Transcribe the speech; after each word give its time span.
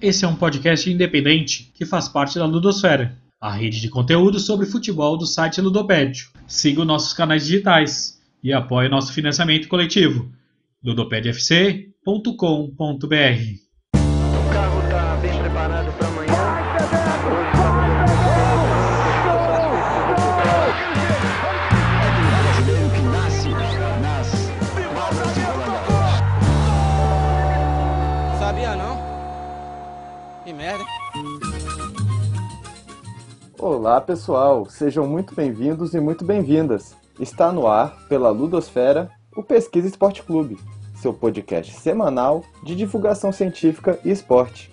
Esse 0.00 0.26
é 0.26 0.28
um 0.28 0.36
podcast 0.36 0.90
independente 0.90 1.72
que 1.74 1.86
faz 1.86 2.08
parte 2.08 2.38
da 2.38 2.44
Ludosfera, 2.44 3.16
a 3.40 3.50
rede 3.50 3.80
de 3.80 3.88
conteúdo 3.88 4.38
sobre 4.38 4.66
futebol 4.66 5.16
do 5.16 5.26
site 5.26 5.60
Ludopédio. 5.60 6.28
Siga 6.46 6.82
os 6.82 6.86
nossos 6.86 7.14
canais 7.14 7.46
digitais 7.46 8.20
e 8.42 8.52
apoie 8.52 8.88
nosso 8.88 9.12
financiamento 9.12 9.68
coletivo. 9.68 10.30
ludopedfc.com.br 10.84 13.65
Olá 33.68 34.00
pessoal, 34.00 34.64
sejam 34.66 35.08
muito 35.08 35.34
bem-vindos 35.34 35.92
e 35.92 35.98
muito 35.98 36.24
bem-vindas. 36.24 36.94
Está 37.18 37.50
no 37.50 37.66
ar, 37.66 38.06
pela 38.08 38.30
Ludosfera, 38.30 39.10
o 39.36 39.42
Pesquisa 39.42 39.88
Esporte 39.88 40.22
Clube, 40.22 40.56
seu 40.94 41.12
podcast 41.12 41.74
semanal 41.74 42.44
de 42.62 42.76
divulgação 42.76 43.32
científica 43.32 43.98
e 44.04 44.10
esporte. 44.12 44.70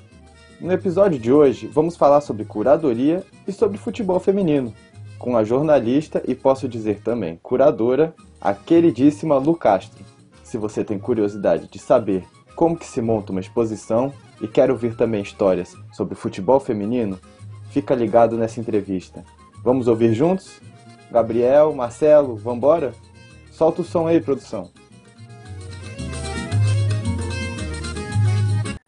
No 0.62 0.72
episódio 0.72 1.18
de 1.18 1.34
hoje, 1.34 1.66
vamos 1.66 1.98
falar 1.98 2.22
sobre 2.22 2.46
curadoria 2.46 3.24
e 3.48 3.52
sobre 3.52 3.80
futebol 3.80 4.20
feminino, 4.20 4.72
com 5.18 5.36
a 5.36 5.44
jornalista 5.44 6.22
e 6.28 6.36
posso 6.36 6.70
dizer 6.70 7.02
também 7.02 7.40
curadora, 7.42 8.14
a 8.40 8.54
queridíssima 8.54 9.40
Lu 9.40 9.56
Castro. 9.56 10.06
Se 10.44 10.56
você 10.56 10.84
tem 10.84 11.00
curiosidade 11.00 11.68
de 11.68 11.80
saber 11.80 12.28
como 12.56 12.78
que 12.78 12.86
se 12.86 13.02
monta 13.02 13.32
uma 13.32 13.42
exposição 13.42 14.14
e 14.40 14.48
quer 14.48 14.70
ouvir 14.70 14.96
também 14.96 15.24
histórias 15.24 15.76
sobre 15.92 16.14
futebol 16.14 16.60
feminino, 16.60 17.18
fica 17.74 17.96
ligado 17.96 18.38
nessa 18.38 18.60
entrevista. 18.60 19.26
Vamos 19.64 19.88
ouvir 19.88 20.14
juntos? 20.14 20.62
Gabriel, 21.10 21.74
Marcelo, 21.74 22.36
vambora? 22.36 22.94
Solta 23.52 23.82
o 23.82 23.84
som 23.84 24.06
aí, 24.06 24.22
produção. 24.22 24.70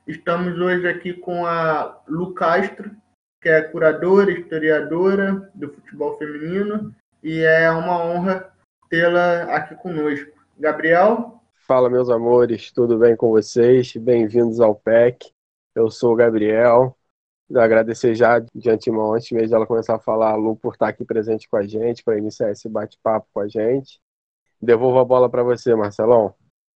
Estamos 0.08 0.60
hoje 0.60 0.88
aqui 0.88 1.14
com 1.14 1.48
a 1.48 2.00
Lu 2.08 2.36
Castro, 2.36 2.92
que 3.42 3.50
é 3.50 3.62
curadora, 3.62 4.32
historiadora 4.32 5.52
do 5.56 5.68
futebol 5.74 6.16
feminino, 6.20 6.94
e 7.24 7.40
é 7.40 7.72
uma 7.72 8.04
honra 8.04 8.52
tê-la 8.88 9.46
aqui 9.56 9.74
conosco. 9.76 10.32
Gabriel? 10.60 11.42
Fala, 11.68 11.90
meus 11.90 12.12
amores, 12.12 12.72
tudo 12.72 13.00
bem 13.00 13.16
com 13.16 13.32
vocês? 13.32 13.96
Bem-vindos 13.96 14.60
ao 14.60 14.76
PEC. 14.76 15.32
Eu 15.74 15.90
sou 15.90 16.14
o 16.14 16.16
Gabriel. 16.16 16.96
Agradecer 17.54 18.16
já 18.16 18.40
de 18.40 18.70
antemão, 18.70 19.14
antes 19.14 19.32
mesmo 19.32 19.50
dela 19.50 19.68
começar 19.68 19.96
a 19.96 20.00
falar, 20.00 20.32
a 20.32 20.36
Lu, 20.36 20.56
por 20.56 20.74
estar 20.74 20.88
aqui 20.88 21.06
presente 21.06 21.48
com 21.48 21.58
a 21.58 21.64
gente, 21.64 22.04
para 22.04 22.18
iniciar 22.18 22.52
esse 22.52 22.68
bate-papo 22.68 23.28
com 23.32 23.40
a 23.40 23.48
gente. 23.48 24.00
Devolvo 24.60 24.98
a 24.98 25.06
bola 25.06 25.30
para 25.30 25.44
você, 25.44 25.76
Marcelão. 25.76 26.34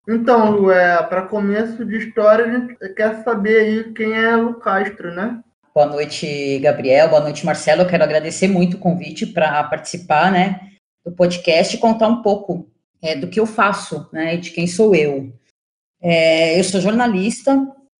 Então, 0.07 0.51
Lu, 0.51 0.71
é, 0.71 1.01
para 1.03 1.23
começo 1.23 1.83
de 1.83 1.97
história, 1.97 2.45
a 2.45 2.51
gente 2.51 2.75
quer 2.93 3.23
saber 3.23 3.59
aí 3.59 3.93
quem 3.93 4.13
é 4.13 4.35
Lu 4.35 4.59
Castro, 4.59 5.11
né? 5.11 5.43
Boa 5.73 5.87
noite, 5.87 6.59
Gabriel. 6.59 7.09
Boa 7.09 7.21
noite, 7.21 7.45
Marcelo. 7.45 7.81
Eu 7.81 7.87
quero 7.87 8.03
agradecer 8.03 8.47
muito 8.47 8.77
o 8.77 8.79
convite 8.79 9.25
para 9.25 9.63
participar, 9.63 10.31
né, 10.31 10.59
do 11.03 11.11
podcast 11.11 11.75
e 11.75 11.79
contar 11.79 12.07
um 12.07 12.21
pouco 12.21 12.69
é, 13.01 13.15
do 13.15 13.27
que 13.27 13.39
eu 13.39 13.45
faço, 13.47 14.07
né, 14.11 14.35
e 14.35 14.37
de 14.37 14.51
quem 14.51 14.67
sou 14.67 14.93
eu. 14.93 15.33
É, 16.01 16.59
eu 16.59 16.63
sou 16.63 16.79
jornalista, 16.79 17.57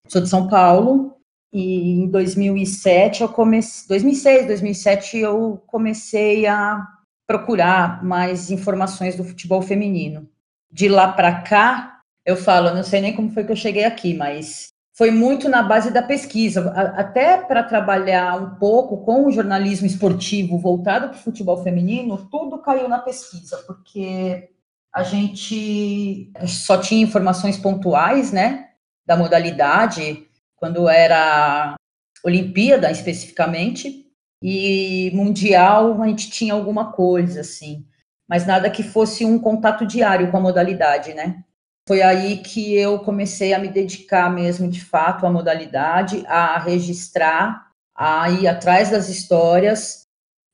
sou 0.08 0.22
de 0.22 0.30
São 0.30 0.48
Paulo 0.48 1.19
e 1.52 2.04
em 2.04 2.08
2007 2.08 3.22
eu 3.22 3.30
comecei, 3.30 3.88
2006, 3.88 4.48
2007 4.48 5.18
eu 5.18 5.62
comecei 5.66 6.46
a 6.46 6.88
procurar 7.26 8.04
mais 8.04 8.52
informações 8.52 9.16
do 9.16 9.24
futebol 9.24 9.62
feminino. 9.62 10.28
De 10.72 10.88
lá 10.88 11.12
para 11.12 11.42
cá, 11.42 12.02
eu 12.26 12.36
falo, 12.36 12.74
não 12.74 12.84
sei 12.84 13.02
nem 13.02 13.16
como 13.16 13.32
foi 13.32 13.44
que 13.44 13.52
eu 13.52 13.56
cheguei 13.56 13.84
aqui, 13.84 14.14
mas 14.14 14.70
foi 14.96 15.12
muito 15.12 15.48
na 15.48 15.64
base 15.64 15.92
da 15.92 16.02
pesquisa, 16.02 16.72
até 16.72 17.38
para 17.38 17.64
trabalhar 17.64 18.36
um 18.36 18.56
pouco 18.56 18.98
com 19.06 19.26
o 19.26 19.32
jornalismo 19.32 19.88
esportivo 19.88 20.58
voltado 20.58 21.10
para 21.10 21.18
o 21.18 21.22
futebol 21.22 21.64
feminino, 21.64 22.28
tudo 22.30 22.62
caiu 22.62 22.90
na 22.90 23.00
pesquisa, 23.00 23.64
porque 23.66 24.50
a 24.94 25.02
gente 25.04 26.32
só 26.46 26.78
tinha 26.78 27.02
informações 27.02 27.58
pontuais, 27.58 28.32
né, 28.32 28.70
da 29.06 29.16
modalidade, 29.16 30.28
quando 30.60 30.88
era 30.90 31.76
Olimpíada 32.24 32.92
especificamente, 32.92 34.06
e 34.42 35.12
Mundial 35.14 36.02
a 36.02 36.08
gente 36.08 36.30
tinha 36.30 36.54
alguma 36.54 36.92
coisa, 36.92 37.42
assim, 37.42 37.86
mas 38.28 38.46
nada 38.46 38.70
que 38.70 38.84
fosse 38.84 39.26
um 39.26 39.40
contato 39.40 39.86
diário 39.86 40.30
com 40.32 40.38
a 40.38 40.42
modalidade, 40.42 41.14
né? 41.14 41.44
Foi 41.88 42.02
aí 42.04 42.38
que 42.38 42.76
eu 42.76 43.00
comecei 43.00 43.54
a 43.54 43.60
me 43.60 43.68
dedicar 43.68 44.30
mesmo, 44.32 44.70
de 44.70 44.80
fato, 44.80 45.26
à 45.26 45.32
modalidade, 45.32 46.24
a 46.28 46.60
registrar, 46.60 47.68
a 47.96 48.30
ir 48.30 48.48
atrás 48.48 48.92
das 48.92 49.10
histórias, 49.10 50.06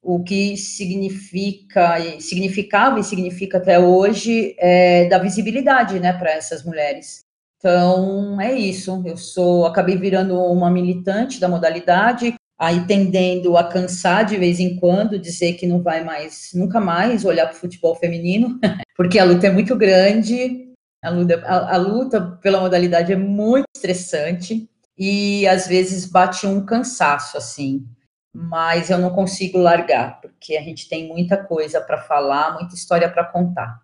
o 0.01 0.23
que 0.23 0.55
significa, 0.55 1.97
significava 2.21 2.99
e 2.99 3.03
significa 3.03 3.57
até 3.57 3.77
hoje, 3.77 4.55
é, 4.57 5.09
da 5.09 5.17
visibilidade, 5.17 5.99
né, 5.99 6.13
para 6.13 6.31
essas 6.31 6.63
mulheres. 6.63 7.24
Então, 7.65 8.39
é 8.39 8.53
isso. 8.53 9.01
Eu 9.03 9.17
sou, 9.17 9.65
acabei 9.65 9.97
virando 9.97 10.39
uma 10.39 10.69
militante 10.69 11.39
da 11.39 11.47
modalidade, 11.47 12.35
aí 12.59 12.85
tendendo 12.85 13.57
a 13.57 13.63
cansar 13.63 14.23
de 14.23 14.37
vez 14.37 14.59
em 14.59 14.75
quando, 14.75 15.17
dizer 15.17 15.53
que 15.53 15.65
não 15.65 15.81
vai 15.81 16.03
mais, 16.03 16.51
nunca 16.53 16.79
mais 16.79 17.25
olhar 17.25 17.47
para 17.47 17.55
o 17.55 17.59
futebol 17.59 17.95
feminino, 17.95 18.59
porque 18.95 19.17
a 19.17 19.23
luta 19.23 19.47
é 19.47 19.51
muito 19.51 19.75
grande, 19.75 20.71
a 21.03 21.09
luta, 21.09 21.43
a, 21.43 21.73
a 21.73 21.77
luta 21.77 22.37
pela 22.39 22.61
modalidade 22.61 23.11
é 23.11 23.15
muito 23.15 23.65
estressante 23.75 24.69
e 24.95 25.47
às 25.47 25.65
vezes 25.65 26.05
bate 26.05 26.45
um 26.45 26.63
cansaço, 26.63 27.35
assim, 27.35 27.83
mas 28.31 28.91
eu 28.91 28.99
não 28.99 29.09
consigo 29.09 29.57
largar, 29.57 30.21
porque 30.21 30.55
a 30.55 30.61
gente 30.61 30.87
tem 30.87 31.07
muita 31.07 31.35
coisa 31.35 31.81
para 31.81 31.97
falar, 31.97 32.53
muita 32.53 32.75
história 32.75 33.11
para 33.11 33.25
contar. 33.25 33.81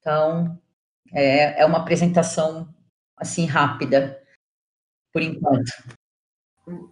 Então, 0.00 0.58
é, 1.12 1.60
é 1.60 1.66
uma 1.66 1.78
apresentação, 1.78 2.74
assim, 3.16 3.46
rápida, 3.46 4.20
por 5.12 5.22
enquanto. 5.22 5.72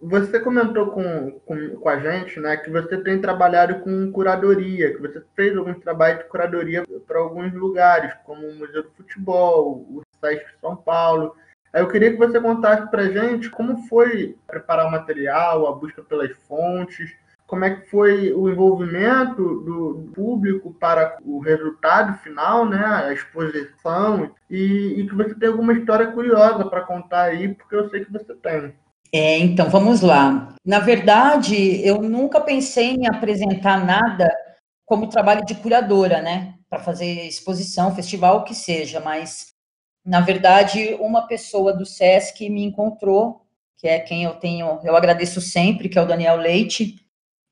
Você 0.01 0.39
comentou 0.39 0.91
com, 0.91 1.31
com, 1.41 1.69
com 1.75 1.89
a 1.89 1.99
gente 1.99 2.39
né, 2.39 2.55
que 2.55 2.69
você 2.69 2.97
tem 3.03 3.19
trabalhado 3.19 3.81
com 3.81 4.09
curadoria, 4.09 4.93
que 4.93 5.01
você 5.01 5.21
fez 5.35 5.55
alguns 5.55 5.79
trabalhos 5.79 6.19
de 6.19 6.29
curadoria 6.29 6.85
para 7.05 7.19
alguns 7.19 7.53
lugares, 7.53 8.13
como 8.23 8.47
o 8.47 8.55
Museu 8.55 8.83
do 8.83 8.91
Futebol, 8.91 9.85
o 9.89 10.01
site 10.21 10.45
de 10.45 10.59
São 10.61 10.77
Paulo. 10.77 11.35
Eu 11.73 11.89
queria 11.89 12.09
que 12.09 12.17
você 12.17 12.39
contasse 12.39 12.89
para 12.89 13.01
a 13.01 13.11
gente 13.11 13.49
como 13.49 13.85
foi 13.89 14.37
preparar 14.47 14.87
o 14.87 14.91
material, 14.91 15.67
a 15.67 15.73
busca 15.73 16.01
pelas 16.01 16.31
fontes, 16.47 17.13
como 17.47 17.63
é 17.63 17.75
que 17.75 17.89
foi 17.89 18.33
o 18.33 18.49
envolvimento 18.49 19.61
do 19.61 20.11
público 20.15 20.73
para 20.73 21.17
o 21.23 21.39
resultado 21.39 22.17
final, 22.19 22.67
né, 22.67 22.83
a 22.83 23.13
exposição, 23.13 24.31
e, 24.49 24.95
e 24.97 25.07
que 25.07 25.15
você 25.15 25.35
tem 25.35 25.49
alguma 25.49 25.73
história 25.73 26.07
curiosa 26.07 26.65
para 26.65 26.81
contar 26.81 27.23
aí, 27.23 27.53
porque 27.53 27.75
eu 27.75 27.89
sei 27.89 28.03
que 28.03 28.11
você 28.11 28.33
tem. 28.35 28.73
É, 29.13 29.37
então, 29.37 29.69
vamos 29.69 30.01
lá. 30.01 30.55
Na 30.65 30.79
verdade, 30.79 31.85
eu 31.87 32.01
nunca 32.01 32.41
pensei 32.41 32.95
em 32.95 33.07
apresentar 33.07 33.85
nada 33.85 34.29
como 34.85 35.07
trabalho 35.07 35.45
de 35.45 35.55
curadora, 35.55 36.21
né? 36.21 36.55
Para 36.69 36.79
fazer 36.79 37.27
exposição, 37.27 37.95
festival, 37.95 38.39
o 38.39 38.43
que 38.43 38.55
seja, 38.55 38.99
mas, 38.99 39.53
na 40.03 40.19
verdade, 40.19 40.97
uma 40.99 41.27
pessoa 41.27 41.73
do 41.73 41.85
SESC 41.85 42.49
me 42.49 42.63
encontrou, 42.63 43.45
que 43.77 43.87
é 43.87 43.99
quem 43.99 44.23
eu 44.23 44.33
tenho, 44.33 44.79
eu 44.83 44.95
agradeço 44.95 45.39
sempre, 45.39 45.87
que 45.87 45.97
é 45.97 46.01
o 46.01 46.07
Daniel 46.07 46.37
Leite. 46.37 47.04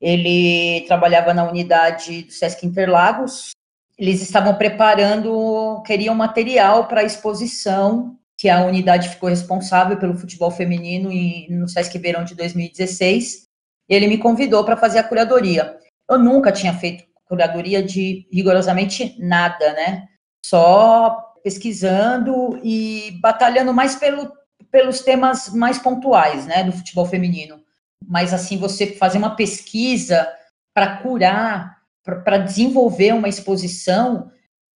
Ele 0.04 0.82
trabalhava 0.82 1.34
na 1.34 1.50
unidade 1.50 2.24
do 2.24 2.34
SESC 2.34 2.66
Interlagos. 2.66 3.52
Eles 3.98 4.22
estavam 4.22 4.54
preparando, 4.56 5.82
queriam 5.86 6.14
material 6.14 6.90
para 6.90 7.00
a 7.00 7.06
exposição 7.06 8.18
que 8.38 8.50
a 8.50 8.66
unidade 8.66 9.08
ficou 9.08 9.30
responsável 9.30 9.96
pelo 9.96 10.18
futebol 10.18 10.52
feminino 10.52 11.10
e 11.10 11.48
no 11.50 11.70
Sesc 11.70 11.98
Verão 11.98 12.26
de 12.26 12.36
2016. 12.36 13.46
Ele 13.88 14.08
me 14.08 14.18
convidou 14.18 14.66
para 14.66 14.76
fazer 14.76 15.00
a 15.00 15.04
curadoria. 15.06 15.78
Eu 16.10 16.20
nunca 16.20 16.52
tinha 16.52 16.74
feito 16.74 17.06
curadoria 17.24 17.82
de 17.82 18.28
rigorosamente 18.30 19.16
nada, 19.18 19.72
né? 19.72 20.04
Só 20.46 21.18
pesquisando 21.42 22.60
e 22.62 23.18
batalhando 23.22 23.74
mais 23.74 23.96
pelo, 23.96 24.30
pelos 24.70 25.00
temas 25.00 25.48
mais 25.48 25.80
pontuais, 25.80 26.46
né, 26.46 26.66
do 26.66 26.74
futebol 26.74 27.06
feminino. 27.06 27.64
Mas 28.08 28.34
assim, 28.34 28.58
você 28.58 28.88
fazer 28.88 29.18
uma 29.18 29.36
pesquisa 29.36 30.28
para 30.74 30.98
curar, 30.98 31.78
para 32.04 32.38
desenvolver 32.38 33.14
uma 33.14 33.30
exposição, 33.30 34.32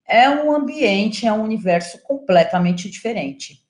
é 0.07 0.29
um 0.29 0.53
ambiente, 0.53 1.27
é 1.27 1.33
um 1.33 1.43
universo 1.43 2.01
completamente 2.03 2.89
diferente. 2.89 3.61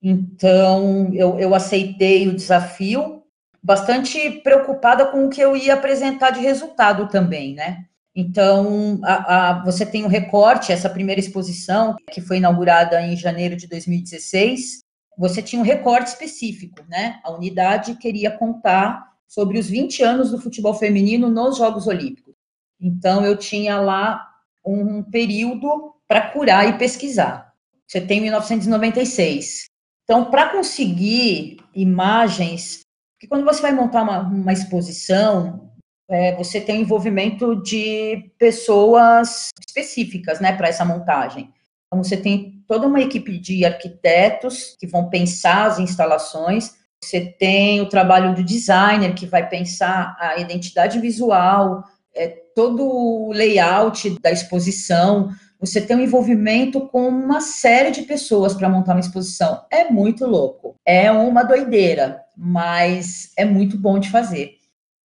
Então, 0.00 1.10
eu, 1.12 1.38
eu 1.38 1.54
aceitei 1.54 2.28
o 2.28 2.34
desafio, 2.34 3.22
bastante 3.62 4.30
preocupada 4.42 5.06
com 5.06 5.26
o 5.26 5.30
que 5.30 5.40
eu 5.40 5.56
ia 5.56 5.74
apresentar 5.74 6.30
de 6.30 6.40
resultado 6.40 7.08
também, 7.08 7.54
né? 7.54 7.86
Então, 8.14 9.00
a, 9.02 9.50
a, 9.50 9.64
você 9.64 9.86
tem 9.86 10.04
um 10.04 10.08
recorte, 10.08 10.72
essa 10.72 10.90
primeira 10.90 11.20
exposição, 11.20 11.96
que 12.10 12.20
foi 12.20 12.36
inaugurada 12.36 13.00
em 13.00 13.16
janeiro 13.16 13.56
de 13.56 13.66
2016, 13.66 14.80
você 15.22 15.40
tinha 15.40 15.62
um 15.62 15.64
recorte 15.64 16.08
específico, 16.08 16.82
né? 16.88 17.20
A 17.22 17.30
unidade 17.30 17.94
queria 17.94 18.28
contar 18.28 19.08
sobre 19.28 19.56
os 19.56 19.68
20 19.68 20.02
anos 20.02 20.32
do 20.32 20.40
futebol 20.40 20.74
feminino 20.74 21.30
nos 21.30 21.58
Jogos 21.58 21.86
Olímpicos. 21.86 22.34
Então, 22.80 23.24
eu 23.24 23.36
tinha 23.36 23.80
lá 23.80 24.28
um 24.66 25.00
período 25.00 25.94
para 26.08 26.28
curar 26.32 26.68
e 26.68 26.76
pesquisar. 26.76 27.52
Você 27.86 28.00
tem 28.00 28.20
1996. 28.20 29.66
Então, 30.02 30.28
para 30.28 30.48
conseguir 30.48 31.58
imagens, 31.72 32.80
porque 33.14 33.28
quando 33.28 33.44
você 33.44 33.62
vai 33.62 33.72
montar 33.72 34.02
uma, 34.02 34.22
uma 34.22 34.52
exposição, 34.52 35.70
é, 36.10 36.34
você 36.34 36.60
tem 36.60 36.80
envolvimento 36.80 37.62
de 37.62 38.32
pessoas 38.36 39.50
específicas, 39.64 40.40
né, 40.40 40.52
para 40.52 40.66
essa 40.66 40.84
montagem. 40.84 41.48
Então, 41.92 42.02
você 42.02 42.16
tem 42.16 42.64
toda 42.66 42.86
uma 42.86 43.02
equipe 43.02 43.38
de 43.38 43.66
arquitetos 43.66 44.74
que 44.80 44.86
vão 44.86 45.10
pensar 45.10 45.66
as 45.66 45.78
instalações, 45.78 46.72
você 46.98 47.20
tem 47.20 47.82
o 47.82 47.88
trabalho 47.88 48.34
do 48.34 48.42
designer 48.42 49.14
que 49.14 49.26
vai 49.26 49.46
pensar 49.46 50.16
a 50.18 50.38
identidade 50.38 50.98
visual, 50.98 51.84
é, 52.14 52.28
todo 52.54 52.82
o 52.82 53.30
layout 53.32 54.18
da 54.22 54.30
exposição, 54.30 55.28
você 55.60 55.82
tem 55.82 55.94
um 55.94 56.00
envolvimento 56.00 56.80
com 56.88 57.08
uma 57.08 57.42
série 57.42 57.90
de 57.90 58.02
pessoas 58.02 58.54
para 58.54 58.70
montar 58.70 58.92
uma 58.94 59.00
exposição. 59.00 59.62
É 59.70 59.90
muito 59.90 60.24
louco. 60.24 60.74
É 60.86 61.12
uma 61.12 61.42
doideira, 61.42 62.22
mas 62.34 63.32
é 63.36 63.44
muito 63.44 63.76
bom 63.76 63.98
de 63.98 64.08
fazer. 64.08 64.54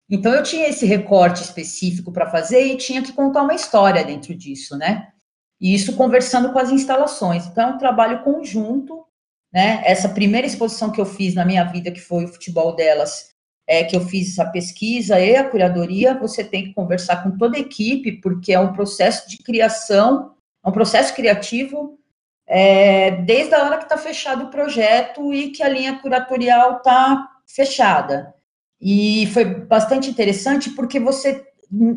Então 0.09 0.33
eu 0.33 0.41
tinha 0.41 0.69
esse 0.69 0.85
recorte 0.85 1.43
específico 1.43 2.13
para 2.13 2.29
fazer 2.29 2.65
e 2.65 2.77
tinha 2.77 3.01
que 3.01 3.11
contar 3.11 3.43
uma 3.43 3.53
história 3.53 4.05
dentro 4.05 4.33
disso, 4.33 4.77
né? 4.77 5.09
E 5.59 5.73
isso 5.73 5.95
conversando 5.95 6.51
com 6.51 6.59
as 6.59 6.71
instalações. 6.71 7.47
Então 7.47 7.69
é 7.69 7.73
um 7.73 7.77
trabalho 7.77 8.23
conjunto, 8.23 9.05
né? 9.51 9.81
Essa 9.85 10.09
primeira 10.09 10.45
exposição 10.45 10.91
que 10.91 11.01
eu 11.01 11.05
fiz 11.05 11.33
na 11.33 11.45
minha 11.45 11.63
vida, 11.63 11.91
que 11.91 11.99
foi 11.99 12.25
o 12.25 12.27
futebol 12.27 12.75
delas, 12.75 13.31
é 13.65 13.83
que 13.83 13.95
eu 13.95 14.01
fiz 14.01 14.37
a 14.39 14.45
pesquisa 14.45 15.19
e 15.19 15.35
a 15.35 15.49
curadoria, 15.49 16.17
você 16.17 16.43
tem 16.43 16.65
que 16.65 16.73
conversar 16.73 17.23
com 17.23 17.37
toda 17.37 17.57
a 17.57 17.59
equipe, 17.59 18.13
porque 18.21 18.53
é 18.53 18.59
um 18.59 18.73
processo 18.73 19.29
de 19.29 19.37
criação 19.39 20.37
é 20.67 20.69
um 20.69 20.73
processo 20.73 21.15
criativo 21.15 21.97
é, 22.45 23.11
desde 23.21 23.55
a 23.55 23.63
hora 23.63 23.77
que 23.77 23.83
está 23.83 23.97
fechado 23.97 24.45
o 24.45 24.49
projeto 24.49 25.33
e 25.33 25.49
que 25.49 25.63
a 25.63 25.69
linha 25.69 25.97
curatorial 25.99 26.77
está 26.77 27.25
fechada. 27.45 28.33
E 28.79 29.27
foi 29.33 29.45
bastante 29.45 30.09
interessante 30.09 30.69
porque 30.71 30.99
você, 30.99 31.45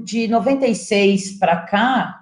de 0.05 0.29
96 0.29 1.33
para 1.39 1.63
cá, 1.63 2.20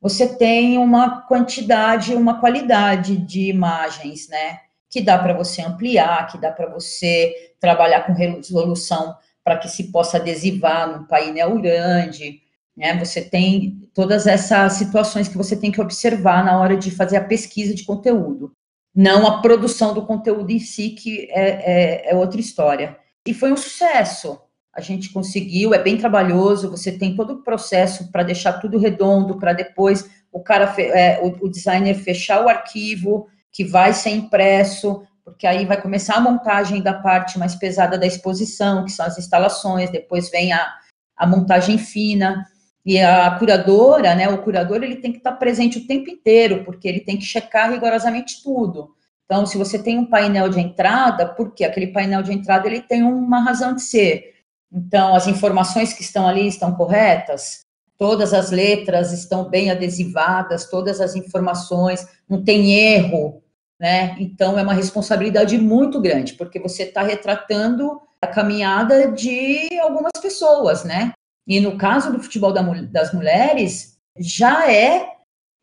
você 0.00 0.36
tem 0.36 0.78
uma 0.78 1.22
quantidade, 1.22 2.14
uma 2.14 2.40
qualidade 2.40 3.16
de 3.16 3.48
imagens, 3.48 4.28
né? 4.28 4.60
Que 4.88 5.00
dá 5.00 5.18
para 5.18 5.34
você 5.34 5.60
ampliar, 5.62 6.26
que 6.28 6.38
dá 6.38 6.50
para 6.50 6.68
você 6.68 7.52
trabalhar 7.60 8.06
com 8.06 8.12
resolução 8.12 9.16
para 9.42 9.56
que 9.56 9.68
se 9.68 9.90
possa 9.90 10.18
adesivar 10.18 10.88
num 10.88 11.04
painel 11.04 11.60
grande. 11.60 12.40
Né? 12.76 12.96
Você 12.98 13.22
tem 13.22 13.90
todas 13.92 14.26
essas 14.26 14.74
situações 14.74 15.26
que 15.26 15.36
você 15.36 15.56
tem 15.56 15.72
que 15.72 15.80
observar 15.80 16.44
na 16.44 16.60
hora 16.60 16.76
de 16.76 16.90
fazer 16.90 17.16
a 17.16 17.24
pesquisa 17.24 17.74
de 17.74 17.84
conteúdo, 17.84 18.52
não 18.94 19.26
a 19.26 19.40
produção 19.40 19.92
do 19.92 20.06
conteúdo 20.06 20.50
em 20.50 20.60
si, 20.60 20.90
que 20.90 21.28
é, 21.30 22.08
é, 22.08 22.10
é 22.10 22.14
outra 22.14 22.40
história. 22.40 22.96
E 23.26 23.34
foi 23.34 23.52
um 23.52 23.56
sucesso. 23.56 24.40
A 24.78 24.80
gente 24.80 25.12
conseguiu, 25.12 25.74
é 25.74 25.82
bem 25.82 25.96
trabalhoso, 25.96 26.70
você 26.70 26.92
tem 26.92 27.16
todo 27.16 27.32
o 27.32 27.42
processo 27.42 28.12
para 28.12 28.22
deixar 28.22 28.60
tudo 28.60 28.78
redondo, 28.78 29.36
para 29.36 29.52
depois 29.52 30.08
o 30.30 30.38
cara, 30.38 30.72
é, 30.78 31.18
o, 31.20 31.46
o 31.46 31.50
designer 31.50 31.96
fechar 31.96 32.44
o 32.44 32.48
arquivo, 32.48 33.26
que 33.50 33.64
vai 33.64 33.92
ser 33.92 34.10
impresso, 34.10 35.02
porque 35.24 35.48
aí 35.48 35.66
vai 35.66 35.82
começar 35.82 36.14
a 36.14 36.20
montagem 36.20 36.80
da 36.80 36.94
parte 36.94 37.40
mais 37.40 37.56
pesada 37.56 37.98
da 37.98 38.06
exposição, 38.06 38.84
que 38.84 38.92
são 38.92 39.04
as 39.04 39.18
instalações, 39.18 39.90
depois 39.90 40.30
vem 40.30 40.52
a, 40.52 40.72
a 41.16 41.26
montagem 41.26 41.76
fina. 41.76 42.46
E 42.86 43.00
a 43.00 43.32
curadora, 43.32 44.14
né, 44.14 44.28
o 44.28 44.38
curador, 44.44 44.84
ele 44.84 44.96
tem 44.96 45.10
que 45.10 45.18
estar 45.18 45.32
presente 45.32 45.78
o 45.78 45.86
tempo 45.88 46.08
inteiro, 46.08 46.64
porque 46.64 46.86
ele 46.86 47.00
tem 47.00 47.16
que 47.16 47.24
checar 47.24 47.72
rigorosamente 47.72 48.44
tudo. 48.44 48.94
Então, 49.24 49.44
se 49.44 49.58
você 49.58 49.76
tem 49.76 49.98
um 49.98 50.06
painel 50.06 50.48
de 50.48 50.60
entrada, 50.60 51.26
porque 51.26 51.64
aquele 51.64 51.88
painel 51.88 52.22
de 52.22 52.32
entrada 52.32 52.68
ele 52.68 52.80
tem 52.80 53.02
uma 53.02 53.42
razão 53.42 53.74
de 53.74 53.82
ser. 53.82 54.37
Então, 54.72 55.14
as 55.14 55.26
informações 55.26 55.92
que 55.92 56.02
estão 56.02 56.26
ali 56.26 56.46
estão 56.46 56.74
corretas, 56.74 57.60
todas 57.96 58.32
as 58.32 58.50
letras 58.50 59.12
estão 59.12 59.48
bem 59.48 59.70
adesivadas, 59.70 60.68
todas 60.70 61.00
as 61.00 61.16
informações, 61.16 62.06
não 62.28 62.44
tem 62.44 62.74
erro, 62.74 63.42
né? 63.80 64.16
Então, 64.18 64.58
é 64.58 64.62
uma 64.62 64.74
responsabilidade 64.74 65.56
muito 65.58 66.00
grande, 66.00 66.34
porque 66.34 66.60
você 66.60 66.84
está 66.84 67.02
retratando 67.02 68.00
a 68.20 68.26
caminhada 68.26 69.10
de 69.10 69.68
algumas 69.80 70.12
pessoas, 70.20 70.84
né? 70.84 71.12
E 71.46 71.60
no 71.60 71.78
caso 71.78 72.12
do 72.12 72.22
futebol 72.22 72.52
das 72.52 73.12
mulheres, 73.12 73.96
já 74.18 74.70
é 74.70 75.08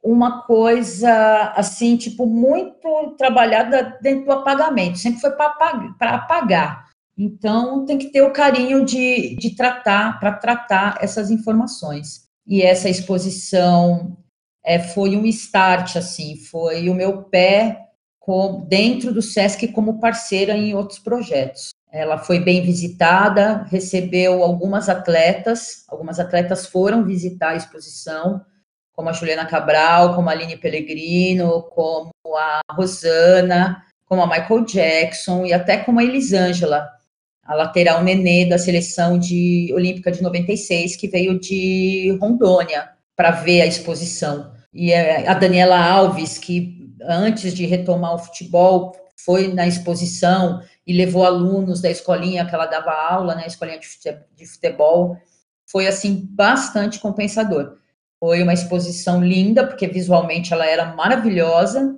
uma 0.04 0.44
coisa 0.44 1.54
assim, 1.56 1.98
tipo, 1.98 2.26
muito 2.26 3.16
trabalhada 3.18 3.98
dentro 4.02 4.26
do 4.26 4.32
apagamento, 4.32 4.98
sempre 4.98 5.20
foi 5.20 5.32
para 5.32 6.16
apagar. 6.16 6.86
Então, 7.18 7.86
tem 7.86 7.98
que 7.98 8.12
ter 8.12 8.22
o 8.22 8.34
carinho 8.34 8.84
de, 8.86 9.36
de 9.36 9.56
tratar, 9.56 10.20
para 10.20 10.34
tratar 10.34 10.98
essas 11.02 11.32
informações. 11.32 12.28
E 12.46 12.62
essa 12.62 12.90
exposição 12.90 14.18
é, 14.64 14.80
foi 14.80 15.16
um 15.16 15.26
start, 15.26 15.96
assim, 15.96 16.36
foi 16.36 16.90
o 16.90 16.94
meu 16.94 17.24
pé 17.24 17.86
com, 18.20 18.66
dentro 18.68 19.14
do 19.14 19.22
SESC 19.22 19.68
como 19.70 20.00
parceira 20.00 20.58
em 20.58 20.74
outros 20.74 21.00
projetos. 21.00 21.70
Ela 21.92 22.18
foi 22.18 22.40
bem 22.40 22.62
visitada, 22.62 23.64
recebeu 23.70 24.44
algumas 24.44 24.90
atletas, 24.90 25.86
algumas 25.88 26.20
atletas 26.20 26.66
foram 26.66 27.06
visitar 27.06 27.52
a 27.52 27.56
exposição, 27.56 28.44
como 28.94 29.10
a 29.10 29.14
Juliana 29.14 29.46
Cabral, 29.46 30.16
como 30.16 30.28
a 30.30 30.34
Aline 30.34 30.58
Pellegrino, 30.58 31.64
como 31.64 32.12
a 32.36 32.62
Rosana, 32.72 33.82
como 34.06 34.22
a 34.22 34.28
Michael 34.28 34.66
Jackson 34.66 35.46
e 35.46 35.54
até 35.54 35.78
como 35.78 36.00
a 36.00 36.04
Elisângela, 36.04 36.90
a 37.46 37.54
lateral 37.54 38.04
nenê 38.04 38.46
da 38.46 38.58
seleção 38.58 39.20
de 39.20 39.72
olímpica 39.74 40.12
de 40.12 40.22
96, 40.22 40.96
que 40.96 41.08
veio 41.08 41.40
de 41.40 42.18
Rondônia 42.20 42.90
para 43.16 43.32
ver 43.32 43.62
a 43.62 43.66
exposição. 43.66 44.52
E 44.74 44.94
a 44.94 45.34
Daniela 45.36 45.80
Alves, 45.80 46.38
que 46.38 46.92
antes 47.02 47.54
de 47.54 47.66
retomar 47.66 48.16
o 48.16 48.20
futebol, 48.20 48.94
foi 49.16 49.54
na 49.54 49.66
exposição 49.68 50.62
e 50.86 50.92
levou 50.92 51.24
alunos 51.24 51.82
da 51.82 51.90
escolinha 51.90 52.46
que 52.46 52.54
ela 52.54 52.66
dava 52.66 52.92
aula, 52.92 53.36
né, 53.36 53.46
escolinha 53.48 53.80
de 53.80 54.46
futebol. 54.48 55.18
Foi, 55.66 55.88
assim, 55.88 56.28
bastante 56.32 57.00
compensador. 57.00 57.78
Foi 58.20 58.42
uma 58.44 58.54
exposição 58.54 59.24
linda, 59.24 59.66
porque 59.66 59.88
visualmente 59.88 60.52
ela 60.52 60.66
era 60.66 60.94
maravilhosa, 60.96 61.98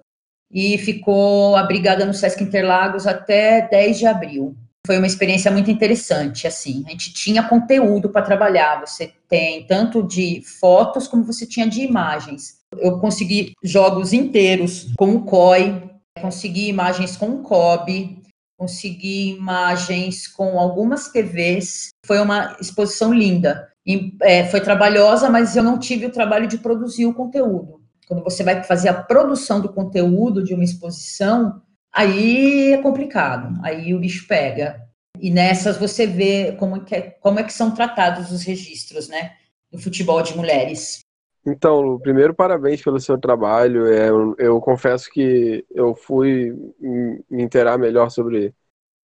e 0.52 0.78
ficou 0.78 1.56
abrigada 1.56 2.06
no 2.06 2.14
Sesc 2.14 2.44
Interlagos 2.44 3.06
até 3.06 3.68
10 3.68 4.00
de 4.00 4.06
abril. 4.06 4.56
Foi 4.88 4.98
uma 4.98 5.06
experiência 5.06 5.52
muito 5.52 5.70
interessante, 5.70 6.48
assim, 6.48 6.82
a 6.88 6.92
gente 6.92 7.14
tinha 7.14 7.44
conteúdo 7.44 8.08
para 8.08 8.22
trabalhar, 8.22 8.80
você 8.80 9.12
tem 9.28 9.68
tanto 9.68 10.02
de 10.02 10.42
fotos 10.42 11.10
como 11.10 11.26
você 11.26 11.46
tinha 11.46 11.68
de 11.68 11.82
imagens. 11.82 12.60
Eu 12.78 12.98
consegui 12.98 13.52
jogos 13.62 14.14
inteiros 14.14 14.88
com 14.98 15.14
o 15.14 15.26
COI, 15.26 15.92
consegui 16.22 16.70
imagens 16.70 17.18
com 17.18 17.32
o 17.32 17.44
COB, 17.44 18.22
consegui 18.58 19.36
imagens 19.36 20.26
com 20.26 20.58
algumas 20.58 21.10
TVs. 21.10 21.90
Foi 22.06 22.20
uma 22.20 22.56
exposição 22.62 23.14
linda. 23.14 23.68
E, 23.86 24.16
é, 24.22 24.46
foi 24.46 24.62
trabalhosa, 24.62 25.30
mas 25.30 25.54
eu 25.58 25.64
não 25.64 25.78
tive 25.78 26.06
o 26.06 26.12
trabalho 26.14 26.48
de 26.48 26.60
produzir 26.60 27.06
o 27.06 27.14
conteúdo. 27.14 27.82
Quando 28.08 28.24
você 28.24 28.42
vai 28.42 28.64
fazer 28.64 28.88
a 28.88 28.94
produção 28.94 29.60
do 29.60 29.68
conteúdo 29.68 30.42
de 30.42 30.54
uma 30.54 30.64
exposição, 30.64 31.62
aí 31.98 32.74
é 32.74 32.78
complicado, 32.78 33.60
aí 33.64 33.94
o 33.94 34.00
bicho 34.00 34.28
pega. 34.28 34.88
E 35.20 35.32
nessas 35.32 35.78
você 35.78 36.06
vê 36.06 36.56
como, 36.60 36.84
que 36.86 36.96
é, 36.96 37.02
como 37.02 37.40
é 37.40 37.44
que 37.44 37.52
são 37.52 37.74
tratados 37.74 38.32
os 38.32 38.44
registros, 38.44 39.10
né, 39.10 39.36
do 39.72 39.80
futebol 39.80 40.22
de 40.22 40.38
mulheres. 40.38 41.00
Então, 41.46 41.82
Lu, 41.82 42.00
primeiro 42.00 42.36
parabéns 42.36 42.84
pelo 42.84 43.00
seu 43.00 43.18
trabalho. 43.18 43.88
É, 43.88 44.10
eu, 44.10 44.36
eu, 44.38 44.62
confesso 44.62 45.10
que 45.10 45.66
eu 45.72 45.96
fui 45.96 46.54
me 46.80 47.44
inteirar 47.44 47.78
melhor 47.80 48.12
sobre, 48.12 48.54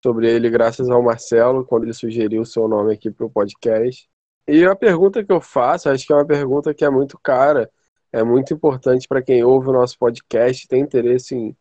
sobre 0.03 0.29
ele 0.31 0.51
graças 0.51 0.91
ao 0.91 1.03
Marcelo, 1.03 1.65
quando 1.65 1.85
ele 1.85 1.95
sugeriu 1.95 2.43
o 2.43 2.47
seu 2.47 2.69
nome 2.69 2.93
aqui 2.93 3.11
para 3.11 3.25
o 3.25 3.31
podcast. 3.31 4.07
E 4.47 4.65
a 4.65 4.75
pergunta 4.75 5.25
que 5.25 5.33
eu 5.33 5.41
faço, 5.41 5.89
acho 5.89 6.05
que 6.05 6.13
é 6.13 6.17
uma 6.17 6.27
pergunta 6.27 6.75
que 6.75 6.85
é 6.85 6.91
muito 6.91 7.19
cara, 7.23 7.71
é 8.13 8.23
muito 8.25 8.53
importante 8.53 9.07
para 9.09 9.23
quem 9.23 9.43
ouve 9.45 9.69
o 9.69 9.73
nosso 9.73 9.97
podcast, 9.97 10.67
tem 10.67 10.83
interesse 10.83 11.37
em, 11.37 11.57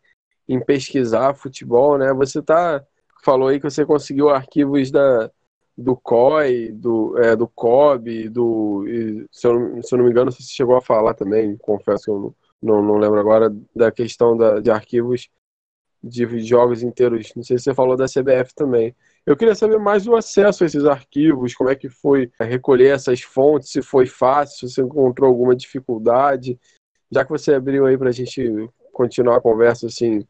em 0.48 0.60
pesquisar 0.60 1.34
futebol, 1.34 1.98
né? 1.98 2.12
Você 2.14 2.42
tá 2.42 2.84
falou 3.24 3.48
aí 3.48 3.60
que 3.60 3.70
você 3.70 3.86
conseguiu 3.86 4.28
arquivos 4.28 4.90
da 4.90 5.30
do 5.76 5.96
COI, 5.96 6.70
do, 6.70 7.18
é, 7.18 7.34
do 7.34 7.48
COB, 7.48 8.28
do. 8.28 8.84
E, 8.86 9.26
se, 9.30 9.46
eu, 9.46 9.82
se 9.82 9.94
eu 9.94 9.98
não 9.98 10.04
me 10.04 10.10
engano, 10.10 10.30
você 10.30 10.42
chegou 10.42 10.76
a 10.76 10.82
falar 10.82 11.14
também, 11.14 11.56
confesso 11.56 12.04
que 12.04 12.10
eu 12.10 12.34
não, 12.62 12.82
não, 12.82 12.98
lembro 12.98 13.18
agora, 13.18 13.54
da 13.74 13.90
questão 13.90 14.36
da, 14.36 14.60
de 14.60 14.70
arquivos 14.70 15.28
de 16.02 16.40
jogos 16.40 16.82
inteiros. 16.82 17.32
Não 17.34 17.42
sei 17.42 17.58
se 17.58 17.64
você 17.64 17.74
falou 17.74 17.96
da 17.96 18.06
CBF 18.06 18.54
também. 18.54 18.94
Eu 19.24 19.36
queria 19.36 19.54
saber 19.54 19.78
mais 19.78 20.04
do 20.04 20.16
acesso 20.16 20.62
a 20.62 20.66
esses 20.66 20.84
arquivos, 20.84 21.54
como 21.54 21.70
é 21.70 21.76
que 21.76 21.88
foi 21.88 22.30
recolher 22.40 22.88
essas 22.88 23.22
fontes, 23.22 23.70
se 23.70 23.80
foi 23.80 24.06
fácil, 24.06 24.68
se 24.68 24.80
encontrou 24.80 25.28
alguma 25.28 25.54
dificuldade. 25.54 26.58
Já 27.10 27.24
que 27.24 27.30
você 27.30 27.54
abriu 27.54 27.86
aí 27.86 27.96
para 27.96 28.08
a 28.08 28.12
gente 28.12 28.68
continuar 28.92 29.36
a 29.36 29.40
conversa 29.40 29.86
assim, 29.86 30.26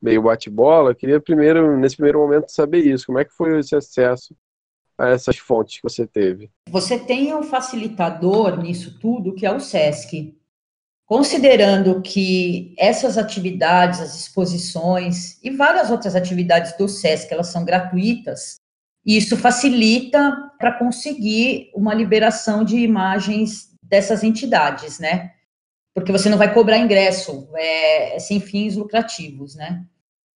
meio 0.00 0.22
bate-bola, 0.22 0.94
queria 0.94 1.20
primeiro, 1.20 1.76
nesse 1.78 1.96
primeiro 1.96 2.20
momento, 2.20 2.50
saber 2.50 2.80
isso. 2.80 3.06
Como 3.06 3.18
é 3.18 3.24
que 3.24 3.32
foi 3.32 3.58
esse 3.58 3.74
acesso 3.74 4.36
a 4.98 5.08
essas 5.08 5.38
fontes 5.38 5.76
que 5.76 5.82
você 5.82 6.06
teve? 6.06 6.50
Você 6.68 6.98
tem 6.98 7.34
um 7.34 7.42
facilitador 7.42 8.60
nisso 8.60 8.98
tudo, 8.98 9.34
que 9.34 9.46
é 9.46 9.52
o 9.52 9.60
SESC. 9.60 10.36
Considerando 11.06 12.00
que 12.00 12.74
essas 12.78 13.18
atividades, 13.18 14.00
as 14.00 14.14
exposições 14.14 15.38
e 15.42 15.50
várias 15.50 15.90
outras 15.90 16.14
atividades 16.14 16.76
do 16.78 16.88
SESC, 16.88 17.32
elas 17.32 17.48
são 17.48 17.64
gratuitas, 17.64 18.56
isso 19.04 19.36
facilita 19.36 20.50
para 20.58 20.72
conseguir 20.78 21.70
uma 21.74 21.92
liberação 21.92 22.64
de 22.64 22.78
imagens 22.78 23.68
dessas 23.82 24.24
entidades, 24.24 24.98
né? 24.98 25.32
Porque 25.94 26.10
você 26.10 26.28
não 26.28 26.36
vai 26.36 26.52
cobrar 26.52 26.78
ingresso, 26.78 27.48
é, 27.54 28.16
é 28.16 28.18
sem 28.18 28.40
fins 28.40 28.76
lucrativos, 28.76 29.54
né? 29.54 29.86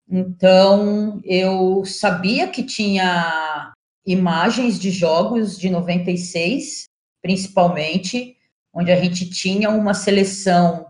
Então, 0.09 1.21
eu 1.23 1.85
sabia 1.85 2.47
que 2.47 2.63
tinha 2.63 3.73
imagens 4.05 4.79
de 4.79 4.89
jogos 4.89 5.59
de 5.59 5.69
96, 5.69 6.85
principalmente, 7.21 8.35
onde 8.73 8.91
a 8.91 8.95
gente 8.95 9.29
tinha 9.29 9.69
uma 9.69 9.93
seleção 9.93 10.87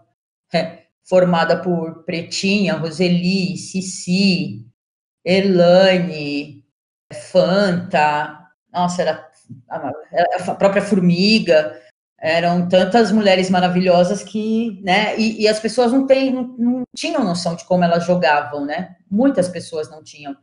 é, 0.53 0.83
formada 1.03 1.61
por 1.61 2.03
Pretinha, 2.03 2.75
Roseli, 2.75 3.57
Cici, 3.57 4.65
Elane, 5.25 6.63
Fanta, 7.31 8.47
nossa, 8.71 9.01
era 9.01 9.29
a 10.47 10.55
própria 10.55 10.81
Formiga, 10.81 11.81
eram 12.21 12.67
tantas 12.67 13.11
mulheres 13.11 13.49
maravilhosas 13.49 14.23
que, 14.23 14.81
né, 14.83 15.17
e, 15.17 15.43
e 15.43 15.47
as 15.47 15.59
pessoas 15.59 15.91
não, 15.91 16.05
tem, 16.05 16.33
não, 16.33 16.55
não, 16.57 16.83
tinham 16.95 17.23
noção 17.23 17.55
de 17.55 17.63
como 17.65 17.83
elas 17.83 18.05
jogavam, 18.05 18.65
né, 18.65 18.95
muitas 19.09 19.47
pessoas 19.47 19.89
não 19.89 20.03
tinham. 20.03 20.35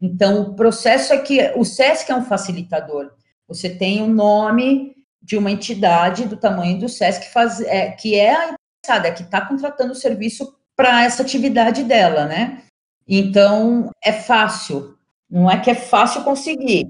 Então, 0.00 0.40
o 0.40 0.54
processo 0.54 1.12
é 1.12 1.18
que 1.18 1.52
o 1.56 1.64
SESC 1.64 2.10
é 2.10 2.16
um 2.16 2.24
facilitador, 2.24 3.12
você 3.46 3.68
tem 3.68 4.00
o 4.00 4.04
um 4.04 4.12
nome 4.12 4.94
de 5.22 5.36
uma 5.36 5.50
entidade 5.50 6.26
do 6.26 6.36
tamanho 6.36 6.78
do 6.78 6.88
SESC 6.88 7.30
faz, 7.30 7.60
é, 7.60 7.90
que 7.90 8.16
é 8.16 8.34
a 8.34 8.54
interessada, 8.80 9.12
que 9.12 9.22
está 9.22 9.40
contratando 9.42 9.92
o 9.92 9.96
serviço 9.96 10.54
para 10.74 11.04
essa 11.04 11.22
atividade 11.22 11.84
dela, 11.84 12.24
né? 12.24 12.62
Então, 13.06 13.90
é 14.02 14.12
fácil, 14.12 14.96
não 15.28 15.50
é 15.50 15.58
que 15.58 15.70
é 15.70 15.74
fácil 15.74 16.22
conseguir, 16.22 16.86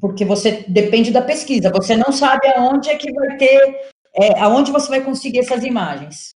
porque 0.00 0.24
você 0.24 0.64
depende 0.68 1.10
da 1.10 1.22
pesquisa, 1.22 1.70
você 1.70 1.96
não 1.96 2.12
sabe 2.12 2.46
aonde 2.48 2.90
é 2.90 2.96
que 2.96 3.12
vai 3.12 3.36
ter, 3.36 3.90
é, 4.14 4.38
aonde 4.40 4.70
você 4.70 4.88
vai 4.88 5.00
conseguir 5.00 5.40
essas 5.40 5.64
imagens. 5.64 6.30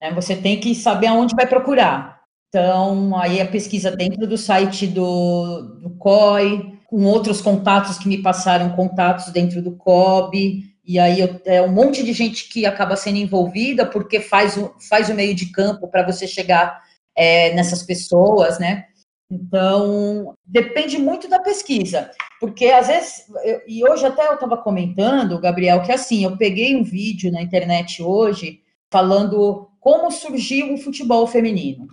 Né? 0.00 0.12
Você 0.12 0.34
tem 0.36 0.58
que 0.58 0.74
saber 0.74 1.08
aonde 1.08 1.34
vai 1.34 1.46
procurar. 1.46 2.22
Então, 2.48 3.16
aí 3.18 3.40
a 3.40 3.46
pesquisa 3.46 3.90
dentro 3.90 4.26
do 4.26 4.38
site 4.38 4.86
do, 4.86 5.80
do 5.82 5.90
COI, 5.96 6.78
com 6.86 7.04
outros 7.04 7.40
contatos 7.40 7.98
que 7.98 8.08
me 8.08 8.22
passaram 8.22 8.76
contatos 8.76 9.32
dentro 9.32 9.60
do 9.60 9.76
COB, 9.76 10.62
e 10.86 10.98
aí 10.98 11.20
eu, 11.20 11.40
é 11.46 11.62
um 11.62 11.72
monte 11.72 12.02
de 12.04 12.12
gente 12.12 12.48
que 12.48 12.66
acaba 12.66 12.94
sendo 12.94 13.16
envolvida 13.16 13.86
porque 13.86 14.20
faz 14.20 14.56
o, 14.56 14.72
faz 14.88 15.08
o 15.08 15.14
meio 15.14 15.34
de 15.34 15.46
campo 15.46 15.88
para 15.88 16.04
você 16.04 16.26
chegar 16.26 16.80
é, 17.16 17.52
nessas 17.54 17.82
pessoas, 17.82 18.58
né? 18.58 18.84
Então, 19.30 20.36
depende 20.44 20.98
muito 20.98 21.28
da 21.28 21.40
pesquisa, 21.40 22.10
porque 22.38 22.66
às 22.66 22.88
vezes, 22.88 23.24
eu, 23.42 23.62
e 23.66 23.84
hoje 23.84 24.04
até 24.04 24.26
eu 24.26 24.34
estava 24.34 24.56
comentando, 24.56 25.40
Gabriel, 25.40 25.82
que 25.82 25.90
assim, 25.90 26.24
eu 26.24 26.36
peguei 26.36 26.76
um 26.76 26.84
vídeo 26.84 27.32
na 27.32 27.42
internet 27.42 28.02
hoje 28.02 28.60
falando 28.92 29.68
como 29.80 30.10
surgiu 30.10 30.74
o 30.74 30.78
futebol 30.78 31.26
feminino. 31.26 31.88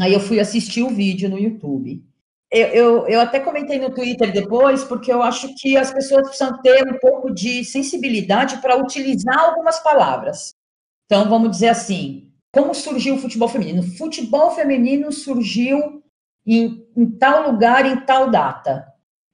Aí 0.00 0.12
eu 0.12 0.20
fui 0.20 0.38
assistir 0.38 0.82
o 0.82 0.90
vídeo 0.90 1.28
no 1.28 1.38
YouTube. 1.38 2.04
Eu, 2.50 2.66
eu, 2.68 3.08
eu, 3.08 3.20
até 3.20 3.40
comentei 3.40 3.78
no 3.78 3.94
Twitter 3.94 4.32
depois, 4.32 4.82
porque 4.82 5.12
eu 5.12 5.22
acho 5.22 5.54
que 5.56 5.76
as 5.76 5.92
pessoas 5.92 6.28
precisam 6.28 6.60
ter 6.62 6.86
um 6.86 6.98
pouco 6.98 7.32
de 7.32 7.64
sensibilidade 7.64 8.58
para 8.58 8.76
utilizar 8.76 9.38
algumas 9.38 9.80
palavras. 9.80 10.54
Então, 11.06 11.28
vamos 11.28 11.50
dizer 11.50 11.68
assim: 11.68 12.30
como 12.52 12.74
surgiu 12.74 13.16
o 13.16 13.18
futebol 13.18 13.48
feminino? 13.48 13.82
Futebol 13.82 14.50
feminino 14.52 15.12
surgiu 15.12 16.02
em, 16.56 16.86
em 16.96 17.06
tal 17.06 17.50
lugar, 17.50 17.84
em 17.84 17.96
tal 18.00 18.30
data. 18.30 18.86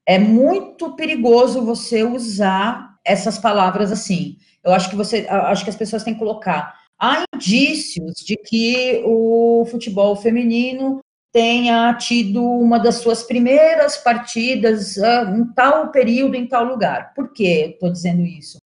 É 0.06 0.18
muito 0.18 0.94
perigoso 0.96 1.64
você 1.64 2.02
usar 2.02 2.96
essas 3.04 3.38
palavras 3.38 3.92
assim. 3.92 4.36
Eu 4.62 4.72
acho 4.72 4.88
que 4.88 4.96
você, 4.96 5.26
acho 5.28 5.64
que 5.64 5.70
as 5.70 5.76
pessoas 5.76 6.02
têm 6.02 6.14
que 6.14 6.18
colocar. 6.18 6.74
Há 6.98 7.24
indícios 7.34 8.14
de 8.24 8.36
que 8.36 9.02
o 9.04 9.66
futebol 9.70 10.16
feminino 10.16 11.00
tenha 11.32 11.92
tido 11.94 12.42
uma 12.42 12.78
das 12.78 12.96
suas 12.96 13.24
primeiras 13.24 13.96
partidas 13.96 14.96
uh, 14.96 15.34
em 15.36 15.44
tal 15.52 15.90
período, 15.90 16.36
em 16.36 16.46
tal 16.46 16.64
lugar. 16.64 17.12
Por 17.12 17.32
que 17.32 17.72
estou 17.72 17.90
dizendo 17.90 18.22
isso? 18.22 18.58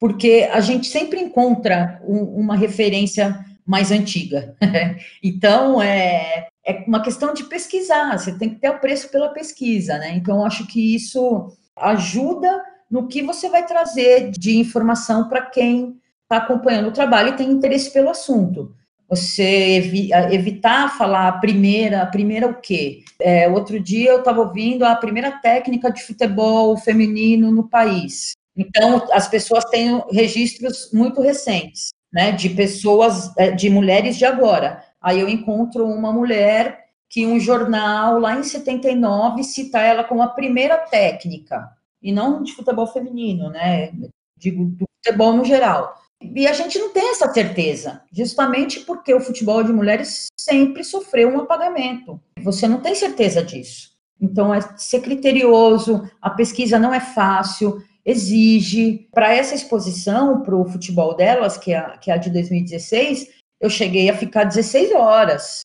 Porque 0.00 0.48
a 0.50 0.60
gente 0.60 0.86
sempre 0.86 1.20
encontra 1.20 2.00
um, 2.04 2.22
uma 2.22 2.56
referência 2.56 3.38
mais 3.66 3.92
antiga. 3.92 4.56
então, 5.22 5.82
é, 5.82 6.48
é 6.68 6.84
uma 6.86 7.02
questão 7.02 7.32
de 7.32 7.44
pesquisar, 7.44 8.18
você 8.18 8.36
tem 8.38 8.50
que 8.50 8.56
ter 8.56 8.70
o 8.70 8.78
preço 8.78 9.08
pela 9.10 9.30
pesquisa, 9.30 9.96
né? 9.98 10.12
Então, 10.14 10.44
acho 10.44 10.66
que 10.66 10.94
isso 10.94 11.52
ajuda 11.76 12.62
no 12.90 13.06
que 13.06 13.22
você 13.22 13.48
vai 13.48 13.64
trazer 13.66 14.30
de 14.30 14.58
informação 14.58 15.28
para 15.28 15.42
quem 15.42 15.96
está 16.22 16.36
acompanhando 16.36 16.88
o 16.88 16.92
trabalho 16.92 17.30
e 17.30 17.36
tem 17.36 17.50
interesse 17.50 17.92
pelo 17.92 18.10
assunto 18.10 18.74
você 19.08 19.76
evi 19.76 20.10
evitar 20.30 20.96
falar 20.96 21.28
a 21.28 21.32
primeira, 21.32 22.02
a 22.02 22.06
primeira 22.06 22.46
o 22.46 22.54
quê? 22.54 23.02
É, 23.18 23.48
outro 23.48 23.80
dia 23.80 24.10
eu 24.10 24.18
estava 24.18 24.40
ouvindo 24.40 24.84
a 24.84 24.94
primeira 24.94 25.32
técnica 25.32 25.90
de 25.90 26.02
futebol 26.02 26.76
feminino 26.76 27.50
no 27.50 27.66
país. 27.66 28.32
Então, 28.54 29.06
as 29.12 29.26
pessoas 29.26 29.64
têm 29.64 30.02
registros 30.10 30.90
muito 30.92 31.22
recentes, 31.22 31.88
né, 32.12 32.32
de 32.32 32.50
pessoas, 32.50 33.32
é, 33.38 33.50
de 33.50 33.70
mulheres 33.70 34.16
de 34.16 34.26
agora. 34.26 34.84
Aí 35.00 35.20
eu 35.20 35.28
encontro 35.28 35.86
uma 35.86 36.12
mulher 36.12 36.86
que 37.08 37.26
um 37.26 37.40
jornal 37.40 38.18
lá 38.18 38.38
em 38.38 38.42
79 38.42 39.42
cita 39.42 39.80
ela 39.80 40.04
como 40.04 40.22
a 40.22 40.28
primeira 40.28 40.76
técnica, 40.76 41.70
e 42.02 42.12
não 42.12 42.42
de 42.42 42.52
futebol 42.54 42.86
feminino, 42.86 43.50
né, 43.50 43.92
digo 44.36 44.64
do 44.66 44.86
futebol 44.96 45.32
no 45.32 45.44
geral. 45.44 45.96
E 46.20 46.46
a 46.46 46.52
gente 46.52 46.78
não 46.78 46.92
tem 46.92 47.10
essa 47.10 47.32
certeza, 47.32 48.02
justamente 48.12 48.80
porque 48.80 49.14
o 49.14 49.20
futebol 49.20 49.62
de 49.62 49.72
mulheres 49.72 50.26
sempre 50.36 50.82
sofreu 50.82 51.28
um 51.28 51.40
apagamento. 51.40 52.20
Você 52.42 52.66
não 52.66 52.80
tem 52.80 52.94
certeza 52.94 53.42
disso. 53.42 53.92
Então, 54.20 54.52
é 54.52 54.60
ser 54.76 55.00
criterioso, 55.00 56.10
a 56.20 56.30
pesquisa 56.30 56.76
não 56.76 56.92
é 56.92 56.98
fácil, 56.98 57.80
exige. 58.04 59.08
Para 59.12 59.32
essa 59.32 59.54
exposição, 59.54 60.42
para 60.42 60.56
o 60.56 60.64
futebol 60.64 61.14
delas, 61.14 61.56
que 61.56 61.72
é, 61.72 61.96
que 61.98 62.10
é 62.10 62.14
a 62.14 62.16
de 62.16 62.30
2016, 62.30 63.28
eu 63.60 63.68
cheguei 63.68 64.08
a 64.08 64.16
ficar 64.16 64.44
16 64.44 64.92
horas 64.92 65.60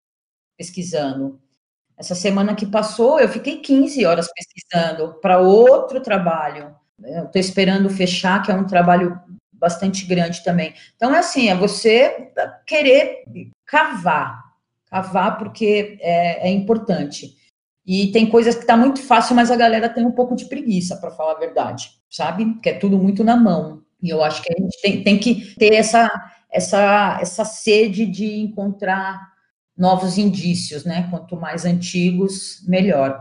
pesquisando. 0.58 1.40
Essa 1.98 2.16
semana 2.16 2.56
que 2.56 2.66
passou, 2.66 3.20
eu 3.20 3.30
fiquei 3.30 3.58
15 3.58 4.06
horas 4.06 4.28
pesquisando 4.34 5.14
para 5.22 5.40
outro 5.40 6.02
trabalho. 6.02 6.76
Estou 7.00 7.40
esperando 7.40 7.90
fechar, 7.90 8.42
que 8.42 8.52
é 8.52 8.56
um 8.56 8.66
trabalho 8.66 9.20
bastante 9.52 10.06
grande 10.06 10.44
também. 10.44 10.74
Então, 10.96 11.14
é 11.14 11.20
assim, 11.20 11.50
é 11.50 11.56
você 11.56 12.32
querer 12.66 13.24
cavar, 13.66 14.44
cavar 14.88 15.38
porque 15.38 15.98
é, 16.02 16.50
é 16.50 16.52
importante. 16.52 17.38
E 17.86 18.12
tem 18.12 18.30
coisas 18.30 18.56
que 18.56 18.62
está 18.62 18.76
muito 18.76 19.02
fácil, 19.02 19.36
mas 19.36 19.52
a 19.52 19.56
galera 19.56 19.90
tem 19.90 20.06
um 20.06 20.12
pouco 20.12 20.36
de 20.36 20.46
preguiça, 20.46 20.98
para 20.98 21.12
falar 21.12 21.34
a 21.34 21.40
verdade, 21.40 21.92
sabe? 22.10 22.46
Porque 22.46 22.70
é 22.70 22.74
tudo 22.74 22.98
muito 22.98 23.24
na 23.24 23.36
mão. 23.36 23.82
E 24.02 24.10
eu 24.10 24.24
acho 24.24 24.42
que 24.42 24.54
a 24.54 24.62
gente 24.62 24.82
tem, 24.82 25.04
tem 25.04 25.18
que 25.18 25.56
ter 25.56 25.74
essa, 25.74 26.10
essa, 26.54 27.18
essa 27.22 27.44
sede 27.44 28.06
de 28.06 28.40
encontrar 28.40 29.34
novos 29.78 30.18
indícios, 30.18 30.86
né? 30.86 31.08
Quanto 31.10 31.36
mais 31.36 31.66
antigos, 31.66 32.64
melhor. 32.68 33.20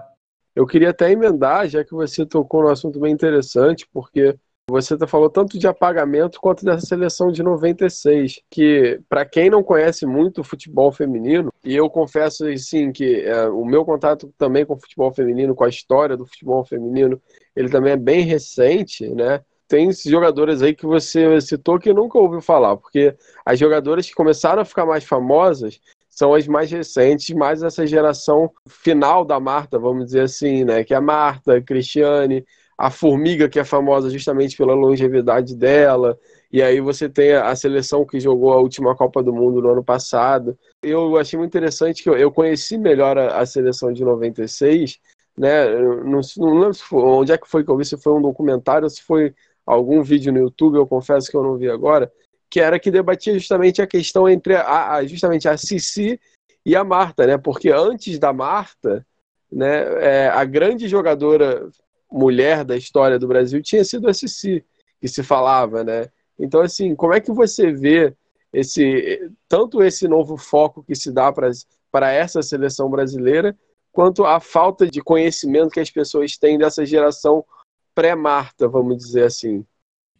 Eu 0.54 0.66
queria 0.66 0.90
até 0.90 1.10
emendar, 1.10 1.66
já 1.68 1.82
que 1.82 1.92
você 1.92 2.26
tocou 2.26 2.62
num 2.62 2.68
assunto 2.68 3.00
bem 3.00 3.12
interessante, 3.12 3.88
porque 3.92 4.38
Você 4.68 4.96
tá 4.96 5.06
falou 5.06 5.28
tanto 5.28 5.58
de 5.58 5.66
apagamento 5.66 6.40
quanto 6.40 6.64
dessa 6.64 6.86
seleção 6.86 7.32
de 7.32 7.42
96, 7.42 8.40
que 8.48 9.00
para 9.08 9.24
quem 9.26 9.50
não 9.50 9.62
conhece 9.62 10.06
muito 10.06 10.40
o 10.40 10.44
futebol 10.44 10.92
feminino, 10.92 11.52
e 11.64 11.74
eu 11.74 11.90
confesso 11.90 12.46
assim 12.46 12.92
que 12.92 13.22
é, 13.22 13.48
o 13.48 13.64
meu 13.64 13.84
contato 13.84 14.32
também 14.38 14.64
com 14.64 14.74
o 14.74 14.80
futebol 14.80 15.12
feminino, 15.12 15.54
com 15.54 15.64
a 15.64 15.68
história 15.68 16.16
do 16.16 16.26
futebol 16.26 16.64
feminino, 16.64 17.20
ele 17.56 17.68
também 17.68 17.92
é 17.92 17.96
bem 17.96 18.24
recente, 18.24 19.08
né? 19.08 19.40
Tem 19.72 19.90
jogadoras 19.90 20.60
aí 20.60 20.74
que 20.74 20.84
você 20.84 21.40
citou 21.40 21.78
que 21.78 21.94
nunca 21.94 22.18
ouviu 22.18 22.42
falar, 22.42 22.76
porque 22.76 23.16
as 23.42 23.58
jogadoras 23.58 24.06
que 24.06 24.14
começaram 24.14 24.60
a 24.60 24.66
ficar 24.66 24.84
mais 24.84 25.02
famosas 25.02 25.80
são 26.10 26.34
as 26.34 26.46
mais 26.46 26.70
recentes, 26.70 27.34
mais 27.34 27.62
essa 27.62 27.86
geração 27.86 28.50
final 28.68 29.24
da 29.24 29.40
Marta, 29.40 29.78
vamos 29.78 30.04
dizer 30.04 30.24
assim, 30.24 30.62
né? 30.62 30.84
Que 30.84 30.92
é 30.92 30.98
a 30.98 31.00
Marta, 31.00 31.56
a 31.56 31.62
Cristiane, 31.62 32.44
a 32.76 32.90
Formiga, 32.90 33.48
que 33.48 33.58
é 33.58 33.64
famosa 33.64 34.10
justamente 34.10 34.58
pela 34.58 34.74
longevidade 34.74 35.56
dela, 35.56 36.18
e 36.52 36.60
aí 36.60 36.78
você 36.78 37.08
tem 37.08 37.32
a 37.32 37.56
seleção 37.56 38.04
que 38.04 38.20
jogou 38.20 38.52
a 38.52 38.58
última 38.58 38.94
Copa 38.94 39.22
do 39.22 39.32
Mundo 39.32 39.62
no 39.62 39.70
ano 39.70 39.82
passado. 39.82 40.54
Eu 40.82 41.16
achei 41.16 41.38
muito 41.38 41.50
interessante 41.50 42.02
que 42.02 42.10
eu 42.10 42.30
conheci 42.30 42.76
melhor 42.76 43.16
a, 43.16 43.46
seleção 43.46 43.90
de 43.90 44.04
96, 44.04 45.00
né? 45.34 45.66
Não, 46.04 46.20
não 46.36 46.58
lembro 46.58 46.76
onde 46.92 47.32
é 47.32 47.38
que 47.38 47.48
foi 47.48 47.64
que 47.64 47.70
eu 47.70 47.76
vi, 47.78 47.86
se 47.86 47.96
foi 47.96 48.12
um 48.12 48.20
documentário 48.20 48.84
ou 48.84 48.90
se 48.90 49.02
foi 49.02 49.34
algum 49.66 50.02
vídeo 50.02 50.32
no 50.32 50.38
YouTube, 50.38 50.76
eu 50.76 50.86
confesso 50.86 51.30
que 51.30 51.36
eu 51.36 51.42
não 51.42 51.56
vi 51.56 51.68
agora, 51.68 52.12
que 52.50 52.60
era 52.60 52.78
que 52.78 52.90
debatia 52.90 53.34
justamente 53.34 53.80
a 53.80 53.86
questão 53.86 54.28
entre 54.28 54.54
a, 54.54 54.94
a 54.94 55.06
justamente 55.06 55.48
a 55.48 55.56
Cici 55.56 56.20
e 56.64 56.76
a 56.76 56.84
Marta, 56.84 57.26
né? 57.26 57.38
Porque 57.38 57.70
antes 57.70 58.18
da 58.18 58.32
Marta, 58.32 59.06
né, 59.50 59.84
é, 60.00 60.28
a 60.28 60.44
grande 60.44 60.88
jogadora 60.88 61.68
mulher 62.10 62.64
da 62.64 62.76
história 62.76 63.18
do 63.18 63.26
Brasil 63.26 63.62
tinha 63.62 63.84
sido 63.84 64.08
a 64.08 64.14
Cici, 64.14 64.64
que 65.00 65.08
se 65.08 65.22
falava, 65.22 65.82
né? 65.82 66.08
Então, 66.38 66.60
assim, 66.60 66.94
como 66.94 67.14
é 67.14 67.20
que 67.20 67.32
você 67.32 67.72
vê 67.72 68.14
esse 68.52 69.30
tanto 69.48 69.82
esse 69.82 70.06
novo 70.06 70.36
foco 70.36 70.82
que 70.82 70.94
se 70.94 71.10
dá 71.10 71.32
para 71.32 72.12
essa 72.12 72.42
seleção 72.42 72.90
brasileira, 72.90 73.56
quanto 73.90 74.24
a 74.24 74.40
falta 74.40 74.86
de 74.86 75.00
conhecimento 75.00 75.70
que 75.70 75.80
as 75.80 75.90
pessoas 75.90 76.36
têm 76.36 76.58
dessa 76.58 76.84
geração 76.84 77.44
pré-Marta, 77.94 78.68
vamos 78.68 78.98
dizer 78.98 79.24
assim? 79.24 79.64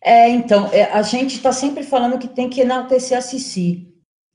É, 0.01 0.29
então, 0.29 0.69
é, 0.73 0.85
a 0.93 1.03
gente 1.03 1.37
está 1.37 1.53
sempre 1.53 1.85
falando 1.85 2.19
que 2.19 2.29
tem 2.29 2.51
que 2.51 2.61
enaltecer 2.61 3.17
a 3.17 3.21
Cici, 3.21 3.89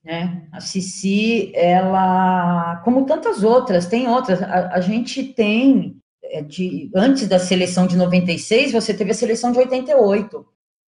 né? 0.04 0.48
A 0.54 0.62
Cici, 0.62 1.52
ela, 1.54 2.78
como 2.86 3.06
tantas 3.06 3.44
outras, 3.44 3.86
tem 3.86 4.08
outras, 4.08 4.42
a, 4.42 4.76
a 4.76 4.80
gente 4.80 5.24
tem, 5.24 5.98
é, 6.24 6.42
de, 6.42 6.90
antes 6.96 7.28
da 7.28 7.38
seleção 7.38 7.86
de 7.86 7.98
96, 7.98 8.72
você 8.72 8.94
teve 8.94 9.12
a 9.12 9.16
seleção 9.16 9.52
de 9.52 9.60
88, 9.60 10.46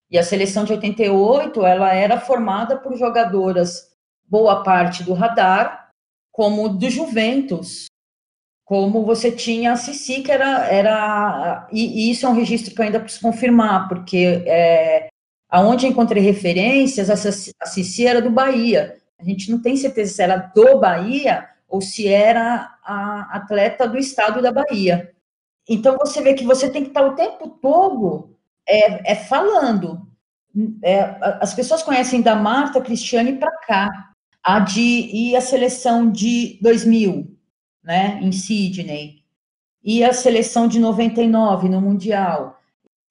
e 0.09 0.17
a 0.17 0.23
seleção 0.23 0.63
de 0.63 0.71
88, 0.71 1.65
ela 1.65 1.93
era 1.93 2.19
formada 2.19 2.77
por 2.77 2.95
jogadoras, 2.95 3.89
boa 4.25 4.63
parte 4.63 5.03
do 5.03 5.13
radar, 5.13 5.91
como 6.31 6.69
do 6.69 6.89
Juventus, 6.89 7.88
como 8.69 9.03
você 9.03 9.31
tinha 9.31 9.71
a 9.71 9.75
Cici, 9.75 10.21
que 10.21 10.31
era, 10.31 10.67
era 10.67 11.67
e, 11.71 12.05
e, 12.05 12.11
isso 12.11 12.27
é 12.27 12.29
um 12.29 12.35
registro 12.35 12.71
que 12.71 12.79
eu 12.79 12.85
ainda 12.85 12.99
preciso 12.99 13.23
confirmar, 13.23 13.89
porque 13.89 14.43
é, 14.45 15.09
aonde 15.49 15.87
encontrei 15.87 16.21
referências, 16.21 17.09
a 17.09 17.15
Cici 17.65 18.05
era 18.05 18.21
do 18.21 18.29
Bahia. 18.29 18.95
A 19.19 19.23
gente 19.23 19.49
não 19.49 19.59
tem 19.59 19.75
certeza 19.75 20.13
se 20.13 20.21
era 20.21 20.37
do 20.37 20.79
Bahia 20.79 21.49
ou 21.67 21.81
se 21.81 22.07
era 22.07 22.77
a 22.85 23.37
atleta 23.37 23.87
do 23.87 23.97
estado 23.97 24.39
da 24.39 24.51
Bahia. 24.51 25.15
Então 25.67 25.97
você 25.97 26.21
vê 26.21 26.35
que 26.35 26.45
você 26.45 26.69
tem 26.69 26.83
que 26.83 26.89
estar 26.89 27.07
o 27.07 27.15
tempo 27.15 27.49
todo 27.59 28.37
é, 28.67 29.13
é 29.13 29.15
falando. 29.15 30.07
É, 30.83 31.17
as 31.41 31.55
pessoas 31.55 31.81
conhecem 31.81 32.21
da 32.21 32.35
Marta 32.35 32.79
Cristiane 32.81 33.33
para 33.33 33.51
cá, 33.65 34.11
a 34.43 34.59
de 34.59 35.09
e 35.11 35.35
a 35.35 35.41
seleção 35.41 36.11
de 36.11 36.59
2000 36.61 37.38
né, 37.83 38.19
em 38.21 38.31
Sydney, 38.31 39.19
e 39.83 40.03
a 40.03 40.13
seleção 40.13 40.67
de 40.67 40.79
99 40.79 41.69
no 41.69 41.81
Mundial. 41.81 42.59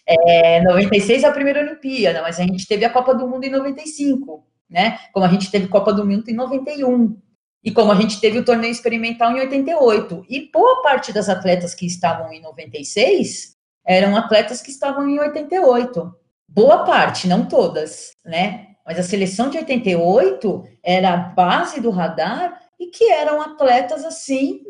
É, 0.06 0.62
96 0.62 1.22
é 1.22 1.26
a 1.26 1.32
primeira 1.32 1.60
Olimpíada, 1.60 2.22
mas 2.22 2.38
a 2.38 2.42
gente 2.42 2.66
teve 2.66 2.84
a 2.84 2.90
Copa 2.90 3.14
do 3.14 3.26
Mundo 3.26 3.44
em 3.44 3.50
95, 3.50 4.44
né? 4.68 4.98
Como 5.12 5.26
a 5.26 5.28
gente 5.28 5.50
teve 5.50 5.68
Copa 5.68 5.92
do 5.92 6.06
Mundo 6.06 6.28
em 6.28 6.34
91. 6.34 7.16
E 7.62 7.70
como 7.70 7.90
a 7.90 7.94
gente 7.94 8.20
teve 8.20 8.38
o 8.38 8.44
torneio 8.44 8.70
experimental 8.70 9.32
em 9.32 9.40
88. 9.40 10.24
E 10.28 10.50
boa 10.50 10.82
parte 10.82 11.12
das 11.12 11.28
atletas 11.28 11.74
que 11.74 11.86
estavam 11.86 12.32
em 12.32 12.40
96 12.40 13.56
eram 13.84 14.16
atletas 14.16 14.62
que 14.62 14.70
estavam 14.70 15.08
em 15.08 15.18
88. 15.18 16.14
Boa 16.46 16.84
parte, 16.84 17.28
não 17.28 17.46
todas, 17.46 18.12
né? 18.24 18.68
Mas 18.86 18.98
a 18.98 19.02
seleção 19.02 19.50
de 19.50 19.58
88 19.58 20.64
era 20.82 21.12
a 21.12 21.16
base 21.16 21.80
do 21.80 21.90
radar 21.90 22.58
e 22.78 22.86
que 22.86 23.10
eram 23.10 23.40
atletas 23.40 24.04
assim 24.04 24.62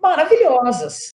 maravilhosas. 0.00 1.10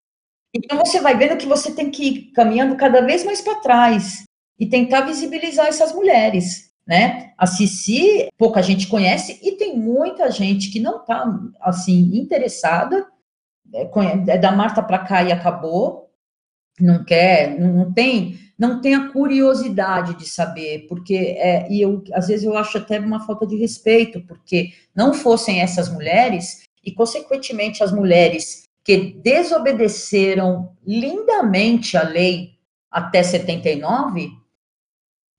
Então 0.53 0.79
você 0.79 0.99
vai 0.99 1.15
vendo 1.15 1.37
que 1.37 1.45
você 1.45 1.73
tem 1.73 1.91
que 1.91 2.03
ir 2.03 2.31
caminhando 2.31 2.75
cada 2.75 3.01
vez 3.01 3.23
mais 3.23 3.41
para 3.41 3.59
trás 3.59 4.23
e 4.57 4.65
tentar 4.67 5.01
visibilizar 5.01 5.67
essas 5.67 5.93
mulheres, 5.93 6.71
né? 6.85 7.33
A 7.37 7.45
Cici, 7.45 8.27
pouca 8.37 8.61
gente 8.61 8.87
conhece 8.87 9.39
e 9.43 9.53
tem 9.53 9.77
muita 9.77 10.31
gente 10.31 10.71
que 10.71 10.79
não 10.79 11.01
está 11.01 11.25
assim 11.61 12.17
interessada. 12.17 13.07
É, 13.73 13.89
é 14.33 14.37
da 14.37 14.51
Marta 14.51 14.81
para 14.81 14.99
cá 14.99 15.23
e 15.23 15.31
acabou. 15.31 16.09
Não 16.79 17.03
quer, 17.03 17.59
não 17.59 17.93
tem, 17.93 18.39
não 18.59 18.81
tem 18.81 18.93
a 18.93 19.07
curiosidade 19.07 20.15
de 20.15 20.27
saber, 20.27 20.85
porque 20.89 21.15
é, 21.15 21.65
e 21.71 21.81
eu 21.81 22.03
às 22.11 22.27
vezes 22.27 22.45
eu 22.45 22.57
acho 22.57 22.77
até 22.77 22.99
uma 22.99 23.25
falta 23.25 23.47
de 23.47 23.55
respeito, 23.55 24.19
porque 24.27 24.73
não 24.93 25.13
fossem 25.13 25.61
essas 25.61 25.87
mulheres 25.87 26.63
e 26.83 26.91
consequentemente 26.91 27.81
as 27.81 27.93
mulheres 27.93 28.63
que 28.83 28.97
desobedeceram 28.97 30.75
lindamente 30.85 31.95
a 31.95 32.03
lei 32.03 32.55
até 32.91 33.23
79, 33.23 34.29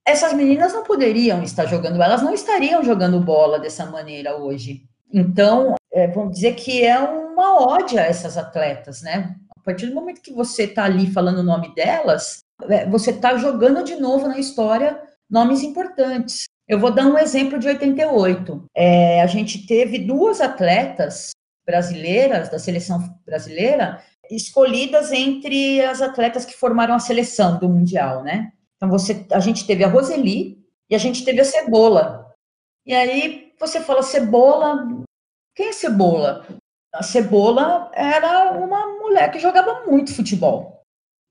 essas 0.05 0.33
meninas 0.33 0.73
não 0.73 0.83
poderiam 0.83 1.43
estar 1.43 1.65
jogando, 1.65 2.01
elas 2.01 2.23
não 2.23 2.33
estariam 2.33 2.83
jogando 2.83 3.19
bola 3.19 3.59
dessa 3.59 3.85
maneira 3.85 4.35
hoje. 4.35 4.83
Então, 5.13 5.75
é, 5.91 6.07
vamos 6.07 6.35
dizer 6.35 6.55
que 6.55 6.83
é 6.83 6.97
uma 6.97 7.61
ódia 7.61 8.01
a 8.01 8.05
essas 8.05 8.37
atletas, 8.37 9.01
né? 9.01 9.35
A 9.55 9.59
partir 9.59 9.87
do 9.87 9.93
momento 9.93 10.21
que 10.21 10.33
você 10.33 10.63
está 10.63 10.85
ali 10.85 11.11
falando 11.11 11.39
o 11.39 11.43
nome 11.43 11.75
delas, 11.75 12.39
você 12.89 13.11
está 13.11 13.37
jogando 13.37 13.83
de 13.83 13.95
novo 13.95 14.27
na 14.27 14.39
história 14.39 15.01
nomes 15.29 15.63
importantes. 15.63 16.45
Eu 16.67 16.79
vou 16.79 16.91
dar 16.91 17.05
um 17.05 17.17
exemplo 17.17 17.57
de 17.57 17.67
88. 17.67 18.65
É, 18.75 19.21
a 19.21 19.27
gente 19.27 19.65
teve 19.65 19.99
duas 19.99 20.41
atletas 20.41 21.31
brasileiras, 21.65 22.49
da 22.49 22.59
seleção 22.59 22.99
brasileira, 23.25 24.03
escolhidas 24.29 25.11
entre 25.11 25.81
as 25.81 26.01
atletas 26.01 26.45
que 26.45 26.57
formaram 26.57 26.93
a 26.93 26.99
seleção 26.99 27.59
do 27.59 27.69
Mundial, 27.69 28.23
né? 28.23 28.51
Então, 28.75 28.89
você, 28.89 29.25
a 29.31 29.39
gente 29.39 29.65
teve 29.65 29.83
a 29.83 29.87
Roseli 29.87 30.57
e 30.89 30.95
a 30.95 30.97
gente 30.97 31.23
teve 31.23 31.41
a 31.41 31.45
Cebola. 31.45 32.33
E 32.85 32.93
aí 32.93 33.53
você 33.59 33.79
fala, 33.79 34.01
Cebola, 34.01 34.87
quem 35.55 35.69
é 35.69 35.73
Cebola? 35.73 36.45
A 36.93 37.03
Cebola 37.03 37.91
era 37.93 38.51
uma 38.51 38.87
mulher 38.99 39.31
que 39.31 39.39
jogava 39.39 39.85
muito 39.85 40.13
futebol. 40.13 40.80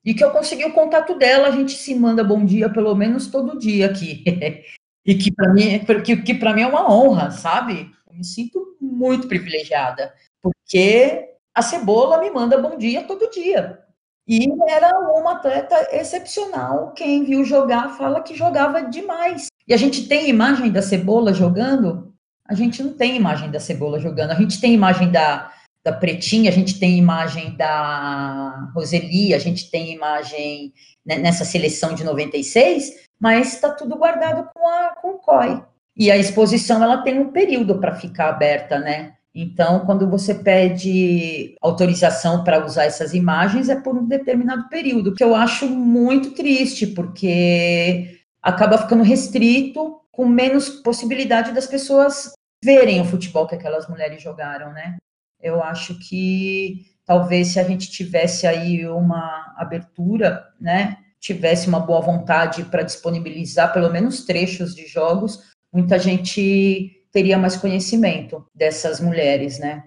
E 0.05 0.15
que 0.15 0.25
eu 0.25 0.31
consegui 0.31 0.65
o 0.65 0.73
contato 0.73 1.17
dela, 1.19 1.49
a 1.49 1.51
gente 1.51 1.73
se 1.73 1.95
manda 1.95 2.25
bom 2.25 2.45
dia 2.45 2.71
pelo 2.71 2.95
menos 2.95 3.27
todo 3.27 3.59
dia 3.59 3.87
aqui. 3.87 4.25
e 5.05 5.15
que 5.15 5.33
para 5.33 5.53
mim, 5.53 5.85
que, 6.05 6.17
que 6.17 6.35
para 6.35 6.55
mim 6.55 6.63
é 6.63 6.67
uma 6.67 6.91
honra, 6.91 7.31
sabe? 7.31 7.91
Eu 8.09 8.15
me 8.15 8.25
sinto 8.25 8.77
muito 8.81 9.29
privilegiada, 9.29 10.13
porque 10.43 11.29
a 11.55 11.63
Cebola 11.63 12.19
me 12.19 12.31
manda 12.31 12.61
bom 12.61 12.79
dia 12.79 13.03
todo 13.03 13.31
dia. 13.31 13.79
E 14.27 14.47
era 14.69 14.97
uma 15.19 15.33
atleta 15.33 15.89
excepcional. 15.93 16.93
Quem 16.93 17.25
viu 17.25 17.45
jogar 17.45 17.97
fala 17.97 18.23
que 18.23 18.35
jogava 18.35 18.83
demais. 18.83 19.49
E 19.67 19.75
a 19.75 19.77
gente 19.77 20.07
tem 20.07 20.29
imagem 20.29 20.71
da 20.71 20.81
Cebola 20.81 21.35
jogando? 21.35 22.15
A 22.47 22.55
gente 22.55 22.83
não 22.83 22.93
tem 22.93 23.17
imagem 23.17 23.51
da 23.51 23.59
Cebola 23.59 23.99
jogando. 23.99 24.31
A 24.31 24.35
gente 24.35 24.61
tem 24.61 24.73
imagem 24.73 25.11
da, 25.11 25.53
da 25.85 25.93
Pretinha, 25.93 26.51
a 26.51 26.53
gente 26.53 26.79
tem 26.79 26.99
imagem 26.99 27.57
da 27.57 28.71
Roseli, 28.75 29.33
a 29.35 29.39
gente 29.39 29.71
tem 29.71 29.93
imagem 29.93 30.73
né, 31.05 31.17
nessa 31.17 31.45
seleção 31.45 31.95
de 31.95 32.05
96, 32.05 33.09
mas 33.19 33.55
está 33.55 33.71
tudo 33.71 33.97
guardado 33.97 34.49
com, 34.55 34.69
a, 34.69 34.97
com 35.01 35.11
o 35.13 35.19
COI. 35.19 35.63
E 35.97 36.11
a 36.11 36.17
exposição 36.17 36.83
ela 36.83 37.03
tem 37.03 37.19
um 37.19 37.33
período 37.33 37.79
para 37.79 37.95
ficar 37.95 38.29
aberta, 38.29 38.79
né? 38.79 39.15
Então, 39.35 39.87
quando 39.87 40.09
você 40.11 40.35
pede 40.35 41.55
autorização 41.61 42.43
para 42.43 42.65
usar 42.65 42.85
essas 42.85 43.15
imagens, 43.15 43.69
é 43.69 43.77
por 43.77 43.97
um 43.97 44.07
determinado 44.07 44.69
período, 44.69 45.15
que 45.15 45.23
eu 45.23 45.35
acho 45.35 45.69
muito 45.69 46.33
triste, 46.33 46.87
porque 46.87 48.19
acaba 48.43 48.79
ficando 48.79 49.05
restrito, 49.05 50.01
com 50.11 50.27
menos 50.27 50.69
possibilidade 50.69 51.53
das 51.53 51.67
pessoas 51.67 52.33
verem 52.63 53.01
o 53.01 53.05
futebol 53.05 53.47
que 53.47 53.55
aquelas 53.55 53.89
mulheres 53.89 54.21
jogaram, 54.21 54.73
né? 54.73 54.97
Eu 55.43 55.63
acho 55.63 55.99
que 55.99 56.87
talvez 57.05 57.49
se 57.49 57.61
a 57.61 57.65
gente 57.65 57.91
tivesse 57.91 58.47
aí 58.47 58.87
uma 58.87 59.55
abertura, 59.57 60.47
né, 60.61 60.99
tivesse 61.19 61.69
uma 61.69 61.81
boa 61.81 62.01
vontade 62.01 62.65
para 62.65 62.83
disponibilizar 62.83 63.73
pelo 63.73 63.91
menos 63.91 64.25
trechos 64.25 64.75
de 64.75 64.87
jogos, 64.87 65.51
muita 65.73 65.99
gente 65.99 67.05
teria 67.13 67.39
mais 67.39 67.57
conhecimento 67.57 68.47
dessas 68.55 69.01
mulheres, 69.01 69.59
né? 69.59 69.85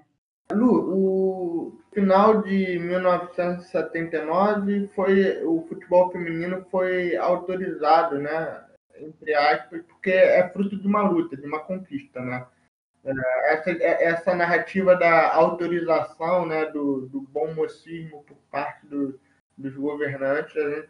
Lu, 0.51 0.93
o 0.93 1.79
final 1.93 2.41
de 2.41 2.77
1979 2.79 4.89
foi 4.95 5.43
o 5.45 5.63
futebol 5.67 6.11
feminino 6.11 6.65
foi 6.69 7.15
autorizado, 7.15 8.19
né? 8.19 8.61
Entre 8.99 9.33
aspas, 9.33 9.81
porque 9.87 10.11
é 10.11 10.47
fruto 10.49 10.77
de 10.77 10.85
uma 10.87 11.01
luta, 11.01 11.35
de 11.35 11.47
uma 11.47 11.57
conquista, 11.59 12.21
né? 12.21 12.45
É, 13.05 13.53
essa, 13.53 13.71
é, 13.71 14.03
essa 14.05 14.35
narrativa 14.35 14.95
da 14.95 15.33
autorização, 15.33 16.45
né, 16.45 16.65
do, 16.67 17.07
do 17.07 17.21
bom 17.21 17.53
mocismo 17.53 18.23
por 18.23 18.37
parte 18.49 18.85
do, 18.87 19.19
dos 19.57 19.75
governantes, 19.75 20.55
a 20.55 20.69
gente 20.69 20.89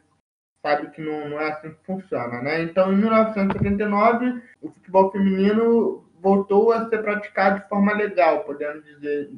sabe 0.62 0.92
que 0.92 1.02
não, 1.02 1.30
não 1.30 1.42
é 1.42 1.50
assim 1.50 1.72
que 1.72 1.86
funciona, 1.86 2.42
né? 2.42 2.62
Então, 2.62 2.94
em 2.94 2.98
1979, 2.98 4.42
o 4.62 4.70
futebol 4.70 5.12
feminino 5.12 6.06
voltou 6.22 6.72
a 6.72 6.88
ser 6.88 7.00
praticado 7.02 7.60
de 7.60 7.68
forma 7.68 7.94
legal, 7.94 8.46
podemos 8.46 8.84
dizer. 8.86 9.32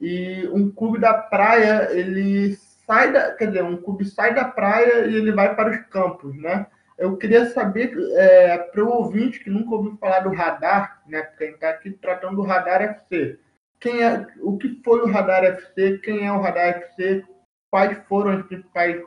E 0.00 0.46
um 0.52 0.70
clube 0.70 0.98
da 0.98 1.14
praia, 1.14 1.90
ele 1.92 2.54
sai 2.86 3.12
da, 3.12 3.32
quer 3.32 3.46
dizer, 3.46 3.64
um 3.64 3.80
clube 3.80 4.04
sai 4.04 4.34
da 4.34 4.44
praia 4.44 5.06
e 5.06 5.14
ele 5.14 5.32
vai 5.32 5.56
para 5.56 5.70
os 5.70 5.78
campos, 5.88 6.36
né? 6.36 6.66
Eu 6.98 7.16
queria 7.16 7.46
saber, 7.50 7.96
é, 8.16 8.58
para 8.58 8.84
o 8.84 8.90
ouvinte 8.90 9.38
que 9.38 9.48
nunca 9.48 9.76
ouviu 9.76 9.96
falar 9.98 10.20
do 10.20 10.34
Radar, 10.34 11.00
né? 11.06 11.22
Porque 11.22 11.44
a 11.44 11.46
gente 11.46 11.54
está 11.54 11.70
aqui 11.70 11.90
tratando 11.92 12.36
do 12.36 12.42
Radar 12.42 12.82
FC. 12.82 13.38
Quem 13.78 14.02
é, 14.02 14.26
o 14.40 14.58
que 14.58 14.80
foi 14.84 15.02
o 15.02 15.06
Radar 15.06 15.44
FC? 15.44 15.98
Quem 15.98 16.26
é 16.26 16.32
o 16.32 16.40
Radar 16.40 16.70
FC? 16.70 17.24
Quais 17.70 17.96
foram 18.08 18.32
as 18.32 18.46
principais 18.46 19.00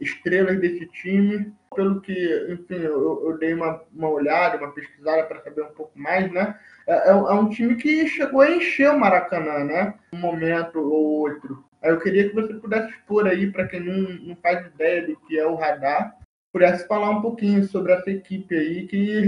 estrelas 0.00 0.58
desse 0.58 0.86
time? 0.86 1.52
Pelo 1.74 2.00
que, 2.00 2.46
enfim, 2.48 2.76
eu, 2.76 3.28
eu 3.28 3.36
dei 3.36 3.52
uma, 3.52 3.82
uma 3.92 4.08
olhada, 4.08 4.56
uma 4.56 4.72
pesquisada 4.72 5.24
para 5.24 5.42
saber 5.42 5.64
um 5.64 5.74
pouco 5.74 5.92
mais, 5.98 6.32
né? 6.32 6.58
É, 6.86 7.10
é, 7.10 7.10
é 7.10 7.34
um 7.34 7.50
time 7.50 7.76
que 7.76 8.08
chegou 8.08 8.40
a 8.40 8.50
encher 8.50 8.90
o 8.90 8.98
Maracanã, 8.98 9.64
né? 9.64 9.94
Um 10.14 10.18
momento 10.18 10.78
ou 10.78 11.20
outro. 11.20 11.62
Eu 11.82 12.00
queria 12.00 12.26
que 12.26 12.34
você 12.34 12.54
pudesse 12.54 12.88
expor 12.88 13.26
aí, 13.26 13.52
para 13.52 13.66
quem 13.68 13.80
não, 13.80 14.08
não 14.28 14.36
faz 14.36 14.66
ideia 14.66 15.06
do 15.06 15.16
que 15.26 15.38
é 15.38 15.46
o 15.46 15.56
Radar, 15.56 16.16
pudesse 16.54 16.86
falar 16.86 17.10
um 17.10 17.20
pouquinho 17.20 17.66
sobre 17.66 17.92
essa 17.92 18.08
equipe 18.08 18.54
aí 18.54 18.86
que, 18.86 19.22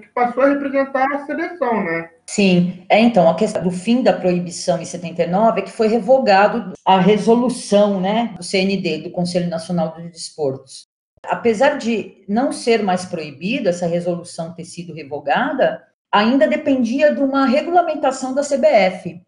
que 0.00 0.08
passou 0.12 0.42
a 0.42 0.48
representar 0.48 1.06
a 1.14 1.24
seleção, 1.24 1.84
né? 1.84 2.10
Sim, 2.26 2.84
é 2.88 2.98
então, 2.98 3.28
a 3.28 3.36
questão 3.36 3.62
do 3.62 3.70
fim 3.70 4.02
da 4.02 4.12
proibição 4.12 4.82
em 4.82 4.84
79 4.84 5.60
é 5.60 5.62
que 5.62 5.70
foi 5.70 5.86
revogado 5.86 6.72
a 6.84 6.98
resolução, 6.98 8.00
né, 8.00 8.34
do 8.36 8.42
CND, 8.42 9.02
do 9.02 9.10
Conselho 9.12 9.48
Nacional 9.48 9.94
dos 9.94 10.10
Desportos. 10.10 10.82
Apesar 11.24 11.78
de 11.78 12.24
não 12.28 12.50
ser 12.50 12.82
mais 12.82 13.04
proibida 13.04 13.70
essa 13.70 13.86
resolução 13.86 14.52
ter 14.52 14.64
sido 14.64 14.92
revogada, 14.92 15.84
ainda 16.10 16.48
dependia 16.48 17.14
de 17.14 17.20
uma 17.20 17.46
regulamentação 17.46 18.34
da 18.34 18.42
CBF. 18.42 19.22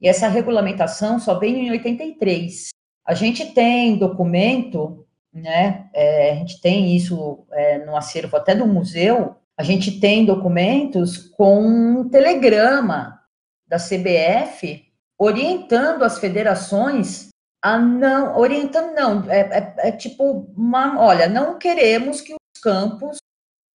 E 0.00 0.08
essa 0.08 0.26
regulamentação 0.26 1.20
só 1.20 1.38
veio 1.38 1.56
em 1.56 1.70
83. 1.70 2.70
A 3.06 3.14
gente 3.14 3.52
tem 3.52 3.96
documento 3.96 4.99
né? 5.32 5.88
É, 5.94 6.32
a 6.32 6.34
gente 6.34 6.60
tem 6.60 6.94
isso 6.94 7.46
é, 7.52 7.78
no 7.84 7.96
acervo 7.96 8.36
até 8.36 8.54
do 8.54 8.66
museu. 8.66 9.36
A 9.56 9.62
gente 9.62 10.00
tem 10.00 10.24
documentos 10.24 11.16
com 11.18 11.62
um 11.66 12.08
telegrama 12.08 13.20
da 13.68 13.76
CBF 13.76 14.90
orientando 15.18 16.02
as 16.02 16.18
federações 16.18 17.28
a 17.62 17.78
não 17.78 18.38
orientando 18.38 18.94
não 18.94 19.30
é, 19.30 19.40
é, 19.40 19.88
é 19.88 19.92
tipo 19.92 20.50
uma, 20.56 20.98
olha 20.98 21.28
não 21.28 21.58
queremos 21.58 22.22
que 22.22 22.32
os 22.32 22.62
campos 22.62 23.18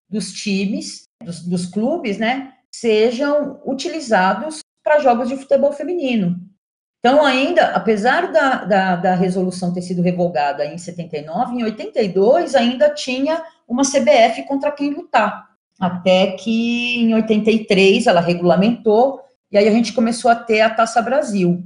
dos 0.09 0.33
times 0.33 1.05
dos, 1.23 1.47
dos 1.47 1.67
clubes 1.67 2.19
né 2.19 2.55
sejam 2.75 3.61
utilizados 3.67 4.61
para 4.83 5.01
jogos 5.01 5.29
de 5.29 5.37
futebol 5.37 5.73
feminino 5.73 6.41
então, 7.05 7.23
ainda, 7.23 7.67
apesar 7.67 8.33
da, 8.33 8.65
da, 8.65 8.97
da, 8.97 9.15
resolução 9.15 9.75
ter 9.75 9.83
sido 9.83 10.01
revogada 10.01 10.65
em 10.65 10.79
79, 10.79 11.55
em 11.55 11.63
82 11.63 12.55
ainda 12.55 12.89
tinha 12.89 13.43
uma 13.69 13.83
CBF 13.83 14.45
contra 14.45 14.73
quem 14.73 14.89
lutar. 14.89 15.51
Até 15.79 16.29
que 16.29 17.03
em 17.03 17.13
83 17.13 18.07
ela 18.07 18.23
regulamentou 18.23 19.21
e 19.53 19.59
aí 19.59 19.69
a 19.69 19.71
gente 19.71 19.93
começou 19.93 20.31
a 20.31 20.35
ter 20.35 20.63
a 20.63 20.71
Taça 20.71 21.03
Brasil. 21.03 21.63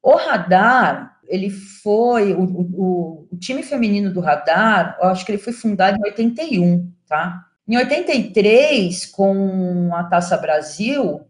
O 0.00 0.14
Radar, 0.14 1.18
ele 1.26 1.50
foi, 1.50 2.32
o, 2.34 2.44
o, 2.44 3.28
o 3.32 3.36
time 3.36 3.64
feminino 3.64 4.12
do 4.12 4.20
Radar, 4.20 4.96
eu 5.02 5.08
acho 5.08 5.26
que 5.26 5.32
ele 5.32 5.42
foi 5.42 5.52
fundado 5.52 5.98
em 5.98 6.04
81, 6.04 6.88
tá? 7.08 7.44
Em 7.66 7.76
83, 7.76 9.06
com 9.06 9.90
a 9.92 10.04
Taça 10.04 10.36
Brasil, 10.36 11.26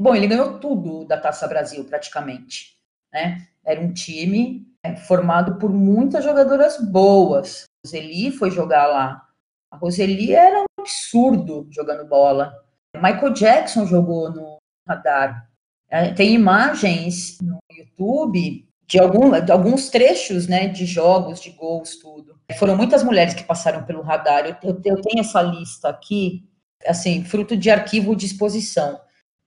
Bom, 0.00 0.14
ele 0.14 0.26
ganhou 0.26 0.58
tudo 0.58 1.04
da 1.04 1.18
Taça 1.18 1.46
Brasil, 1.46 1.84
praticamente. 1.84 2.74
Né? 3.12 3.46
Era 3.62 3.80
um 3.82 3.92
time 3.92 4.66
é, 4.82 4.96
formado 4.96 5.58
por 5.58 5.70
muitas 5.70 6.24
jogadoras 6.24 6.78
boas. 6.90 7.64
A 7.64 7.86
Roseli 7.86 8.32
foi 8.32 8.50
jogar 8.50 8.86
lá. 8.86 9.28
A 9.70 9.76
Roseli 9.76 10.34
era 10.34 10.60
um 10.60 10.64
absurdo 10.80 11.68
jogando 11.70 12.08
bola. 12.08 12.54
Michael 12.96 13.34
Jackson 13.34 13.84
jogou 13.84 14.30
no 14.30 14.56
radar. 14.88 15.50
É, 15.90 16.12
tem 16.12 16.32
imagens 16.32 17.36
no 17.42 17.58
YouTube 17.70 18.66
de, 18.86 18.98
algum, 18.98 19.38
de, 19.38 19.52
alguns 19.52 19.90
trechos 19.90 20.46
né, 20.46 20.66
de 20.66 20.86
jogos, 20.86 21.40
de 21.40 21.50
gols, 21.50 21.96
tudo. 21.96 22.40
Foram 22.58 22.74
muitas 22.74 23.04
mulheres 23.04 23.34
que 23.34 23.44
passaram 23.44 23.84
pelo 23.84 24.00
radar. 24.00 24.46
Eu, 24.46 24.56
eu, 24.62 24.80
eu 24.82 25.02
tenho 25.02 25.20
essa 25.20 25.42
lista 25.42 25.90
aqui, 25.90 26.48
assim, 26.86 27.22
fruto 27.22 27.54
de 27.54 27.70
arquivo 27.70 28.16
de 28.16 28.24
exposição 28.24 28.98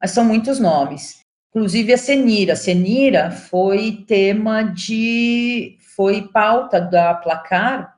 mas 0.03 0.11
são 0.11 0.25
muitos 0.25 0.59
nomes. 0.59 1.21
Inclusive 1.55 1.93
a 1.93 1.97
Senira. 1.97 2.57
Senira 2.57 3.31
foi 3.31 4.03
tema 4.05 4.61
de. 4.61 5.77
foi 5.95 6.27
pauta 6.27 6.81
da 6.81 7.13
placar 7.13 7.97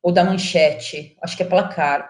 ou 0.00 0.12
da 0.12 0.22
manchete, 0.22 1.16
acho 1.20 1.36
que 1.36 1.42
é 1.42 1.46
placar. 1.46 2.08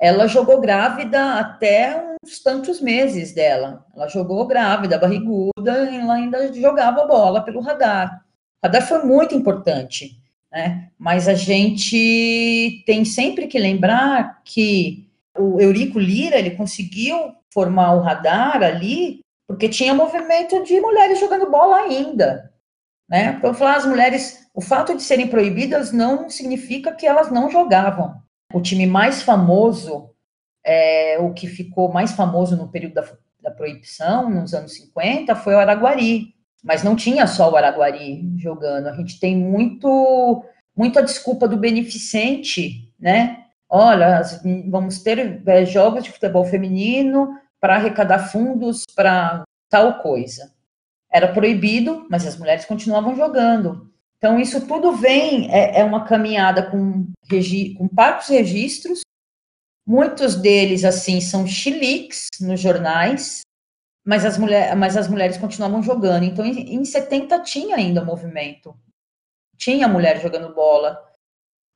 Ela 0.00 0.28
jogou 0.28 0.60
grávida 0.60 1.40
até 1.40 2.14
uns 2.22 2.38
tantos 2.38 2.80
meses 2.80 3.34
dela. 3.34 3.84
Ela 3.96 4.06
jogou 4.06 4.46
grávida, 4.46 4.96
barriguda, 4.96 5.90
e 5.90 5.96
ela 5.96 6.14
ainda 6.14 6.52
jogava 6.52 7.04
bola 7.04 7.42
pelo 7.42 7.60
radar. 7.60 8.24
O 8.62 8.66
radar 8.66 8.86
foi 8.86 9.02
muito 9.02 9.34
importante, 9.34 10.20
né? 10.52 10.90
Mas 10.96 11.26
a 11.26 11.34
gente 11.34 12.84
tem 12.86 13.04
sempre 13.04 13.48
que 13.48 13.58
lembrar 13.58 14.40
que 14.44 15.10
o 15.36 15.60
Eurico 15.60 15.98
Lira, 15.98 16.38
ele 16.38 16.52
conseguiu 16.52 17.34
formar 17.56 17.94
o 17.94 18.00
radar 18.00 18.62
ali, 18.62 19.20
porque 19.48 19.66
tinha 19.66 19.94
movimento 19.94 20.62
de 20.62 20.78
mulheres 20.78 21.18
jogando 21.18 21.50
bola 21.50 21.78
ainda, 21.78 22.52
né? 23.08 23.36
Então, 23.38 23.54
falar 23.54 23.76
as 23.76 23.86
mulheres, 23.86 24.46
o 24.52 24.60
fato 24.60 24.94
de 24.94 25.02
serem 25.02 25.26
proibidas 25.28 25.90
não 25.90 26.28
significa 26.28 26.92
que 26.92 27.06
elas 27.06 27.30
não 27.30 27.50
jogavam. 27.50 28.20
O 28.52 28.60
time 28.60 28.86
mais 28.86 29.22
famoso, 29.22 30.10
é, 30.62 31.18
o 31.18 31.32
que 31.32 31.46
ficou 31.46 31.90
mais 31.90 32.12
famoso 32.12 32.58
no 32.58 32.68
período 32.68 32.92
da, 32.92 33.04
da 33.40 33.50
proibição, 33.50 34.28
nos 34.28 34.52
anos 34.52 34.74
50, 34.74 35.34
foi 35.36 35.54
o 35.54 35.58
Araguari, 35.58 36.34
mas 36.62 36.82
não 36.82 36.94
tinha 36.94 37.26
só 37.26 37.50
o 37.50 37.56
Araguari 37.56 38.22
jogando. 38.36 38.88
A 38.88 38.92
gente 38.92 39.18
tem 39.18 39.34
muito, 39.34 40.44
muito 40.76 40.98
a 40.98 41.02
desculpa 41.02 41.48
do 41.48 41.56
beneficente, 41.56 42.92
né? 43.00 43.44
Olha, 43.66 44.20
vamos 44.68 45.02
ter 45.02 45.42
é, 45.46 45.64
jogos 45.64 46.04
de 46.04 46.12
futebol 46.12 46.44
feminino 46.44 47.34
para 47.60 47.76
arrecadar 47.76 48.30
fundos 48.30 48.84
para 48.94 49.42
tal 49.68 50.00
coisa. 50.00 50.54
Era 51.10 51.32
proibido, 51.32 52.06
mas 52.10 52.26
as 52.26 52.36
mulheres 52.36 52.64
continuavam 52.64 53.14
jogando. 53.14 53.92
Então, 54.18 54.40
isso 54.40 54.66
tudo 54.66 54.92
vem, 54.92 55.52
é, 55.52 55.80
é 55.80 55.84
uma 55.84 56.04
caminhada 56.04 56.70
com, 56.70 57.06
com 57.76 57.88
parcos 57.88 58.28
registros, 58.28 59.02
muitos 59.86 60.34
deles, 60.34 60.84
assim, 60.84 61.20
são 61.20 61.46
chiliques 61.46 62.28
nos 62.40 62.60
jornais, 62.60 63.42
mas 64.04 64.24
as, 64.24 64.38
mulher, 64.38 64.74
mas 64.74 64.96
as 64.96 65.08
mulheres 65.08 65.36
continuavam 65.36 65.82
jogando. 65.82 66.24
Então, 66.24 66.44
em, 66.44 66.74
em 66.74 66.84
70 66.84 67.40
tinha 67.40 67.76
ainda 67.76 68.04
movimento, 68.04 68.76
tinha 69.56 69.88
mulher 69.88 70.20
jogando 70.20 70.54
bola. 70.54 71.02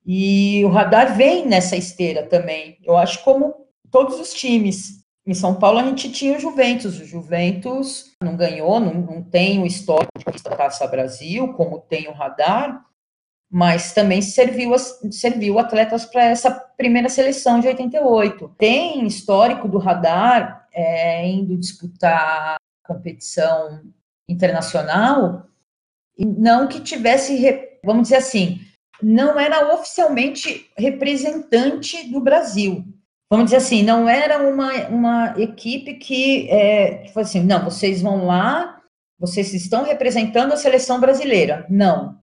E 0.04 0.64
o 0.64 0.68
radar 0.68 1.16
vem 1.16 1.46
nessa 1.46 1.76
esteira 1.76 2.26
também. 2.26 2.78
Eu 2.82 2.96
acho 2.96 3.22
como 3.22 3.66
todos 3.90 4.18
os 4.18 4.32
times. 4.32 5.04
Em 5.26 5.34
São 5.34 5.54
Paulo 5.54 5.78
a 5.78 5.84
gente 5.84 6.10
tinha 6.10 6.36
o 6.36 6.40
Juventus. 6.40 6.98
O 6.98 7.04
Juventus 7.04 8.12
não 8.22 8.36
ganhou, 8.36 8.80
não, 8.80 8.94
não 8.94 9.22
tem 9.22 9.62
o 9.62 9.66
histórico 9.66 10.10
da 10.42 10.56
Taça 10.56 10.86
Brasil, 10.86 11.52
como 11.52 11.80
tem 11.80 12.08
o 12.08 12.12
Radar, 12.12 12.84
mas 13.50 13.92
também 13.92 14.22
serviu, 14.22 14.72
serviu 15.10 15.58
atletas 15.58 16.04
para 16.04 16.24
essa 16.24 16.50
primeira 16.50 17.08
seleção 17.08 17.60
de 17.60 17.68
88. 17.68 18.54
Tem 18.56 19.06
histórico 19.06 19.68
do 19.68 19.78
Radar 19.78 20.66
é, 20.72 21.26
indo 21.28 21.56
disputar 21.56 22.56
competição 22.86 23.82
internacional, 24.28 25.46
e 26.16 26.24
não 26.24 26.68
que 26.68 26.80
tivesse, 26.80 27.40
vamos 27.84 28.04
dizer 28.04 28.16
assim, 28.16 28.60
não 29.02 29.38
era 29.38 29.74
oficialmente 29.74 30.70
representante 30.76 32.10
do 32.10 32.20
Brasil. 32.20 32.84
Vamos 33.30 33.44
dizer 33.44 33.58
assim, 33.58 33.84
não 33.84 34.08
era 34.08 34.38
uma, 34.38 34.88
uma 34.88 35.40
equipe 35.40 35.94
que, 35.94 36.50
é, 36.50 37.06
foi 37.12 37.22
assim, 37.22 37.44
não, 37.44 37.64
vocês 37.64 38.02
vão 38.02 38.26
lá, 38.26 38.82
vocês 39.16 39.54
estão 39.54 39.84
representando 39.84 40.52
a 40.52 40.56
seleção 40.56 40.98
brasileira. 40.98 41.64
Não. 41.70 42.18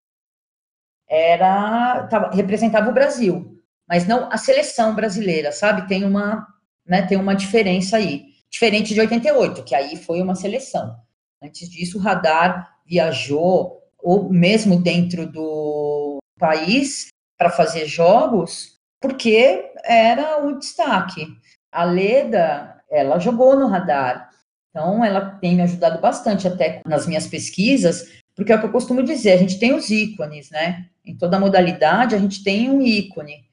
Era, 1.08 2.06
tava, 2.08 2.30
representava 2.32 2.90
o 2.90 2.92
Brasil, 2.92 3.58
mas 3.88 4.06
não 4.06 4.30
a 4.30 4.36
seleção 4.36 4.94
brasileira, 4.94 5.50
sabe? 5.50 5.88
Tem 5.88 6.04
uma, 6.04 6.46
né, 6.86 7.00
tem 7.00 7.16
uma 7.16 7.34
diferença 7.34 7.96
aí. 7.96 8.26
Diferente 8.50 8.92
de 8.92 9.00
88, 9.00 9.64
que 9.64 9.74
aí 9.74 9.96
foi 9.96 10.20
uma 10.20 10.34
seleção. 10.34 10.94
Antes 11.42 11.70
disso, 11.70 11.96
o 11.96 12.00
radar 12.02 12.76
viajou, 12.86 13.82
ou 13.98 14.28
mesmo 14.28 14.76
dentro 14.76 15.26
do 15.26 16.18
país, 16.38 17.08
para 17.38 17.48
fazer 17.48 17.86
jogos, 17.86 18.77
porque 19.00 19.72
era 19.84 20.44
o 20.44 20.58
destaque. 20.58 21.26
A 21.70 21.84
Leda, 21.84 22.80
ela 22.90 23.18
jogou 23.18 23.56
no 23.56 23.66
radar, 23.66 24.30
então 24.70 25.04
ela 25.04 25.36
tem 25.40 25.54
me 25.54 25.62
ajudado 25.62 26.00
bastante 26.00 26.46
até 26.46 26.82
nas 26.86 27.06
minhas 27.06 27.26
pesquisas, 27.26 28.22
porque 28.34 28.52
é 28.52 28.56
o 28.56 28.60
que 28.60 28.66
eu 28.66 28.72
costumo 28.72 29.02
dizer, 29.02 29.32
a 29.32 29.36
gente 29.36 29.58
tem 29.58 29.74
os 29.74 29.90
ícones, 29.90 30.50
né? 30.50 30.86
Em 31.04 31.16
toda 31.16 31.40
modalidade 31.40 32.14
a 32.14 32.18
gente 32.18 32.42
tem 32.42 32.70
um 32.70 32.80
ícone. 32.80 33.44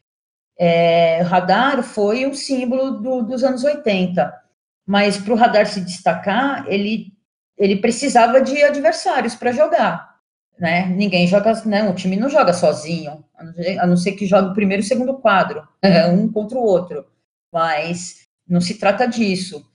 É, 0.58 1.22
radar 1.22 1.84
foi 1.84 2.26
um 2.26 2.34
símbolo 2.34 2.92
do, 2.92 3.22
dos 3.24 3.44
anos 3.44 3.64
80, 3.64 4.34
mas 4.86 5.18
para 5.18 5.34
o 5.34 5.38
radar 5.38 5.66
se 5.66 5.82
destacar, 5.82 6.66
ele, 6.68 7.12
ele 7.58 7.78
precisava 7.78 8.40
de 8.40 8.64
adversários 8.64 9.36
para 9.36 9.52
jogar 9.52 10.15
né? 10.58 10.86
Ninguém 10.88 11.28
joga, 11.28 11.54
né? 11.66 11.90
O 11.90 11.94
time 11.94 12.16
não 12.16 12.30
joga 12.30 12.54
sozinho, 12.54 13.24
a 13.80 13.88
não 13.88 13.98
ser 13.98 14.14
que 14.14 14.26
jogue 14.26 14.50
o 14.50 14.54
primeiro 14.54 14.82
e 14.82 14.86
o 14.86 14.88
segundo 14.88 15.16
quadro, 15.16 15.68
um 16.14 16.32
contra 16.32 16.58
o 16.58 16.64
outro. 16.64 17.06
Mas 17.52 18.28
não 18.48 18.62
se 18.62 18.78
trata 18.78 19.08
disso. 19.08 19.66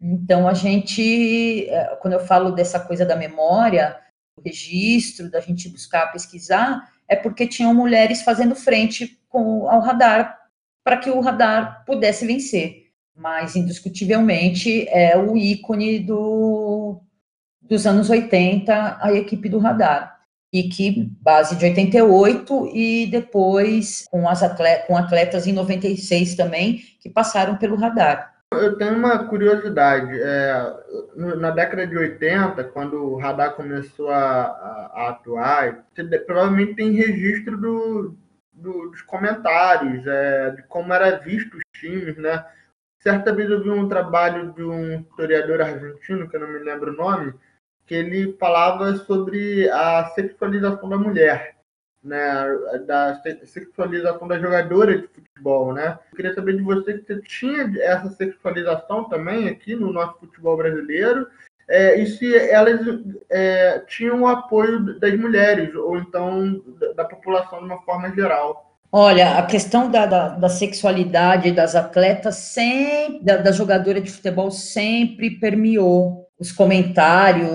Então 0.00 0.46
a 0.46 0.54
gente, 0.54 1.68
é, 1.68 1.96
quando 2.00 2.14
eu 2.14 2.20
falo 2.20 2.52
dessa 2.52 2.78
coisa 2.78 3.04
da 3.04 3.16
memória, 3.16 3.96
do 4.36 4.42
registro, 4.44 5.30
da 5.30 5.40
gente 5.40 5.68
buscar 5.68 6.12
pesquisar, 6.12 6.88
é 7.08 7.16
porque 7.16 7.46
tinham 7.46 7.74
mulheres 7.74 8.22
fazendo 8.22 8.54
frente 8.54 9.18
com, 9.28 9.68
ao 9.68 9.80
radar 9.80 10.38
para 10.84 10.98
que 10.98 11.10
o 11.10 11.20
radar 11.20 11.84
pudesse 11.84 12.26
vencer. 12.26 12.86
Mas 13.16 13.56
indiscutivelmente 13.56 14.88
é 14.88 15.18
o 15.18 15.36
ícone 15.36 15.98
do, 15.98 17.00
dos 17.60 17.84
anos 17.84 18.08
80, 18.08 18.98
a 19.00 19.12
equipe 19.12 19.48
do 19.48 19.58
radar 19.58 20.17
e 20.52 20.64
que 20.64 21.10
base 21.20 21.56
de 21.56 21.64
88 21.66 22.70
e 22.74 23.06
depois 23.10 24.06
com 24.10 24.28
as 24.28 24.42
atletas, 24.42 24.86
com 24.86 24.96
atletas 24.96 25.46
em 25.46 25.52
96 25.52 26.34
também 26.34 26.78
que 27.00 27.10
passaram 27.10 27.56
pelo 27.56 27.76
radar. 27.76 28.34
Eu 28.50 28.78
tenho 28.78 28.96
uma 28.96 29.26
curiosidade. 29.26 30.10
É, 30.22 30.74
na 31.36 31.50
década 31.50 31.86
de 31.86 31.96
80, 31.96 32.64
quando 32.64 32.94
o 32.94 33.18
radar 33.18 33.54
começou 33.54 34.10
a, 34.10 34.90
a, 34.94 35.08
atuar, 35.10 35.84
você 35.94 36.18
provavelmente 36.20 36.74
tem 36.74 36.92
registro 36.92 37.58
do, 37.58 38.16
do, 38.50 38.90
dos 38.90 39.02
comentários, 39.02 40.06
é, 40.06 40.52
de 40.52 40.62
como 40.62 40.94
era 40.94 41.18
visto 41.18 41.58
os 41.58 41.62
times, 41.78 42.16
né? 42.16 42.42
Certa 43.00 43.34
vez 43.34 43.50
eu 43.50 43.62
vi 43.62 43.70
um 43.70 43.88
trabalho 43.88 44.52
de 44.54 44.62
um 44.62 45.00
historiador 45.00 45.60
argentino, 45.60 46.28
que 46.28 46.36
eu 46.36 46.40
não 46.40 46.48
me 46.48 46.58
lembro 46.58 46.92
o 46.92 46.96
nome, 46.96 47.34
que 47.88 47.94
ele 47.94 48.36
falava 48.38 48.94
sobre 48.98 49.68
a 49.70 50.04
sexualização 50.14 50.88
da 50.90 50.98
mulher, 50.98 51.56
né, 52.04 52.44
da 52.86 53.20
sexualização 53.44 54.28
da 54.28 54.38
jogadora 54.38 54.98
de 54.98 55.08
futebol, 55.08 55.72
né? 55.72 55.98
Eu 56.12 56.16
queria 56.16 56.34
saber 56.34 56.56
de 56.56 56.62
você 56.62 56.98
se 56.98 57.04
você 57.06 57.22
tinha 57.22 57.72
essa 57.80 58.10
sexualização 58.10 59.04
também 59.04 59.48
aqui 59.48 59.74
no 59.74 59.90
nosso 59.90 60.18
futebol 60.18 60.58
brasileiro 60.58 61.26
é, 61.66 61.98
e 61.98 62.06
se 62.06 62.36
elas 62.36 62.80
é, 63.30 63.78
tinham 63.88 64.22
o 64.22 64.26
apoio 64.26 64.98
das 65.00 65.18
mulheres 65.18 65.74
ou 65.74 65.96
então 65.96 66.62
da 66.94 67.04
população 67.04 67.60
de 67.60 67.64
uma 67.64 67.80
forma 67.82 68.14
geral. 68.14 68.68
Olha, 68.92 69.38
a 69.38 69.42
questão 69.44 69.90
da, 69.90 70.06
da, 70.06 70.28
da 70.30 70.48
sexualidade 70.48 71.52
das 71.52 71.74
atletas 71.74 72.36
sempre, 72.36 73.22
da, 73.22 73.36
da 73.36 73.52
jogadora 73.52 74.00
de 74.00 74.10
futebol 74.10 74.50
sempre 74.50 75.38
permeou 75.38 76.26
os 76.38 76.52
comentários, 76.52 77.50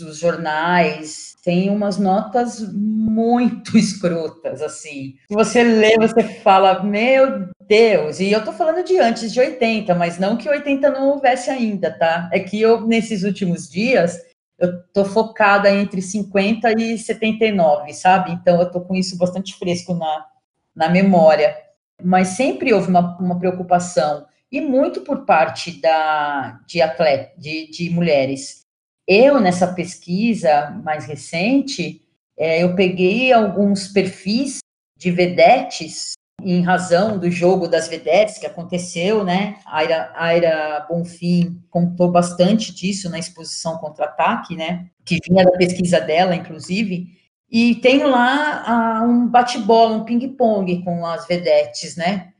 os 0.00 0.18
jornais, 0.18 1.34
tem 1.42 1.70
umas 1.70 1.98
notas 1.98 2.60
muito 2.72 3.76
escrotas, 3.78 4.62
assim. 4.62 5.14
Você 5.30 5.62
lê, 5.62 5.96
você 5.96 6.22
fala, 6.22 6.82
meu 6.82 7.48
Deus, 7.68 8.20
e 8.20 8.32
eu 8.32 8.44
tô 8.44 8.52
falando 8.52 8.84
de 8.84 8.98
antes 8.98 9.32
de 9.32 9.40
80, 9.40 9.94
mas 9.94 10.18
não 10.18 10.36
que 10.36 10.48
80 10.48 10.90
não 10.90 11.10
houvesse 11.10 11.50
ainda, 11.50 11.90
tá? 11.90 12.28
É 12.32 12.40
que 12.40 12.60
eu, 12.60 12.86
nesses 12.86 13.22
últimos 13.22 13.68
dias, 13.68 14.18
eu 14.58 14.82
tô 14.92 15.04
focada 15.04 15.70
entre 15.70 16.00
50 16.00 16.72
e 16.80 16.98
79, 16.98 17.92
sabe? 17.92 18.32
Então 18.32 18.60
eu 18.60 18.70
tô 18.70 18.80
com 18.80 18.94
isso 18.94 19.16
bastante 19.16 19.54
fresco 19.58 19.94
na, 19.94 20.26
na 20.74 20.88
memória. 20.88 21.56
Mas 22.02 22.28
sempre 22.28 22.74
houve 22.74 22.88
uma, 22.88 23.16
uma 23.18 23.38
preocupação, 23.38 24.26
e 24.50 24.60
muito 24.60 25.00
por 25.00 25.24
parte 25.24 25.80
da, 25.80 26.60
de, 26.66 26.80
atleta, 26.80 27.32
de, 27.36 27.70
de 27.70 27.90
mulheres 27.90 28.65
eu, 29.06 29.40
nessa 29.40 29.68
pesquisa 29.68 30.70
mais 30.84 31.06
recente, 31.06 32.02
é, 32.36 32.62
eu 32.62 32.74
peguei 32.74 33.32
alguns 33.32 33.88
perfis 33.88 34.58
de 34.96 35.10
vedetes 35.10 36.12
em 36.42 36.62
razão 36.62 37.18
do 37.18 37.30
jogo 37.30 37.66
das 37.66 37.88
vedetes 37.88 38.38
que 38.38 38.46
aconteceu, 38.46 39.24
né? 39.24 39.56
A 39.64 39.78
Aira, 39.78 40.12
Aira 40.14 40.86
Bonfim 40.88 41.62
contou 41.70 42.10
bastante 42.10 42.74
disso 42.74 43.08
na 43.08 43.18
exposição 43.18 43.78
Contra-Ataque, 43.78 44.54
né? 44.54 44.86
Que 45.04 45.18
vinha 45.26 45.44
da 45.44 45.52
pesquisa 45.52 46.00
dela, 46.00 46.36
inclusive. 46.36 47.08
E 47.50 47.76
tem 47.76 48.02
lá 48.04 48.64
ah, 48.66 49.02
um 49.04 49.26
bate-bola, 49.26 49.96
um 49.96 50.04
ping-pong 50.04 50.82
com 50.82 51.06
as 51.06 51.26
vedetes, 51.26 51.96
né? 51.96 52.32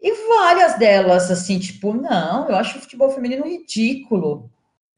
E 0.00 0.12
várias 0.28 0.78
delas, 0.78 1.30
assim, 1.30 1.58
tipo, 1.58 1.92
não, 1.92 2.48
eu 2.48 2.56
acho 2.56 2.78
o 2.78 2.80
futebol 2.80 3.10
feminino 3.10 3.44
ridículo. 3.44 4.50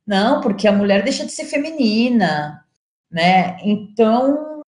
Não, 0.07 0.41
porque 0.41 0.69
a 0.69 0.73
mulher 0.73 1.03
deixa 1.03 1.25
de 1.25 1.33
ser 1.33 1.47
feminina, 1.47 2.65
né? 3.11 3.57
Então, 3.63 4.63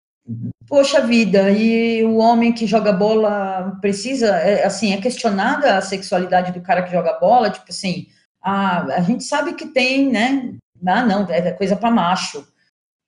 poxa 0.68 1.02
vida, 1.02 1.52
e 1.52 2.04
o 2.04 2.18
homem 2.18 2.54
que 2.54 2.66
joga 2.66 2.94
bola 2.94 3.78
precisa, 3.82 4.28
é, 4.38 4.66
assim, 4.66 4.94
é 4.94 5.02
questionada 5.02 5.78
a 5.78 5.82
sexualidade 5.82 6.52
do 6.52 6.62
cara 6.62 6.84
que 6.84 6.92
joga 6.92 7.20
bola, 7.20 7.50
tipo 7.50 7.66
assim, 7.70 8.08
a, 8.42 8.84
a 8.96 9.02
gente 9.02 9.24
sabe 9.24 9.54
que 9.54 9.68
tem, 9.68 10.10
né? 10.12 10.56
Ah, 10.86 11.04
não, 11.04 11.24
é 11.30 11.52
coisa 11.52 11.76
para 11.76 11.92
macho. 11.92 12.48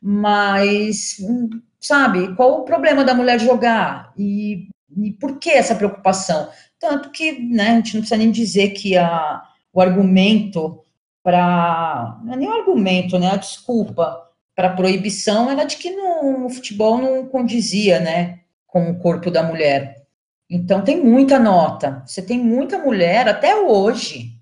Mas, 0.02 1.18
sabe, 1.80 2.36
qual 2.36 2.62
o 2.62 2.66
problema 2.66 3.04
da 3.04 3.14
mulher 3.14 3.40
jogar? 3.40 4.12
E, 4.18 4.68
e 4.98 5.12
por 5.14 5.38
que 5.40 5.50
essa 5.50 5.76
preocupação? 5.76 6.50
Tanto 6.80 7.10
que, 7.12 7.40
né, 7.40 7.70
a 7.72 7.76
gente 7.76 7.94
não 7.96 8.02
precisa 8.02 8.18
nem 8.18 8.32
dizer 8.32 8.70
que 8.72 8.98
a, 8.98 9.42
o 9.74 9.82
argumento 9.82 10.84
para. 11.28 12.22
Não 12.24 12.34
é 12.34 12.38
nem 12.38 12.48
um 12.48 12.54
argumento, 12.54 13.20
né? 13.20 13.32
A 13.32 13.36
desculpa 13.36 14.32
para 14.56 14.74
proibição 14.74 15.52
era 15.52 15.66
de 15.66 15.76
que 15.76 15.92
no, 15.92 16.46
o 16.46 16.50
futebol 16.50 16.98
não 17.00 17.28
condizia, 17.28 18.00
né? 18.00 18.40
Com 18.66 18.90
o 18.90 18.98
corpo 18.98 19.30
da 19.30 19.44
mulher. 19.44 20.06
Então 20.50 20.82
tem 20.82 21.04
muita 21.04 21.38
nota. 21.38 22.02
Você 22.06 22.22
tem 22.22 22.40
muita 22.40 22.78
mulher, 22.78 23.28
até 23.28 23.54
hoje, 23.58 24.40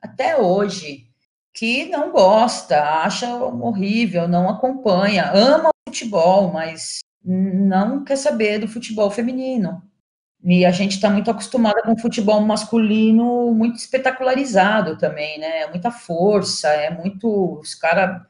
até 0.00 0.36
hoje, 0.40 1.08
que 1.52 1.86
não 1.86 2.12
gosta, 2.12 2.84
acha 3.02 3.34
horrível, 3.34 4.28
não 4.28 4.48
acompanha, 4.48 5.32
ama 5.34 5.70
o 5.70 5.90
futebol, 5.90 6.52
mas 6.52 7.00
não 7.24 8.04
quer 8.04 8.14
saber 8.14 8.60
do 8.60 8.68
futebol 8.68 9.10
feminino. 9.10 9.82
E 10.42 10.64
a 10.64 10.70
gente 10.70 10.92
está 10.92 11.10
muito 11.10 11.30
acostumada 11.30 11.82
com 11.82 11.92
o 11.92 11.98
futebol 11.98 12.40
masculino 12.40 13.52
muito 13.52 13.76
espetacularizado 13.76 14.96
também, 14.96 15.38
né? 15.38 15.62
É 15.62 15.70
muita 15.70 15.90
força, 15.90 16.68
é 16.68 16.90
muito. 16.90 17.58
Os 17.60 17.74
caras. 17.74 18.22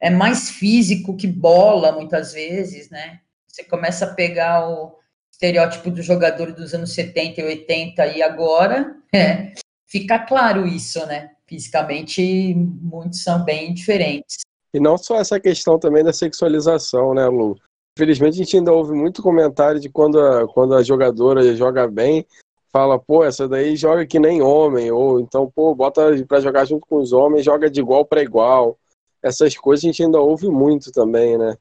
É 0.00 0.10
mais 0.10 0.50
físico 0.50 1.16
que 1.16 1.28
bola, 1.28 1.92
muitas 1.92 2.32
vezes, 2.32 2.90
né? 2.90 3.20
Você 3.46 3.62
começa 3.62 4.04
a 4.04 4.14
pegar 4.14 4.68
o 4.68 4.98
estereótipo 5.30 5.92
do 5.92 6.02
jogador 6.02 6.52
dos 6.52 6.74
anos 6.74 6.92
70 6.92 7.40
e 7.40 7.44
80 7.44 8.06
e 8.08 8.22
agora, 8.22 8.96
é, 9.14 9.52
fica 9.86 10.18
claro 10.18 10.66
isso, 10.66 11.06
né? 11.06 11.30
Fisicamente, 11.46 12.54
muitos 12.54 13.22
são 13.22 13.44
bem 13.44 13.72
diferentes. 13.72 14.38
E 14.74 14.80
não 14.80 14.96
só 14.98 15.20
essa 15.20 15.38
questão 15.38 15.78
também 15.78 16.02
da 16.02 16.12
sexualização, 16.12 17.14
né, 17.14 17.26
Lu? 17.26 17.56
Infelizmente, 17.96 18.34
a 18.34 18.44
gente 18.44 18.56
ainda 18.56 18.72
ouve 18.72 18.94
muito 18.94 19.22
comentário 19.22 19.78
de 19.78 19.88
quando 19.90 20.18
a, 20.18 20.48
quando 20.48 20.74
a 20.74 20.82
jogadora 20.82 21.54
joga 21.54 21.86
bem, 21.86 22.26
fala, 22.72 22.98
pô, 22.98 23.22
essa 23.22 23.46
daí 23.46 23.76
joga 23.76 24.06
que 24.06 24.18
nem 24.18 24.40
homem, 24.40 24.90
ou 24.90 25.20
então, 25.20 25.50
pô, 25.54 25.74
bota 25.74 26.02
para 26.26 26.40
jogar 26.40 26.64
junto 26.64 26.86
com 26.86 26.96
os 26.96 27.12
homens, 27.12 27.44
joga 27.44 27.70
de 27.70 27.80
igual 27.80 28.04
para 28.06 28.22
igual. 28.22 28.78
Essas 29.22 29.56
coisas 29.56 29.84
a 29.84 29.88
gente 29.88 30.02
ainda 30.02 30.18
ouve 30.18 30.48
muito 30.48 30.90
também, 30.90 31.36
né? 31.36 31.54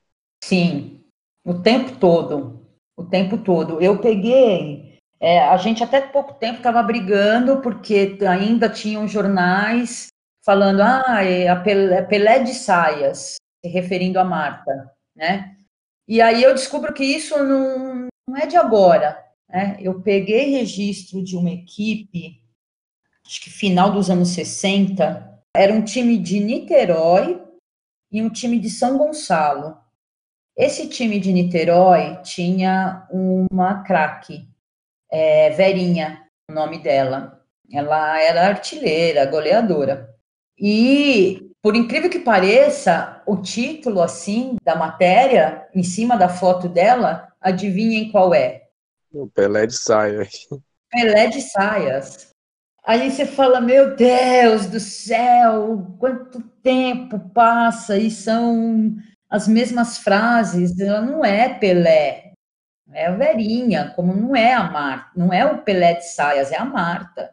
Sim, 0.43 1.01
o 1.45 1.53
tempo 1.53 1.97
todo. 1.97 2.59
o 2.97 3.03
tempo 3.03 3.37
todo. 3.37 3.81
Eu 3.81 3.99
peguei, 3.99 4.97
é, 5.19 5.39
a 5.39 5.57
gente 5.57 5.83
até 5.83 5.99
pouco 6.01 6.33
tempo 6.35 6.57
estava 6.57 6.81
brigando, 6.81 7.61
porque 7.61 8.17
ainda 8.27 8.69
tinham 8.69 9.07
jornais 9.07 10.07
falando, 10.45 10.81
ah, 10.81 11.23
é 11.23 11.47
a 11.47 11.63
é 11.65 12.01
Pelé 12.01 12.39
de 12.39 12.53
saias, 12.53 13.35
se 13.63 13.71
referindo 13.71 14.19
a 14.19 14.23
Marta, 14.23 14.91
né? 15.15 15.55
E 16.11 16.19
aí 16.19 16.43
eu 16.43 16.53
descubro 16.53 16.93
que 16.93 17.05
isso 17.05 17.41
não, 17.41 18.09
não 18.27 18.35
é 18.35 18.45
de 18.45 18.57
agora, 18.57 19.17
né? 19.47 19.77
Eu 19.79 20.01
peguei 20.01 20.49
registro 20.49 21.23
de 21.23 21.37
uma 21.37 21.49
equipe, 21.49 22.43
acho 23.25 23.39
que 23.39 23.49
final 23.49 23.93
dos 23.93 24.09
anos 24.09 24.27
60, 24.31 25.41
era 25.55 25.71
um 25.71 25.81
time 25.81 26.17
de 26.17 26.41
Niterói 26.41 27.41
e 28.11 28.21
um 28.21 28.29
time 28.29 28.59
de 28.59 28.69
São 28.69 28.97
Gonçalo. 28.97 29.77
Esse 30.53 30.89
time 30.89 31.17
de 31.17 31.31
Niterói 31.31 32.21
tinha 32.23 33.07
uma 33.09 33.81
craque, 33.81 34.49
é, 35.09 35.51
Verinha, 35.51 36.27
o 36.49 36.53
nome 36.53 36.79
dela. 36.79 37.41
Ela 37.71 38.19
era 38.21 38.49
artilheira, 38.49 39.25
goleadora. 39.27 40.13
E, 40.59 41.50
por 41.61 41.75
incrível 41.75 42.09
que 42.09 42.19
pareça, 42.19 43.21
o 43.25 43.37
título, 43.37 44.01
assim, 44.01 44.55
da 44.63 44.75
matéria, 44.75 45.67
em 45.75 45.83
cima 45.83 46.17
da 46.17 46.27
foto 46.27 46.67
dela, 46.67 47.31
adivinhem 47.39 48.11
qual 48.11 48.33
é? 48.33 48.63
O 49.13 49.27
Pelé 49.27 49.67
de 49.67 49.77
saias. 49.77 50.47
Pelé 50.89 51.27
de 51.27 51.41
saias. 51.41 52.31
Aí 52.83 53.11
você 53.11 53.25
fala, 53.25 53.61
meu 53.61 53.95
Deus 53.95 54.65
do 54.65 54.79
céu, 54.79 55.95
quanto 55.99 56.41
tempo 56.63 57.19
passa 57.31 57.95
e 57.97 58.09
são 58.09 58.95
as 59.29 59.47
mesmas 59.47 59.99
frases. 59.99 60.79
Ela 60.79 61.01
não 61.01 61.23
é 61.23 61.47
Pelé, 61.47 62.31
é 62.91 63.05
a 63.05 63.11
Verinha, 63.11 63.93
como 63.95 64.15
não 64.15 64.35
é 64.35 64.53
a 64.53 64.63
Marta, 64.63 65.11
não 65.15 65.31
é 65.31 65.45
o 65.45 65.61
Pelé 65.61 65.93
de 65.93 66.07
saias, 66.07 66.51
é 66.51 66.57
a 66.57 66.65
Marta. 66.65 67.31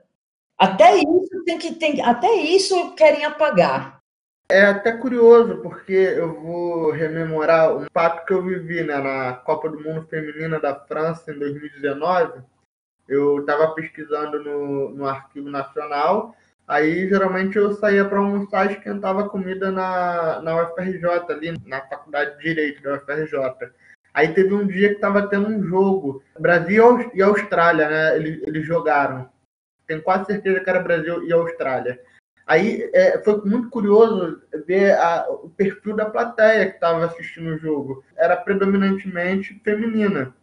Até 0.59 0.97
isso 0.97 1.45
tem 1.47 1.59
que 1.59 1.75
tem, 1.75 2.01
até 2.03 2.33
isso 2.35 2.95
querem 2.95 3.25
apagar. 3.25 3.97
É 4.50 4.62
até 4.64 4.92
curioso, 4.92 5.58
porque 5.58 5.92
eu 5.92 6.40
vou 6.40 6.90
rememorar 6.90 7.76
um 7.76 7.87
fato 7.92 8.24
que 8.24 8.32
eu 8.32 8.42
vivi 8.42 8.82
né, 8.82 8.96
na 8.96 9.34
Copa 9.34 9.68
do 9.68 9.78
Mundo 9.78 10.06
Feminina 10.06 10.58
da 10.58 10.74
França 10.74 11.30
em 11.30 11.38
2019. 11.38 12.40
Eu 13.06 13.40
estava 13.40 13.74
pesquisando 13.74 14.42
no, 14.42 14.90
no 14.90 15.06
Arquivo 15.06 15.50
Nacional, 15.50 16.34
aí 16.66 17.06
geralmente 17.08 17.58
eu 17.58 17.74
saía 17.74 18.06
para 18.06 18.18
almoçar 18.18 18.70
e 18.70 18.74
esquentava 18.74 19.28
comida 19.28 19.70
na, 19.70 20.40
na 20.40 20.62
UFRJ, 20.62 21.04
ali 21.28 21.54
na 21.66 21.82
Faculdade 21.82 22.38
de 22.38 22.44
Direito 22.44 22.82
da 22.82 22.94
UFRJ. 22.94 23.70
Aí 24.14 24.32
teve 24.32 24.54
um 24.54 24.66
dia 24.66 24.88
que 24.88 24.94
estava 24.94 25.28
tendo 25.28 25.48
um 25.48 25.62
jogo, 25.62 26.22
Brasil 26.38 27.11
e 27.12 27.20
Austrália, 27.20 27.88
né? 27.88 28.16
Eles, 28.16 28.42
eles 28.46 28.66
jogaram 28.66 29.28
tenho 29.88 30.02
quase 30.02 30.26
certeza 30.26 30.61
que 30.61 30.70
era 30.70 30.82
Brasil 30.82 31.24
e 31.24 31.32
Austrália. 31.32 31.98
Aí 32.48 32.90
é, 32.94 33.22
foi 33.22 33.42
muito 33.44 33.68
curioso 33.68 34.42
ver 34.66 34.96
a, 34.98 35.26
o 35.30 35.50
perfil 35.50 35.94
da 35.94 36.08
plateia 36.08 36.66
que 36.66 36.76
estava 36.76 37.04
assistindo 37.04 37.50
o 37.50 37.58
jogo. 37.58 38.02
Era 38.16 38.37
predominantemente 38.37 39.61
feminina. 39.62 40.34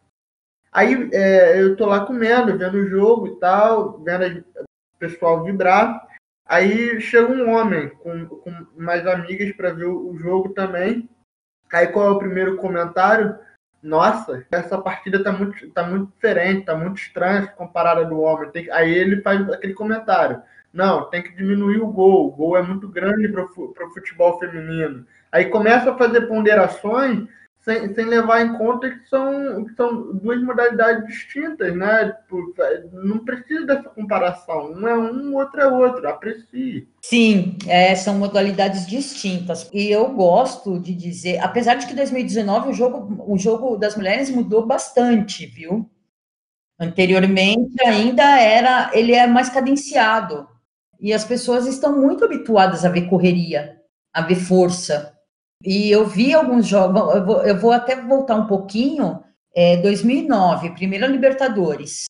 Aí 0.72 1.10
é, 1.12 1.60
eu 1.60 1.76
tô 1.76 1.88
lá 1.88 2.06
comendo, 2.06 2.58
vendo 2.58 2.78
o 2.78 2.88
jogo 2.88 3.28
e 3.28 3.40
tal, 3.40 4.00
vendo 4.04 4.40
o 4.40 4.66
pessoal 5.00 5.44
vibrar. 5.44 6.08
Aí 6.46 7.02
chega 7.02 7.32
um 7.32 7.50
homem 7.50 7.90
com, 7.90 8.28
com 8.28 8.52
mais 8.78 9.08
amigas 9.08 9.52
para 9.54 9.74
ver 9.74 9.88
o 9.88 10.16
jogo 10.18 10.50
também. 10.50 11.10
Aí 11.74 11.88
qual 11.88 12.08
é 12.08 12.12
o 12.12 12.20
primeiro 12.20 12.58
comentário? 12.58 13.36
nossa, 13.86 14.44
essa 14.50 14.80
partida 14.80 15.24
tá 15.24 15.32
muito, 15.32 15.70
tá 15.70 15.84
muito 15.84 16.12
diferente, 16.12 16.66
tá 16.66 16.76
muito 16.76 16.98
estranha 16.98 17.46
comparada 17.46 18.04
do 18.04 18.20
homem. 18.20 18.50
Tem, 18.50 18.70
aí 18.72 18.92
ele 18.92 19.22
faz 19.22 19.48
aquele 19.50 19.76
comentário. 19.76 20.42
Não, 20.76 21.10
tem 21.10 21.24
que 21.24 21.34
diminuir 21.34 21.82
o 21.82 21.88
gol. 21.88 22.28
O 22.28 22.32
gol 22.32 22.58
é 22.58 22.62
muito 22.62 22.90
grande 22.90 23.30
para 23.30 23.46
o 23.46 23.94
futebol 23.94 24.38
feminino. 24.38 25.08
Aí 25.32 25.46
começa 25.46 25.90
a 25.90 25.98
fazer 25.98 26.28
ponderações 26.28 27.30
sem, 27.62 27.96
sem 27.96 28.06
levar 28.06 28.42
em 28.42 28.58
conta 28.58 28.90
que 28.90 29.08
são, 29.08 29.64
que 29.64 29.74
são 29.74 30.14
duas 30.18 30.44
modalidades 30.44 31.08
distintas, 31.08 31.74
né? 31.74 32.12
Tipo, 32.12 32.54
não 32.92 33.20
precisa 33.20 33.66
dessa 33.66 33.88
comparação. 33.90 34.74
Um 34.74 34.86
é 34.86 34.98
um, 34.98 35.34
outro 35.34 35.62
é 35.62 35.68
outro. 35.68 36.06
Aprecie. 36.10 36.90
Sim, 37.02 37.58
é, 37.68 37.96
são 37.96 38.16
modalidades 38.16 38.86
distintas. 38.86 39.70
E 39.74 39.90
eu 39.90 40.10
gosto 40.10 40.78
de 40.78 40.94
dizer, 40.94 41.40
apesar 41.40 41.76
de 41.76 41.88
que 41.88 41.96
2019 41.96 42.70
o 42.70 42.74
jogo, 42.74 43.24
o 43.26 43.38
jogo 43.38 43.78
das 43.78 43.96
mulheres 43.96 44.30
mudou 44.30 44.66
bastante, 44.66 45.46
viu? 45.46 45.90
Anteriormente 46.78 47.82
ainda 47.82 48.42
era, 48.42 48.92
ele 48.94 49.14
é 49.14 49.26
mais 49.26 49.48
cadenciado. 49.48 50.54
E 51.00 51.14
as 51.14 51.24
pessoas 51.24 51.68
estão 51.68 52.00
muito 52.00 52.24
habituadas 52.24 52.86
a 52.86 52.90
ver 52.90 53.08
correria, 53.08 53.82
a 54.14 54.22
ver 54.22 54.36
força. 54.36 55.14
E 55.64 55.90
eu 55.90 56.06
vi 56.06 56.34
alguns 56.34 56.68
jogos, 56.68 57.16
eu 57.16 57.26
vou, 57.26 57.44
eu 57.44 57.60
vou 57.60 57.72
até 57.72 58.02
voltar 58.02 58.36
um 58.36 58.48
pouquinho, 58.48 59.24
é, 59.56 59.78
2009, 59.78 60.72
primeira 60.72 61.08
Libertadores, 61.08 62.06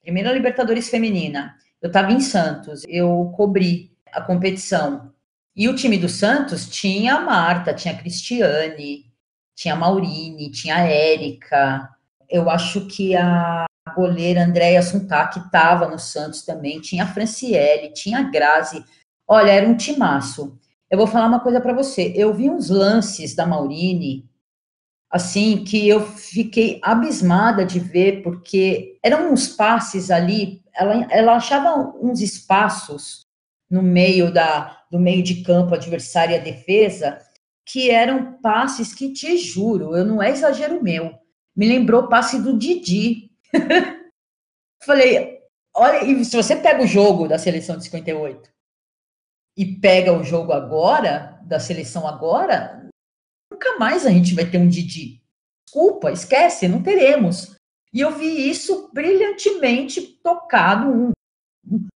primeira 0.00 0.32
Libertadores 0.32 0.88
feminina. 0.88 1.54
Eu 1.80 1.88
estava 1.88 2.12
em 2.12 2.20
Santos, 2.20 2.82
eu 2.88 3.32
cobri 3.36 3.92
a 4.12 4.20
competição. 4.20 5.12
E 5.54 5.68
o 5.68 5.74
time 5.74 5.98
do 5.98 6.08
Santos 6.08 6.68
tinha 6.68 7.14
a 7.16 7.20
Marta, 7.20 7.74
tinha 7.74 7.94
a 7.94 7.96
Cristiane, 7.96 9.12
tinha 9.54 9.74
a 9.74 9.76
Maurine, 9.76 10.50
tinha 10.50 10.76
a 10.76 10.80
Érica. 10.80 11.88
Eu 12.28 12.48
acho 12.48 12.86
que 12.86 13.14
a 13.16 13.67
goleira 13.98 14.44
Andréia 14.44 14.80
Suntac 14.80 15.40
estava 15.40 15.88
no 15.88 15.98
Santos 15.98 16.42
também, 16.42 16.80
tinha 16.80 17.02
a 17.02 17.06
Franciele, 17.06 17.92
tinha 17.92 18.20
a 18.20 18.22
Grazi. 18.22 18.84
Olha, 19.26 19.50
era 19.50 19.68
um 19.68 19.76
timaço. 19.76 20.56
Eu 20.88 20.96
vou 20.96 21.06
falar 21.08 21.26
uma 21.26 21.40
coisa 21.40 21.60
para 21.60 21.74
você. 21.74 22.12
Eu 22.14 22.32
vi 22.32 22.48
uns 22.48 22.70
lances 22.70 23.34
da 23.34 23.44
Maurine, 23.44 24.24
assim, 25.10 25.64
que 25.64 25.88
eu 25.88 26.00
fiquei 26.00 26.78
abismada 26.80 27.66
de 27.66 27.80
ver, 27.80 28.22
porque 28.22 28.98
eram 29.02 29.32
uns 29.32 29.48
passes 29.48 30.12
ali, 30.12 30.62
ela, 30.72 31.06
ela 31.10 31.34
achava 31.34 31.92
uns 32.00 32.20
espaços 32.20 33.26
no 33.68 33.82
meio 33.82 34.32
da, 34.32 34.84
do 34.90 35.00
meio 35.00 35.24
de 35.24 35.42
campo 35.42 35.74
adversário 35.74 36.34
e 36.34 36.38
a 36.38 36.42
defesa, 36.42 37.18
que 37.66 37.90
eram 37.90 38.34
passes 38.40 38.94
que, 38.94 39.12
te 39.12 39.36
juro, 39.36 39.94
eu 39.96 40.04
não 40.04 40.22
é 40.22 40.30
exagero 40.30 40.82
meu, 40.82 41.12
me 41.54 41.68
lembrou 41.68 42.06
passe 42.06 42.40
do 42.40 42.56
Didi. 42.56 43.27
Falei, 44.84 45.42
olha, 45.74 46.04
e 46.04 46.24
se 46.24 46.36
você 46.36 46.56
pega 46.56 46.82
o 46.82 46.86
jogo 46.86 47.28
da 47.28 47.38
seleção 47.38 47.76
de 47.76 47.84
58, 47.84 48.50
e 49.56 49.66
pega 49.80 50.12
o 50.12 50.22
jogo 50.22 50.52
agora, 50.52 51.40
da 51.42 51.58
seleção 51.58 52.06
agora, 52.06 52.88
nunca 53.50 53.76
mais 53.76 54.06
a 54.06 54.10
gente 54.10 54.34
vai 54.34 54.48
ter 54.48 54.58
um 54.58 54.68
Didi. 54.68 55.20
Desculpa, 55.66 56.12
esquece, 56.12 56.68
não 56.68 56.82
teremos. 56.82 57.56
E 57.92 58.00
eu 58.00 58.12
vi 58.12 58.48
isso 58.48 58.88
brilhantemente 58.92 60.00
tocado, 60.22 60.88
um, 60.88 61.12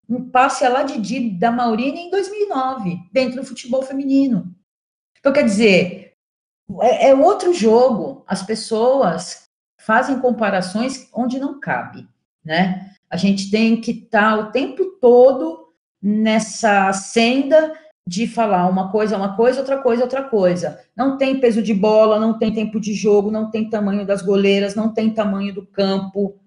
um 0.09 0.31
passe 0.31 0.67
lá 0.69 0.83
Didi 0.83 1.31
da 1.31 1.51
Maurina 1.53 1.99
em 1.99 2.11
2009, 2.11 2.99
dentro 3.13 3.41
do 3.41 3.47
futebol 3.47 3.83
feminino. 3.83 4.53
Então, 5.21 5.33
quer 5.33 5.45
dizer, 5.45 6.15
é, 6.81 7.11
é 7.11 7.15
outro 7.15 7.55
jogo. 7.55 8.25
As 8.27 8.43
pessoas 8.43 9.49
fazem 9.85 10.19
comparações 10.21 11.09
onde 11.13 11.39
não 11.39 11.59
cabe, 11.59 12.07
né? 12.45 12.91
A 13.11 13.17
gente 13.17 13.51
tem 13.51 13.81
que 13.81 13.91
estar 13.91 14.37
tá 14.37 14.39
o 14.39 14.51
tempo 14.53 14.97
todo 15.01 15.69
nessa 16.01 16.93
senda 16.93 17.73
de 18.07 18.27
falar 18.27 18.69
uma 18.69 18.91
coisa, 18.91 19.17
uma 19.17 19.37
coisa, 19.37 19.61
outra 19.61 19.79
coisa, 19.79 20.03
outra 20.03 20.23
coisa. 20.25 20.81
Não 20.97 21.17
tem 21.17 21.39
peso 21.39 21.63
de 21.63 21.73
bola, 21.73 22.19
não 22.19 22.39
tem 22.39 22.53
tempo 22.53 22.81
de 22.81 22.95
jogo, 22.95 23.31
não 23.31 23.51
tem 23.51 23.69
tamanho 23.69 24.07
das 24.07 24.23
goleiras, 24.23 24.75
não 24.75 24.93
tem 24.93 25.11
tamanho 25.11 25.55
do 25.55 25.65
campo, 25.67 26.41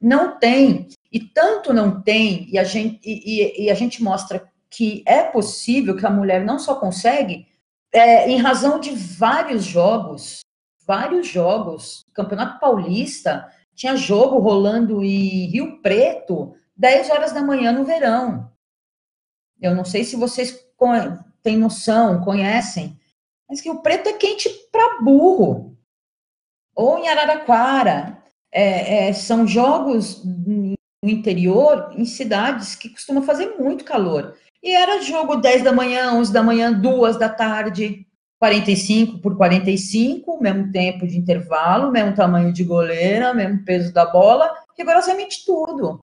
não 0.00 0.38
tem. 0.38 0.88
E 1.12 1.20
tanto 1.20 1.72
não 1.72 2.00
tem, 2.00 2.48
e 2.50 2.58
a 2.58 2.64
gente, 2.64 3.00
e, 3.04 3.64
e 3.64 3.70
a 3.70 3.74
gente 3.74 4.02
mostra 4.02 4.48
que 4.68 5.02
é 5.06 5.22
possível, 5.22 5.96
que 5.96 6.04
a 6.04 6.10
mulher 6.10 6.44
não 6.44 6.58
só 6.58 6.74
consegue, 6.74 7.46
é, 7.92 8.28
em 8.28 8.36
razão 8.38 8.78
de 8.80 8.90
vários 8.90 9.64
jogos, 9.64 10.40
vários 10.86 11.26
jogos. 11.26 12.06
Campeonato 12.14 12.60
Paulista 12.60 13.50
tinha 13.74 13.96
jogo 13.96 14.38
rolando 14.38 15.02
em 15.04 15.46
Rio 15.46 15.82
Preto, 15.82 16.54
10 16.76 17.10
horas 17.10 17.32
da 17.32 17.42
manhã 17.42 17.72
no 17.72 17.84
verão. 17.84 18.50
Eu 19.60 19.74
não 19.74 19.84
sei 19.84 20.04
se 20.04 20.16
vocês 20.16 20.66
têm 21.42 21.56
noção, 21.56 22.22
conhecem, 22.22 22.98
mas 23.48 23.60
que 23.60 23.70
o 23.70 23.80
preto 23.80 24.08
é 24.08 24.12
quente 24.12 24.48
para 24.70 25.00
burro. 25.00 25.76
Ou 26.74 26.98
em 26.98 27.08
Araraquara. 27.08 28.22
É, 28.52 29.08
é, 29.08 29.12
são 29.12 29.46
jogos 29.46 30.24
no 30.24 30.76
interior, 31.02 31.92
em 31.92 32.04
cidades 32.04 32.74
que 32.74 32.88
costumam 32.88 33.22
fazer 33.22 33.56
muito 33.58 33.84
calor. 33.84 34.36
E 34.62 34.74
era 34.74 35.02
jogo 35.02 35.36
10 35.36 35.62
da 35.62 35.72
manhã, 35.72 36.12
11 36.14 36.32
da 36.32 36.42
manhã, 36.42 36.72
2 36.72 37.18
da 37.18 37.28
tarde. 37.28 38.05
45 38.38 39.18
por 39.18 39.36
45, 39.36 40.42
mesmo 40.42 40.70
tempo 40.70 41.06
de 41.06 41.18
intervalo, 41.18 41.90
mesmo 41.90 42.14
tamanho 42.14 42.52
de 42.52 42.64
goleira, 42.64 43.32
mesmo 43.32 43.64
peso 43.64 43.92
da 43.92 44.04
bola, 44.04 44.54
rigorosamente 44.76 45.44
tudo. 45.44 46.00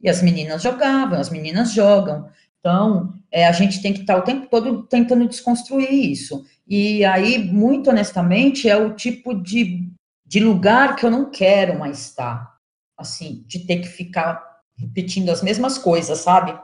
E 0.00 0.08
as 0.08 0.22
meninas 0.22 0.62
jogavam, 0.62 1.18
as 1.18 1.30
meninas 1.30 1.72
jogam. 1.72 2.28
Então, 2.58 3.14
é, 3.30 3.46
a 3.46 3.52
gente 3.52 3.82
tem 3.82 3.92
que 3.92 4.00
estar 4.00 4.16
o 4.16 4.22
tempo 4.22 4.48
todo 4.48 4.84
tentando 4.84 5.28
desconstruir 5.28 5.92
isso. 5.92 6.44
E 6.66 7.04
aí, 7.04 7.38
muito 7.38 7.90
honestamente, 7.90 8.68
é 8.68 8.76
o 8.76 8.94
tipo 8.94 9.34
de, 9.34 9.90
de 10.24 10.40
lugar 10.40 10.96
que 10.96 11.04
eu 11.04 11.10
não 11.10 11.30
quero 11.30 11.78
mais 11.78 12.00
estar. 12.00 12.56
Assim, 12.96 13.44
de 13.46 13.66
ter 13.66 13.80
que 13.80 13.88
ficar 13.88 14.42
repetindo 14.78 15.28
as 15.28 15.42
mesmas 15.42 15.76
coisas, 15.76 16.18
sabe? 16.18 16.58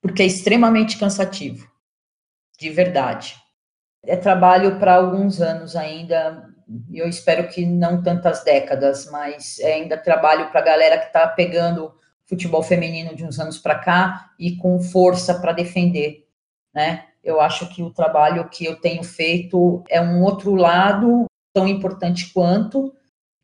Porque 0.00 0.22
é 0.22 0.26
extremamente 0.26 0.96
cansativo. 0.96 1.68
De 2.58 2.70
verdade 2.70 3.36
é 4.06 4.16
trabalho 4.16 4.78
para 4.78 4.94
alguns 4.94 5.40
anos 5.40 5.76
ainda, 5.76 6.48
eu 6.92 7.08
espero 7.08 7.48
que 7.48 7.64
não 7.66 8.02
tantas 8.02 8.42
décadas, 8.44 9.10
mas 9.10 9.58
é 9.60 9.74
ainda 9.74 9.96
trabalho 9.96 10.50
para 10.50 10.60
a 10.60 10.64
galera 10.64 10.98
que 10.98 11.06
está 11.06 11.26
pegando 11.28 11.92
futebol 12.24 12.62
feminino 12.62 13.14
de 13.14 13.24
uns 13.24 13.38
anos 13.38 13.58
para 13.58 13.78
cá 13.78 14.30
e 14.38 14.56
com 14.56 14.80
força 14.80 15.34
para 15.40 15.52
defender, 15.52 16.26
né? 16.74 17.04
Eu 17.22 17.40
acho 17.40 17.68
que 17.68 17.82
o 17.82 17.90
trabalho 17.90 18.48
que 18.48 18.64
eu 18.64 18.76
tenho 18.76 19.02
feito 19.02 19.82
é 19.88 20.00
um 20.00 20.22
outro 20.22 20.54
lado 20.54 21.26
tão 21.52 21.66
importante 21.66 22.32
quanto 22.32 22.92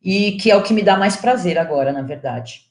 e 0.00 0.32
que 0.32 0.50
é 0.50 0.56
o 0.56 0.62
que 0.62 0.74
me 0.74 0.82
dá 0.82 0.96
mais 0.96 1.16
prazer 1.16 1.58
agora, 1.58 1.92
na 1.92 2.02
verdade. 2.02 2.70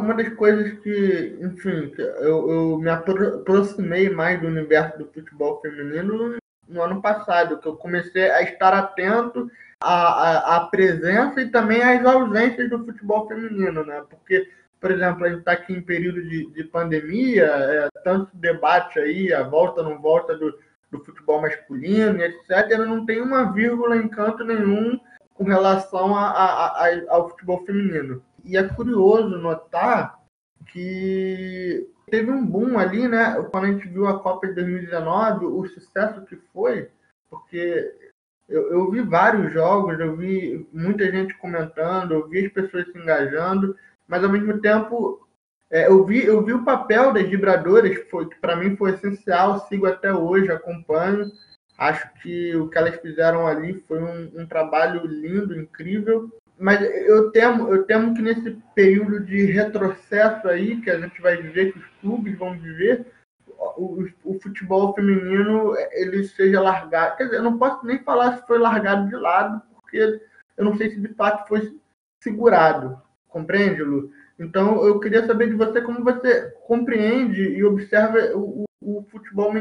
Uma 0.00 0.14
das 0.14 0.34
coisas 0.34 0.80
que, 0.80 1.38
enfim, 1.40 1.92
eu, 1.96 2.50
eu 2.50 2.78
me 2.78 2.90
aproximei 2.90 4.10
mais 4.10 4.40
do 4.40 4.48
universo 4.48 4.98
do 4.98 5.12
futebol 5.12 5.60
feminino 5.60 6.36
no 6.72 6.82
ano 6.82 7.00
passado, 7.00 7.58
que 7.58 7.66
eu 7.66 7.76
comecei 7.76 8.30
a 8.30 8.42
estar 8.42 8.72
atento 8.74 9.50
à, 9.80 9.94
à, 9.94 10.56
à 10.56 10.60
presença 10.66 11.40
e 11.40 11.50
também 11.50 11.82
às 11.82 12.04
ausências 12.04 12.70
do 12.70 12.84
futebol 12.84 13.28
feminino, 13.28 13.84
né? 13.84 14.02
Porque, 14.08 14.48
por 14.80 14.90
exemplo, 14.90 15.24
a 15.24 15.28
gente 15.28 15.40
está 15.40 15.52
aqui 15.52 15.72
em 15.72 15.82
período 15.82 16.22
de, 16.22 16.46
de 16.50 16.64
pandemia, 16.64 17.44
é, 17.44 17.88
tanto 18.02 18.36
debate 18.36 18.98
aí, 18.98 19.32
a 19.32 19.42
volta 19.42 19.82
não 19.82 20.00
volta 20.00 20.36
do, 20.36 20.58
do 20.90 21.04
futebol 21.04 21.40
masculino, 21.40 22.22
etc., 22.22 22.78
não 22.78 23.04
tem 23.04 23.20
uma 23.20 23.52
vírgula 23.52 23.96
em 23.96 24.08
canto 24.08 24.44
nenhum 24.44 24.98
com 25.34 25.44
relação 25.44 26.16
a, 26.16 26.30
a, 26.30 26.86
a, 26.86 27.02
ao 27.08 27.30
futebol 27.30 27.64
feminino. 27.64 28.22
E 28.44 28.56
é 28.56 28.62
curioso 28.62 29.38
notar 29.38 30.18
que 30.72 31.86
teve 32.12 32.30
um 32.30 32.44
boom 32.44 32.78
ali, 32.78 33.08
né? 33.08 33.42
Quando 33.50 33.64
a 33.64 33.72
gente 33.72 33.88
viu 33.88 34.06
a 34.06 34.20
Copa 34.20 34.46
de 34.46 34.52
2019, 34.52 35.46
o 35.46 35.66
sucesso 35.66 36.20
que 36.26 36.36
foi, 36.52 36.90
porque 37.30 37.90
eu, 38.46 38.70
eu, 38.70 38.90
vi 38.90 39.00
vários 39.00 39.50
jogos, 39.50 39.98
eu 39.98 40.14
vi 40.14 40.68
muita 40.74 41.10
gente 41.10 41.32
comentando, 41.38 42.12
eu 42.12 42.28
vi 42.28 42.44
as 42.44 42.52
pessoas 42.52 42.84
se 42.92 42.98
engajando, 42.98 43.74
mas 44.06 44.22
ao 44.22 44.28
mesmo 44.28 44.60
tempo 44.60 45.26
é, 45.70 45.86
eu, 45.88 46.04
vi, 46.04 46.22
eu 46.22 46.44
vi 46.44 46.52
o 46.52 46.66
papel 46.66 47.14
das 47.14 47.26
vibradoras, 47.26 47.96
que, 47.96 48.10
foi, 48.10 48.28
que 48.28 48.36
para 48.36 48.56
mim 48.56 48.76
foi 48.76 48.90
essencial, 48.90 49.66
sigo 49.66 49.86
até 49.86 50.12
hoje, 50.12 50.52
acompanho. 50.52 51.32
Acho 51.78 52.12
que 52.20 52.54
o 52.54 52.68
que 52.68 52.76
elas 52.76 52.96
fizeram 52.96 53.46
ali 53.46 53.82
foi 53.88 54.02
um, 54.02 54.42
um 54.42 54.46
trabalho 54.46 55.06
lindo, 55.06 55.58
incrível 55.58 56.30
mas 56.62 56.80
eu 56.80 57.32
temo, 57.32 57.74
eu 57.74 57.82
temo 57.82 58.14
que 58.14 58.22
nesse 58.22 58.56
período 58.72 59.18
de 59.18 59.46
retrocesso 59.46 60.46
aí, 60.46 60.80
que 60.80 60.88
a 60.90 61.00
gente 61.00 61.20
vai 61.20 61.36
viver, 61.36 61.72
que 61.72 61.80
os 61.80 61.86
clubes 62.00 62.38
vão 62.38 62.56
viver, 62.56 63.12
o, 63.76 64.06
o, 64.24 64.40
futebol 64.40 64.94
feminino 64.94 65.74
ele 65.90 66.22
seja 66.22 66.60
largado. 66.60 67.16
Quer 67.16 67.24
dizer, 67.24 67.36
eu 67.38 67.42
não 67.42 67.58
posso 67.58 67.84
nem 67.84 67.98
falar 68.04 68.36
se 68.36 68.46
foi 68.46 68.58
largado 68.58 69.08
de 69.08 69.16
lado, 69.16 69.60
porque 69.74 70.20
eu 70.56 70.64
não 70.64 70.76
sei 70.76 70.90
se 70.90 71.00
de 71.00 71.08
fato 71.14 71.48
foi 71.48 71.76
segurado. 72.22 72.96
Compreende, 73.28 73.82
Lu? 73.82 74.12
Então, 74.38 74.86
eu 74.86 75.00
queria 75.00 75.26
saber 75.26 75.48
de 75.48 75.54
você 75.54 75.80
como 75.82 76.04
você 76.04 76.52
compreende 76.68 77.42
e 77.42 77.64
observa 77.64 78.36
o, 78.36 78.64
o 78.80 79.02
futebol 79.10 79.52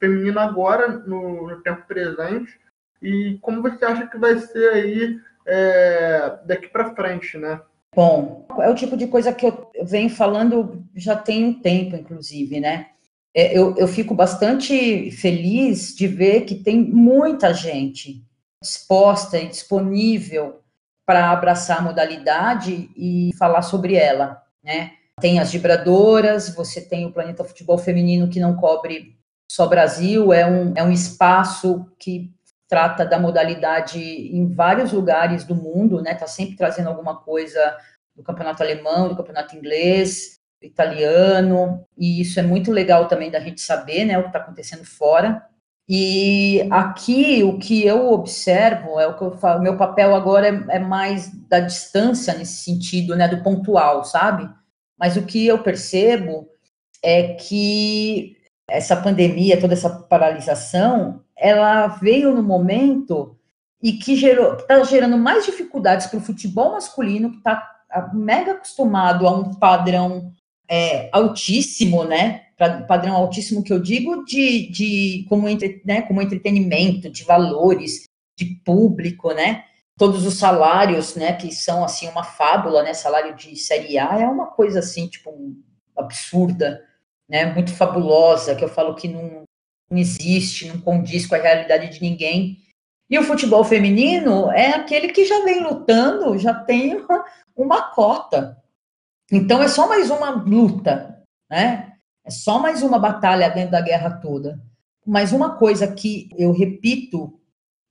feminino 0.00 0.40
agora, 0.40 0.88
no, 0.88 1.48
no 1.48 1.60
tempo 1.60 1.86
presente, 1.86 2.58
e 3.02 3.38
como 3.42 3.60
você 3.60 3.84
acha 3.84 4.06
que 4.06 4.16
vai 4.16 4.38
ser 4.38 4.70
aí 4.70 5.20
é, 5.48 6.38
daqui 6.44 6.68
para 6.68 6.94
frente, 6.94 7.38
né? 7.38 7.60
Bom, 7.94 8.46
é 8.60 8.68
o 8.68 8.74
tipo 8.74 8.96
de 8.96 9.06
coisa 9.06 9.32
que 9.32 9.46
eu 9.46 9.70
venho 9.82 10.10
falando 10.10 10.84
já 10.94 11.16
tem 11.16 11.46
um 11.46 11.54
tempo, 11.54 11.96
inclusive, 11.96 12.60
né? 12.60 12.88
É, 13.34 13.56
eu, 13.56 13.74
eu 13.76 13.88
fico 13.88 14.14
bastante 14.14 15.10
feliz 15.10 15.94
de 15.96 16.06
ver 16.06 16.42
que 16.42 16.54
tem 16.54 16.80
muita 16.80 17.52
gente 17.54 18.22
disposta 18.62 19.38
e 19.38 19.48
disponível 19.48 20.60
para 21.06 21.30
abraçar 21.30 21.78
a 21.78 21.82
modalidade 21.82 22.90
e 22.96 23.30
falar 23.38 23.62
sobre 23.62 23.94
ela, 23.94 24.42
né? 24.62 24.92
Tem 25.20 25.40
as 25.40 25.50
vibradoras, 25.50 26.54
você 26.54 26.80
tem 26.80 27.06
o 27.06 27.12
Planeta 27.12 27.42
Futebol 27.42 27.78
Feminino 27.78 28.28
que 28.28 28.38
não 28.38 28.54
cobre 28.54 29.16
só 29.50 29.66
Brasil, 29.66 30.32
é 30.32 30.46
um, 30.46 30.72
é 30.76 30.82
um 30.84 30.92
espaço 30.92 31.86
que 31.98 32.30
trata 32.68 33.04
da 33.04 33.18
modalidade 33.18 33.98
em 33.98 34.52
vários 34.52 34.92
lugares 34.92 35.44
do 35.44 35.54
mundo, 35.54 36.02
né? 36.02 36.14
Tá 36.14 36.26
sempre 36.26 36.56
trazendo 36.56 36.88
alguma 36.88 37.16
coisa 37.16 37.76
do 38.14 38.22
campeonato 38.22 38.62
alemão, 38.62 39.08
do 39.08 39.16
campeonato 39.16 39.56
inglês, 39.56 40.38
italiano, 40.60 41.84
e 41.96 42.20
isso 42.20 42.38
é 42.38 42.42
muito 42.42 42.72
legal 42.72 43.06
também 43.06 43.30
da 43.30 43.40
gente 43.40 43.60
saber, 43.60 44.04
né, 44.04 44.18
o 44.18 44.22
que 44.22 44.28
está 44.28 44.40
acontecendo 44.40 44.84
fora. 44.84 45.42
E 45.88 46.68
aqui 46.70 47.42
o 47.42 47.58
que 47.58 47.86
eu 47.86 48.12
observo 48.12 49.00
é 49.00 49.06
o 49.06 49.16
que 49.16 49.22
eu 49.22 49.38
falo, 49.38 49.62
meu 49.62 49.76
papel 49.76 50.14
agora 50.14 50.48
é, 50.48 50.76
é 50.76 50.78
mais 50.78 51.30
da 51.48 51.60
distância 51.60 52.34
nesse 52.34 52.64
sentido, 52.64 53.16
né, 53.16 53.26
do 53.26 53.42
pontual, 53.42 54.04
sabe? 54.04 54.48
Mas 54.98 55.16
o 55.16 55.24
que 55.24 55.46
eu 55.46 55.62
percebo 55.62 56.48
é 57.02 57.34
que 57.34 58.36
essa 58.68 58.96
pandemia, 58.96 59.60
toda 59.60 59.72
essa 59.72 59.88
paralisação, 59.88 61.24
ela 61.38 61.86
veio 61.86 62.34
no 62.34 62.42
momento 62.42 63.36
e 63.82 63.92
que 63.92 64.16
gerou, 64.16 64.54
está 64.54 64.82
gerando 64.82 65.16
mais 65.16 65.44
dificuldades 65.44 66.06
para 66.08 66.18
o 66.18 66.22
futebol 66.22 66.72
masculino, 66.72 67.30
que 67.30 67.38
está 67.38 67.76
mega 68.12 68.52
acostumado 68.52 69.26
a 69.26 69.30
um 69.30 69.54
padrão 69.54 70.32
é, 70.68 71.08
altíssimo, 71.12 72.04
né? 72.04 72.42
Pra, 72.56 72.82
padrão 72.82 73.14
altíssimo 73.14 73.62
que 73.62 73.72
eu 73.72 73.80
digo 73.80 74.24
de, 74.24 74.68
de 74.70 75.26
como, 75.28 75.48
entre, 75.48 75.80
né, 75.84 76.02
como 76.02 76.20
entretenimento, 76.20 77.08
de 77.08 77.24
valores, 77.24 78.04
de 78.36 78.46
público, 78.64 79.32
né? 79.32 79.64
Todos 79.96 80.26
os 80.26 80.34
salários, 80.34 81.16
né, 81.16 81.32
que 81.32 81.52
são 81.52 81.84
assim 81.84 82.08
uma 82.08 82.24
fábula, 82.24 82.82
né? 82.82 82.92
Salário 82.94 83.34
de 83.34 83.56
série 83.56 83.96
A 83.96 84.18
é 84.20 84.26
uma 84.26 84.46
coisa 84.46 84.80
assim, 84.80 85.06
tipo, 85.06 85.32
absurda, 85.96 86.84
né? 87.28 87.46
Muito 87.54 87.72
fabulosa, 87.72 88.54
que 88.54 88.64
eu 88.64 88.68
falo 88.68 88.94
que 88.94 89.08
não, 89.08 89.44
não 89.90 89.98
existe, 89.98 90.68
não 90.68 90.78
condiz 90.80 91.26
com 91.26 91.34
a 91.34 91.38
realidade 91.38 91.88
de 91.88 92.00
ninguém. 92.00 92.58
E 93.10 93.18
o 93.18 93.22
futebol 93.22 93.64
feminino 93.64 94.50
é 94.50 94.74
aquele 94.74 95.08
que 95.08 95.24
já 95.24 95.44
vem 95.44 95.62
lutando, 95.62 96.38
já 96.38 96.52
tem 96.52 96.96
uma, 96.96 97.24
uma 97.56 97.82
cota. 97.90 98.62
Então 99.30 99.62
é 99.62 99.68
só 99.68 99.88
mais 99.88 100.10
uma 100.10 100.30
luta, 100.30 101.22
né? 101.50 101.92
É 102.24 102.30
só 102.30 102.58
mais 102.58 102.82
uma 102.82 102.98
batalha 102.98 103.48
dentro 103.48 103.72
da 103.72 103.80
guerra 103.80 104.10
toda. 104.10 104.60
Mas 105.06 105.32
uma 105.32 105.56
coisa 105.56 105.86
que 105.90 106.28
eu 106.36 106.52
repito, 106.52 107.40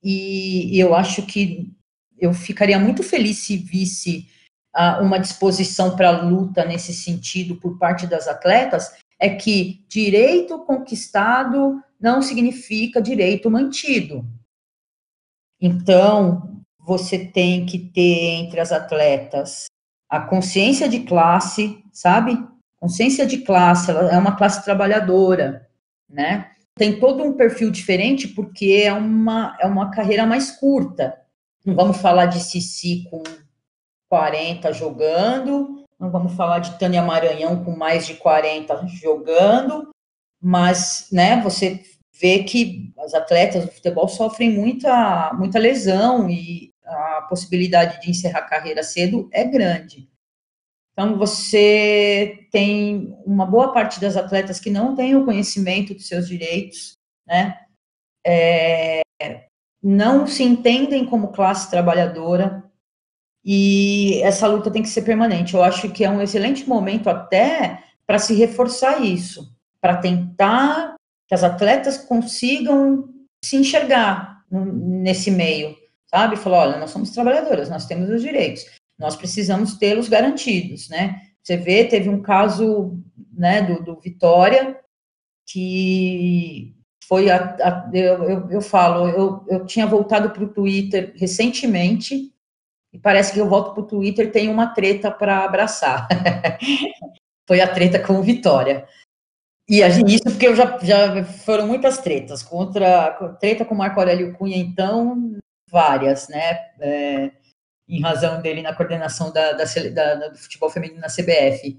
e 0.04 0.80
eu 0.80 0.94
acho 0.94 1.26
que 1.26 1.74
eu 2.20 2.34
ficaria 2.34 2.78
muito 2.80 3.02
feliz 3.02 3.40
se 3.40 3.58
visse 3.58 4.30
uh, 4.76 5.02
uma 5.02 5.20
disposição 5.20 5.96
para 5.96 6.22
luta 6.22 6.64
nesse 6.66 6.94
sentido 6.94 7.56
por 7.56 7.80
parte 7.80 8.06
das 8.06 8.28
atletas, 8.28 8.96
é 9.20 9.30
que 9.30 9.84
direito 9.88 10.60
conquistado 10.60 11.84
não 12.00 12.22
significa 12.22 13.02
direito 13.02 13.50
mantido. 13.50 14.26
Então, 15.60 16.64
você 16.80 17.26
tem 17.26 17.66
que 17.66 17.80
ter 17.80 18.36
entre 18.40 18.60
as 18.60 18.72
atletas 18.72 19.66
a 20.10 20.22
consciência 20.22 20.88
de 20.88 21.02
classe, 21.02 21.84
sabe? 21.92 22.38
Consciência 22.80 23.26
de 23.26 23.40
classe, 23.40 23.92
ela 23.92 24.10
é 24.10 24.18
uma 24.18 24.36
classe 24.36 24.64
trabalhadora, 24.64 25.68
né? 26.10 26.52
Tem 26.76 27.00
todo 27.00 27.24
um 27.24 27.34
perfil 27.34 27.72
diferente 27.72 28.28
porque 28.28 28.84
é 28.86 28.94
uma, 28.94 29.58
é 29.60 29.66
uma 29.66 29.92
carreira 29.92 30.26
mais 30.26 30.52
curta. 30.52 31.20
Não 31.66 31.76
vamos 31.76 31.98
falar 31.98 32.28
de 32.28 32.40
Cici 32.40 33.06
com 33.10 33.22
40 34.10 34.72
jogando, 34.72 35.84
não 36.00 36.10
vamos 36.12 36.34
falar 36.34 36.60
de 36.60 36.78
Tânia 36.78 37.02
Maranhão 37.02 37.64
com 37.66 37.76
mais 37.76 38.06
de 38.06 38.14
40 38.14 38.88
jogando, 38.88 39.90
mas, 40.42 41.08
né, 41.12 41.42
você 41.42 41.84
vê 42.20 42.44
que 42.44 42.94
as 43.00 43.14
atletas 43.14 43.66
do 43.66 43.72
futebol 43.72 44.08
sofrem 44.08 44.52
muita, 44.52 45.34
muita 45.34 45.60
lesão 45.60 46.30
e 46.30 46.72
a 46.84 47.22
possibilidade 47.30 48.02
de 48.02 48.10
encerrar 48.10 48.40
a 48.40 48.50
carreira 48.50 48.82
cedo 48.82 49.30
é 49.32 49.44
grande. 49.44 50.10
Então, 50.94 51.18
você 51.18 52.48
tem 52.52 53.16
uma 53.24 53.46
boa 53.46 53.72
parte 53.72 54.00
das 54.00 54.18
atletas 54.18 54.60
que 54.60 54.72
não 54.72 54.96
tem 54.96 55.16
o 55.16 55.26
conhecimento 55.26 55.94
dos 55.94 56.08
seus 56.08 56.28
direitos, 56.28 56.94
né? 57.28 57.56
É, 58.26 59.02
não 59.82 60.26
se 60.26 60.44
entendem 60.44 61.06
como 61.06 61.32
classe 61.32 61.70
trabalhadora 61.70 62.64
e 63.46 64.22
essa 64.24 64.48
luta 64.48 64.72
tem 64.72 64.82
que 64.82 64.90
ser 64.90 65.04
permanente. 65.04 65.54
Eu 65.54 65.64
acho 65.64 65.90
que 65.92 66.04
é 66.04 66.10
um 66.10 66.22
excelente 66.22 66.68
momento 66.68 67.10
até 67.10 67.84
para 68.06 68.20
se 68.20 68.34
reforçar 68.34 69.02
isso, 69.02 69.56
para 69.88 69.96
tentar 69.96 70.96
que 71.30 71.34
as 71.34 71.46
atletas 71.46 71.98
consigam 71.98 73.08
se 73.42 73.56
enxergar 73.56 74.44
nesse 74.52 75.32
meio, 75.32 75.78
sabe? 76.08 76.36
Falar, 76.36 76.58
olha, 76.58 76.78
nós 76.78 76.90
somos 76.90 77.12
trabalhadoras, 77.12 77.70
nós 77.70 77.86
temos 77.86 78.10
os 78.10 78.22
direitos, 78.22 78.66
nós 79.00 79.16
precisamos 79.16 79.78
tê-los 79.78 80.10
garantidos, 80.10 80.90
né? 80.90 81.22
Você 81.42 81.56
vê, 81.56 81.86
teve 81.86 82.10
um 82.10 82.22
caso, 82.22 83.02
né, 83.32 83.62
do, 83.62 83.82
do 83.82 83.98
Vitória, 83.98 84.78
que 85.48 86.76
foi, 87.06 87.30
a, 87.30 87.56
a, 87.62 87.90
eu, 87.94 88.24
eu, 88.26 88.52
eu, 88.52 88.62
falo, 88.62 89.08
eu, 89.08 89.46
eu 89.48 89.66
tinha 89.66 89.88
voltado 89.88 90.32
para 90.32 90.44
o 90.44 90.54
Twitter 90.54 91.14
recentemente, 91.16 92.34
e 92.92 93.00
parece 93.00 93.32
que 93.32 93.40
eu 93.40 93.48
volto 93.48 93.74
para 93.74 93.84
o 93.84 93.88
Twitter 93.88 94.34
tem 94.34 94.50
uma 94.50 94.68
treta 94.68 95.10
para 95.10 95.46
abraçar. 95.46 96.10
foi 97.48 97.62
a 97.62 97.74
treta 97.74 98.00
com 98.00 98.20
o 98.20 98.24
Vitória. 98.24 98.86
E 99.70 99.82
isso 99.82 100.24
porque 100.24 100.48
eu 100.48 100.56
já, 100.56 100.78
já 100.80 101.24
foram 101.26 101.68
muitas 101.68 101.98
tretas 101.98 102.42
contra 102.42 103.12
treta 103.40 103.66
com 103.66 103.76
Marco 103.76 104.00
Aurélio 104.00 104.34
Cunha, 104.34 104.56
então 104.56 105.38
várias, 105.70 106.30
né? 106.30 106.54
É, 106.80 107.32
em 107.88 108.02
razão 108.02 108.42
dele 108.42 108.62
na 108.62 108.74
coordenação 108.74 109.32
da, 109.32 109.54
da, 109.54 109.66
da, 109.94 110.28
do 110.30 110.38
futebol 110.38 110.70
feminino 110.70 111.02
na 111.02 111.08
CBF. 111.08 111.78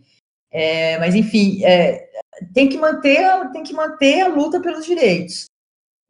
É, 0.51 0.99
mas 0.99 1.14
enfim, 1.14 1.64
é, 1.64 2.09
tem 2.55 2.68
que 2.68 2.78
manter 2.78 3.51
tem 3.53 3.62
que 3.62 3.74
manter 3.74 4.20
a 4.20 4.28
luta 4.28 4.61
pelos 4.61 4.84
direitos. 4.84 5.47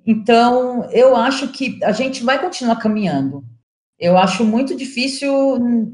Então, 0.07 0.91
eu 0.91 1.15
acho 1.15 1.53
que 1.53 1.79
a 1.85 1.93
gente 1.93 2.25
vai 2.25 2.41
continuar 2.41 2.77
caminhando. 2.77 3.45
Eu 3.99 4.17
acho 4.17 4.45
muito 4.45 4.77
difícil 4.77 5.31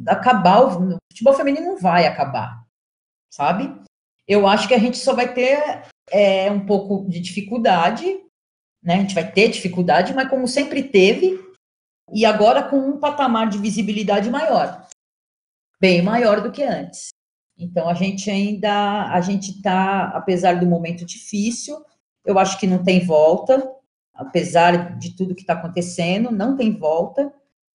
acabar 0.07 0.61
o, 0.61 0.95
o 0.95 0.99
futebol 1.11 1.35
feminino 1.35 1.67
não 1.67 1.79
vai 1.79 2.07
acabar, 2.07 2.63
sabe? 3.31 3.75
Eu 4.27 4.47
acho 4.47 4.69
que 4.69 4.75
a 4.75 4.79
gente 4.79 4.97
só 4.97 5.15
vai 5.15 5.33
ter 5.33 5.83
é, 6.11 6.51
um 6.51 6.65
pouco 6.65 7.09
de 7.09 7.21
dificuldade, 7.21 8.05
né? 8.83 8.95
A 8.95 8.99
gente 8.99 9.15
vai 9.15 9.31
ter 9.31 9.49
dificuldade, 9.49 10.15
mas 10.15 10.29
como 10.29 10.47
sempre 10.47 10.83
teve, 10.83 11.39
e 12.13 12.27
agora 12.27 12.63
com 12.63 12.77
um 12.77 12.99
patamar 12.99 13.49
de 13.49 13.59
visibilidade 13.59 14.31
maior, 14.31 14.87
bem 15.81 16.03
maior 16.03 16.43
do 16.43 16.53
que 16.53 16.63
antes. 16.63 17.09
Então 17.57 17.89
a 17.89 17.95
gente 17.95 18.31
ainda, 18.31 19.11
a 19.11 19.21
gente 19.21 19.53
está, 19.53 20.09
apesar 20.09 20.59
do 20.59 20.67
momento 20.67 21.05
difícil, 21.05 21.77
eu 22.25 22.39
acho 22.39 22.59
que 22.59 22.67
não 22.67 22.83
tem 22.83 23.05
volta, 23.05 23.71
apesar 24.15 24.99
de 24.99 25.17
tudo 25.17 25.35
que 25.35 25.43
está 25.43 25.55
acontecendo, 25.55 26.31
não 26.31 26.57
tem 26.57 26.77
volta, 26.77 27.33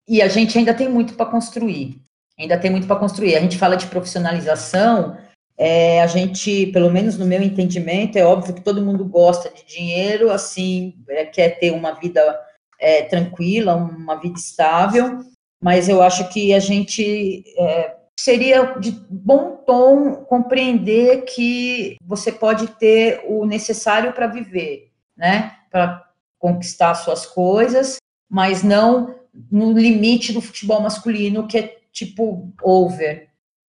e 0.07 0.23
a 0.23 0.29
gente 0.29 0.57
ainda 0.59 0.75
tem 0.75 0.89
muito 0.89 1.15
para 1.15 1.31
construir. 1.31 2.03
Ainda 2.39 2.59
tem 2.59 2.71
muito 2.71 2.87
para 2.87 2.99
construir. 2.99 3.35
A 3.35 3.41
gente 3.41 3.59
fala 3.59 3.77
de 3.77 3.87
profissionalização, 3.87 5.19
é, 5.59 6.01
a 6.01 6.07
gente, 6.07 6.67
pelo 6.69 6.91
menos 6.91 7.19
no 7.19 7.27
meu 7.27 7.43
entendimento, 7.43 8.17
é 8.17 8.25
óbvio 8.25 8.55
que 8.55 8.61
todo 8.61 8.85
mundo 8.85 9.05
gosta 9.05 9.51
de 9.51 9.67
dinheiro, 9.67 10.31
assim, 10.31 10.95
é, 11.09 11.25
quer 11.25 11.59
ter 11.59 11.73
uma 11.73 11.93
vida 11.93 12.41
é, 12.79 13.03
tranquila, 13.03 13.75
uma 13.75 14.15
vida 14.15 14.39
estável, 14.39 15.19
mas 15.61 15.89
eu 15.89 16.01
acho 16.01 16.29
que 16.29 16.55
a 16.55 16.61
gente 16.61 17.43
é, 17.59 17.97
seria 18.19 18.75
de 18.79 18.93
bom 19.11 19.57
tom 19.67 20.25
compreender 20.25 21.23
que 21.23 21.97
você 22.01 22.31
pode 22.31 22.69
ter 22.69 23.25
o 23.27 23.45
necessário 23.45 24.13
para 24.13 24.29
viver, 24.29 24.93
né? 25.17 25.57
Para 25.71 26.05
conquistar 26.39 26.95
suas 26.95 27.27
coisas, 27.27 27.97
mas 28.31 28.63
não 28.63 29.17
no 29.51 29.73
limite 29.73 30.33
do 30.33 30.41
futebol 30.41 30.81
masculino, 30.81 31.49
que 31.49 31.59
é 31.59 31.77
tipo 31.93 32.53
over, 32.63 33.28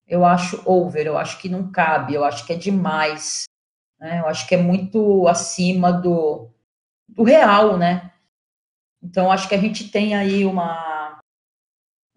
eu 0.10 0.26
acho 0.26 0.62
over, 0.66 1.06
eu 1.06 1.18
acho 1.18 1.40
que 1.40 1.48
não 1.48 1.72
cabe, 1.72 2.16
eu 2.16 2.26
acho 2.26 2.46
que 2.46 2.54
é 2.54 2.58
demais, 2.58 3.44
né? 4.00 4.20
Eu 4.20 4.28
acho 4.28 4.48
que 4.48 4.56
é 4.56 4.58
muito 4.58 5.28
acima 5.28 5.92
do, 5.94 6.50
do 7.08 7.24
real, 7.24 7.78
né? 7.78 8.12
Então, 9.02 9.32
acho 9.32 9.48
que 9.48 9.56
a 9.56 9.60
gente 9.60 9.92
tem 9.92 10.16
aí 10.16 10.44
uma, 10.46 11.20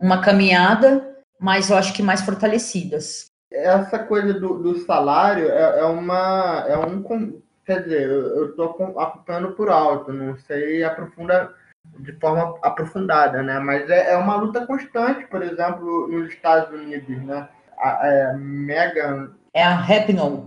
uma 0.00 0.22
caminhada, 0.22 1.18
mas 1.38 1.68
eu 1.68 1.76
acho 1.76 1.92
que 1.92 2.02
mais 2.02 2.22
fortalecidas. 2.22 3.26
Essa 3.52 3.98
coisa 3.98 4.32
do, 4.32 4.58
do 4.58 4.78
salário 4.78 5.50
é, 5.50 5.80
é, 5.80 5.84
uma. 5.84 6.64
É 6.66 6.78
um, 6.78 7.40
quer 7.66 7.82
dizer, 7.82 8.08
eu 8.08 8.50
estou 8.50 8.70
acompanhando 8.98 9.52
por 9.52 9.68
alto, 9.68 10.12
não 10.12 10.36
sei 10.38 10.82
aprofunda 10.82 11.54
de 11.98 12.12
forma 12.14 12.58
aprofundada, 12.62 13.42
né? 13.42 13.58
Mas 13.58 13.90
é, 13.90 14.12
é 14.12 14.16
uma 14.16 14.36
luta 14.36 14.66
constante, 14.66 15.26
por 15.26 15.42
exemplo, 15.42 16.08
nos 16.08 16.32
Estados 16.32 16.72
Unidos, 16.72 17.22
né? 17.22 17.48
A, 17.82 18.06
é, 18.06 18.36
Megan. 18.36 19.32
É 19.52 19.62
a 19.62 19.74
Rapinoe. 19.74 20.44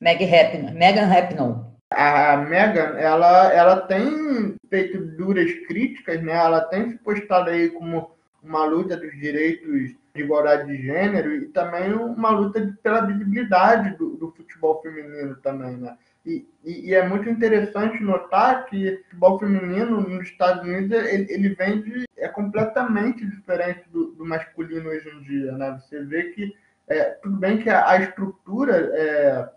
Meg 0.00 0.24
Rapinoe. 0.24 0.72
Megan 0.72 1.06
Rapinoe. 1.06 1.66
A 1.90 2.36
Megan, 2.36 2.98
ela, 2.98 3.52
ela 3.52 3.80
tem 3.82 4.54
feito 4.68 4.98
duras 5.16 5.52
críticas, 5.66 6.22
né? 6.22 6.34
Ela 6.34 6.60
tem 6.62 6.90
se 6.90 6.98
postado 6.98 7.50
aí 7.50 7.70
como 7.70 8.10
uma 8.42 8.64
luta 8.64 8.96
dos 8.96 9.12
direitos 9.12 9.94
de 10.14 10.22
igualdade 10.22 10.66
de 10.66 10.82
gênero 10.82 11.34
e 11.34 11.46
também 11.48 11.92
uma 11.92 12.30
luta 12.30 12.74
pela 12.82 13.06
visibilidade 13.06 13.96
do, 13.96 14.16
do 14.16 14.32
futebol 14.32 14.80
feminino 14.82 15.36
também, 15.36 15.76
né? 15.76 15.96
E, 16.24 16.44
e, 16.64 16.90
e, 16.90 16.94
é 16.94 17.06
muito 17.08 17.30
interessante 17.30 18.02
notar 18.02 18.66
que 18.66 18.88
o 18.88 19.04
futebol 19.04 19.38
feminino 19.38 20.00
nos 20.00 20.28
Estados 20.28 20.64
Unidos 20.64 20.90
ele, 21.04 21.32
ele 21.32 21.48
vem 21.50 21.82
de, 21.82 22.04
é 22.16 22.26
completamente 22.26 23.24
diferente 23.24 23.84
do, 23.92 24.06
do 24.12 24.24
masculino 24.24 24.88
hoje 24.88 25.08
em 25.08 25.22
dia, 25.22 25.52
né? 25.52 25.80
Você 25.80 26.02
vê 26.04 26.24
que 26.30 26.52
é, 26.88 27.04
tudo 27.22 27.36
bem 27.36 27.58
que 27.58 27.68
a, 27.68 27.88
a 27.88 27.96
estrutura, 27.98 28.90
é, 28.94 29.48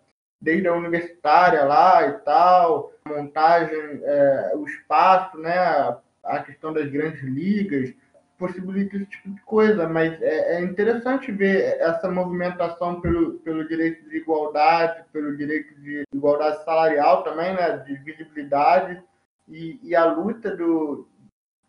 desde 0.42 0.68
a 0.68 0.74
universitária 0.74 1.64
lá 1.64 2.08
e 2.08 2.14
tal, 2.20 2.92
montagem, 3.06 4.02
é, 4.04 4.54
o 4.56 4.66
espaço, 4.66 5.38
né, 5.38 5.98
a 6.24 6.40
questão 6.44 6.74
das 6.74 6.90
grandes 6.90 7.22
ligas, 7.22 7.94
possibilita 8.38 8.96
esse 8.96 9.06
tipo 9.06 9.30
de 9.32 9.42
coisa, 9.42 9.88
mas 9.88 10.20
é, 10.22 10.56
é, 10.56 10.62
interessante 10.62 11.30
ver 11.32 11.78
essa 11.80 12.10
movimentação 12.10 13.02
pelo, 13.02 13.34
pelo 13.40 13.68
direito 13.68 14.10
de 14.10 14.18
igualdade, 14.18 15.04
pelo 15.12 15.36
direito 15.36 15.76
de 15.82 16.04
igualdade 16.14 16.64
salarial 16.64 17.24
também, 17.24 17.54
né, 17.54 17.78
de 17.80 17.96
visibilidade, 17.96 19.04
e, 19.50 19.80
e 19.84 19.96
a 19.96 20.06
luta 20.06 20.56
do. 20.56 21.08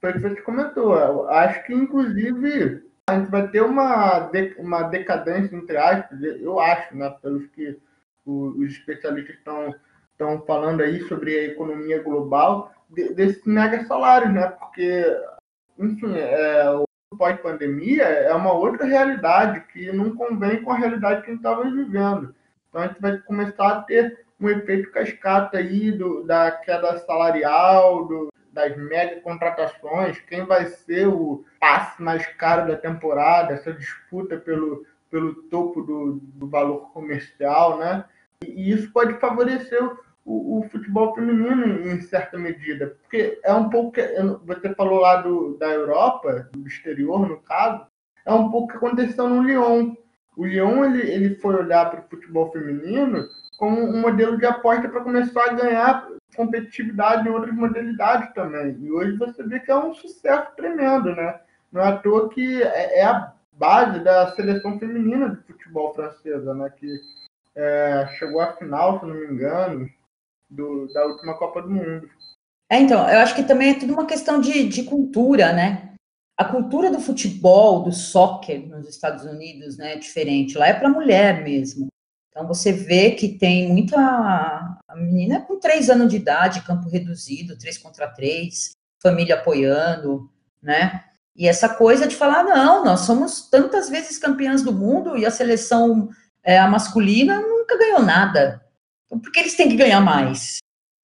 Foi 0.01 0.11
o 0.11 0.13
que 0.15 0.21
você 0.21 0.43
comentou. 0.43 1.29
Acho 1.29 1.65
que, 1.65 1.75
inclusive, 1.75 2.85
a 3.11 3.19
gente 3.19 3.31
vai 3.31 3.49
ter 3.49 3.63
uma, 3.63 4.31
uma 4.59 4.83
decadência, 4.85 5.55
entre 5.57 5.77
aspas, 5.77 6.23
eu 6.23 6.59
acho, 6.61 6.97
né, 6.97 7.11
pelos 7.23 7.47
que 7.49 7.79
os, 8.25 8.71
especialistas 8.71 9.37
estão 9.37 9.75
estão 10.21 10.45
falando 10.47 10.83
aí 10.83 11.01
sobre 11.09 11.39
a 11.39 11.45
economia 11.45 12.03
global, 12.03 12.73
de, 12.91 13.15
desses 13.15 13.43
mega 13.47 13.83
salários, 13.87 14.33
né? 14.33 14.49
Porque, 14.49 15.05
enfim, 15.79 16.15
é, 16.15 16.71
o 16.71 16.85
pós-pandemia 17.17 18.05
é 18.05 18.35
uma 18.35 18.53
outra 18.53 18.85
realidade 18.85 19.61
que 19.73 19.91
não 19.91 20.15
convém 20.15 20.63
com 20.63 20.71
a 20.71 20.77
realidade 20.77 21.23
que 21.23 21.29
a 21.29 21.31
gente 21.31 21.41
estava 21.41 21.65
vivendo. 21.65 22.35
Então 22.69 22.83
a 22.83 22.87
gente 22.87 23.01
vai 23.01 23.19
começar 23.19 23.69
a 23.69 23.83
ter 23.83 24.25
um 24.39 24.49
efeito 24.49 24.91
cascata 24.93 25.59
aí 25.59 25.91
do, 25.91 26.23
da 26.25 26.51
queda 26.51 26.99
salarial, 26.99 28.07
do, 28.07 28.29
das 28.53 28.77
mega 28.77 29.21
contratações, 29.21 30.21
quem 30.21 30.45
vai 30.45 30.67
ser 30.67 31.07
o 31.07 31.45
passe 31.59 32.03
mais 32.03 32.27
caro 32.35 32.69
da 32.69 32.77
temporada, 32.77 33.55
essa 33.55 33.73
disputa 33.73 34.37
pelo, 34.37 34.85
pelo 35.11 35.35
topo 35.45 35.83
do, 35.83 36.21
do 36.23 36.49
valor 36.49 36.91
comercial, 36.93 37.79
né? 37.79 38.05
E, 38.45 38.73
isso 38.73 38.91
pode 38.93 39.15
favorecer 39.21 39.83
o, 40.25 40.59
o, 40.59 40.69
futebol 40.69 41.15
feminino 41.15 41.87
em 41.91 42.01
certa 42.03 42.39
medida, 42.39 42.97
porque 43.01 43.41
é 43.45 43.53
um 43.55 43.69
pouco 43.69 43.93
você 44.45 44.75
falou 44.75 45.01
lá 45.01 45.17
do, 45.23 45.57
da 45.57 45.69
Europa, 45.69 46.49
do 46.53 46.67
exterior 46.67 47.29
no 47.29 47.39
caso, 47.39 47.87
é 48.25 48.33
um 48.33 48.51
pouco 48.51 48.69
que 48.69 48.77
aconteceu 48.77 49.29
no 49.29 49.43
Lyon. 49.43 49.95
O 50.37 50.47
Lyon 50.47 50.85
ele, 50.85 51.11
ele 51.11 51.35
foi 51.37 51.55
olhar 51.55 51.91
para 51.91 52.01
o 52.01 52.09
futebol 52.09 52.51
feminino 52.53 53.27
como 53.61 53.79
um 53.79 54.01
modelo 54.01 54.39
de 54.39 54.47
aposta 54.47 54.89
para 54.89 55.03
começar 55.03 55.51
a 55.51 55.53
ganhar 55.53 56.09
competitividade 56.35 57.29
em 57.29 57.31
outras 57.31 57.55
modalidades 57.55 58.33
também. 58.33 58.75
E 58.81 58.91
hoje 58.91 59.19
você 59.19 59.43
vê 59.43 59.61
que 59.61 59.71
é 59.71 59.77
um 59.77 59.93
sucesso 59.93 60.51
tremendo, 60.57 61.15
né? 61.15 61.39
Não 61.71 61.83
é 61.83 61.89
à 61.89 61.97
toa 61.99 62.31
que 62.31 62.63
é, 62.63 63.01
é 63.01 63.05
a 63.05 63.35
base 63.53 64.01
da 64.01 64.35
seleção 64.35 64.79
feminina 64.79 65.29
de 65.29 65.43
futebol 65.43 65.93
francesa, 65.93 66.55
né? 66.55 66.73
Que 66.75 66.91
é, 67.55 68.09
chegou 68.19 68.41
à 68.41 68.55
final, 68.55 68.99
se 68.99 69.05
não 69.05 69.15
me 69.15 69.27
engano, 69.27 69.87
do, 70.49 70.91
da 70.95 71.05
última 71.05 71.37
Copa 71.37 71.61
do 71.61 71.69
Mundo. 71.69 72.09
É, 72.71 72.81
então, 72.81 73.07
eu 73.11 73.19
acho 73.19 73.35
que 73.35 73.43
também 73.43 73.73
é 73.73 73.79
tudo 73.79 73.93
uma 73.93 74.07
questão 74.07 74.41
de, 74.41 74.67
de 74.67 74.85
cultura, 74.85 75.53
né? 75.53 75.93
A 76.35 76.47
cultura 76.47 76.91
do 76.91 76.99
futebol, 76.99 77.83
do 77.83 77.93
soccer 77.93 78.67
nos 78.67 78.89
Estados 78.89 79.27
Unidos, 79.27 79.77
né, 79.77 79.93
é 79.93 79.99
diferente. 79.99 80.57
Lá 80.57 80.69
é 80.69 80.73
para 80.73 80.89
mulher 80.89 81.45
mesmo. 81.45 81.90
Então 82.31 82.47
você 82.47 82.73
vê 82.73 83.11
que 83.11 83.29
tem 83.29 83.69
muita. 83.69 83.97
A 83.97 84.97
menina 84.97 85.41
com 85.41 85.59
três 85.59 85.91
anos 85.91 86.09
de 86.09 86.17
idade, 86.17 86.63
campo 86.63 86.89
reduzido, 86.89 87.59
três 87.59 87.77
contra 87.77 88.09
três. 88.09 88.71
família 89.03 89.35
apoiando, 89.35 90.31
né? 90.63 91.05
E 91.35 91.49
essa 91.49 91.69
coisa 91.69 92.07
de 92.07 92.15
falar, 92.15 92.43
não, 92.43 92.85
nós 92.85 93.01
somos 93.01 93.49
tantas 93.49 93.89
vezes 93.89 94.19
campeãs 94.19 94.63
do 94.63 94.73
mundo 94.73 95.17
e 95.17 95.25
a 95.25 95.31
seleção 95.31 96.11
é, 96.43 96.59
a 96.59 96.69
masculina 96.69 97.41
nunca 97.41 97.79
ganhou 97.79 98.03
nada. 98.03 98.65
Então, 99.07 99.19
por 99.19 99.33
que 99.33 99.41
eles 99.41 99.55
têm 99.55 99.69
que 99.69 99.77
ganhar 99.77 100.01
mais? 100.01 100.59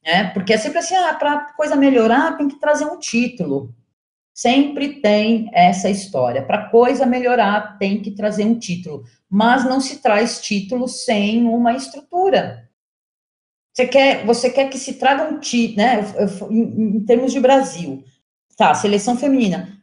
É, 0.04 0.24
porque 0.24 0.52
é 0.52 0.58
sempre 0.58 0.78
assim, 0.78 0.94
ah, 0.94 1.14
para 1.14 1.52
coisa 1.54 1.74
melhorar 1.74 2.36
tem 2.36 2.48
que 2.48 2.60
trazer 2.60 2.84
um 2.84 2.98
título. 2.98 3.74
Sempre 4.36 5.00
tem 5.00 5.50
essa 5.54 5.88
história. 5.88 6.44
Para 6.44 6.68
coisa 6.68 7.06
melhorar 7.06 7.78
tem 7.78 8.02
que 8.02 8.10
trazer 8.10 8.44
um 8.44 8.58
título. 8.58 9.04
Mas 9.30 9.64
não 9.64 9.80
se 9.80 10.02
traz 10.02 10.40
título 10.40 10.86
sem 10.86 11.46
uma 11.46 11.72
estrutura. 11.72 12.68
Você 13.74 13.86
quer, 13.86 14.26
você 14.26 14.50
quer 14.50 14.68
que 14.68 14.78
se 14.78 14.94
traga 14.94 15.24
um 15.24 15.40
título, 15.40 15.78
né? 15.78 16.00
Em, 16.50 16.96
em 16.96 17.04
termos 17.04 17.32
de 17.32 17.40
Brasil. 17.40 18.04
Tá, 18.56 18.74
seleção 18.74 19.16
feminina 19.16 19.76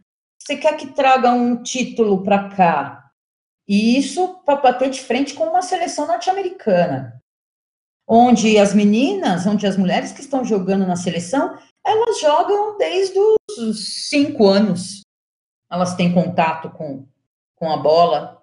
você 0.43 0.57
quer 0.57 0.75
que 0.75 0.87
traga 0.87 1.31
um 1.31 1.63
título 1.63 2.21
para 2.21 2.49
cá? 2.49 3.09
E 3.65 3.97
isso 3.97 4.41
para 4.45 4.59
bater 4.59 4.89
de 4.89 4.99
frente 4.99 5.33
com 5.33 5.45
uma 5.45 5.61
seleção 5.61 6.05
norte-americana, 6.05 7.21
onde 8.05 8.57
as 8.57 8.73
meninas, 8.73 9.47
onde 9.47 9.65
as 9.65 9.77
mulheres 9.77 10.11
que 10.11 10.19
estão 10.19 10.43
jogando 10.43 10.85
na 10.85 10.97
seleção, 10.97 11.57
elas 11.85 12.19
jogam 12.19 12.77
desde 12.77 13.17
os 13.19 14.07
cinco 14.09 14.47
anos. 14.47 15.01
Elas 15.71 15.95
têm 15.95 16.13
contato 16.13 16.69
com, 16.69 17.05
com 17.55 17.71
a 17.71 17.77
bola 17.77 18.41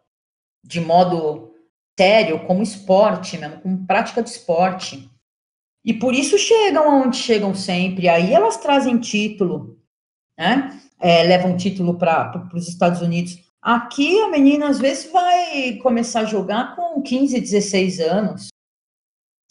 de 0.62 0.80
modo 0.80 1.54
sério, 1.98 2.46
como 2.46 2.62
esporte 2.62 3.38
mesmo, 3.38 3.60
como 3.60 3.86
prática 3.86 4.22
de 4.22 4.30
esporte. 4.30 5.10
E 5.84 5.94
por 5.94 6.14
isso 6.14 6.38
chegam 6.38 6.90
aonde 6.90 7.16
chegam 7.16 7.54
sempre. 7.54 8.08
Aí 8.08 8.32
elas 8.32 8.56
trazem 8.56 8.98
título, 8.98 9.78
né? 10.36 10.80
é, 11.00 11.22
leva 11.22 11.48
um 11.48 11.56
título 11.56 11.96
para 11.96 12.48
os 12.54 12.68
Estados 12.68 13.00
Unidos. 13.00 13.38
Aqui 13.62 14.20
a 14.20 14.28
menina 14.28 14.68
às 14.68 14.78
vezes 14.78 15.10
vai 15.10 15.76
começar 15.82 16.20
a 16.20 16.24
jogar 16.24 16.76
com 16.76 17.00
15, 17.02 17.40
16 17.40 18.00
anos. 18.00 18.48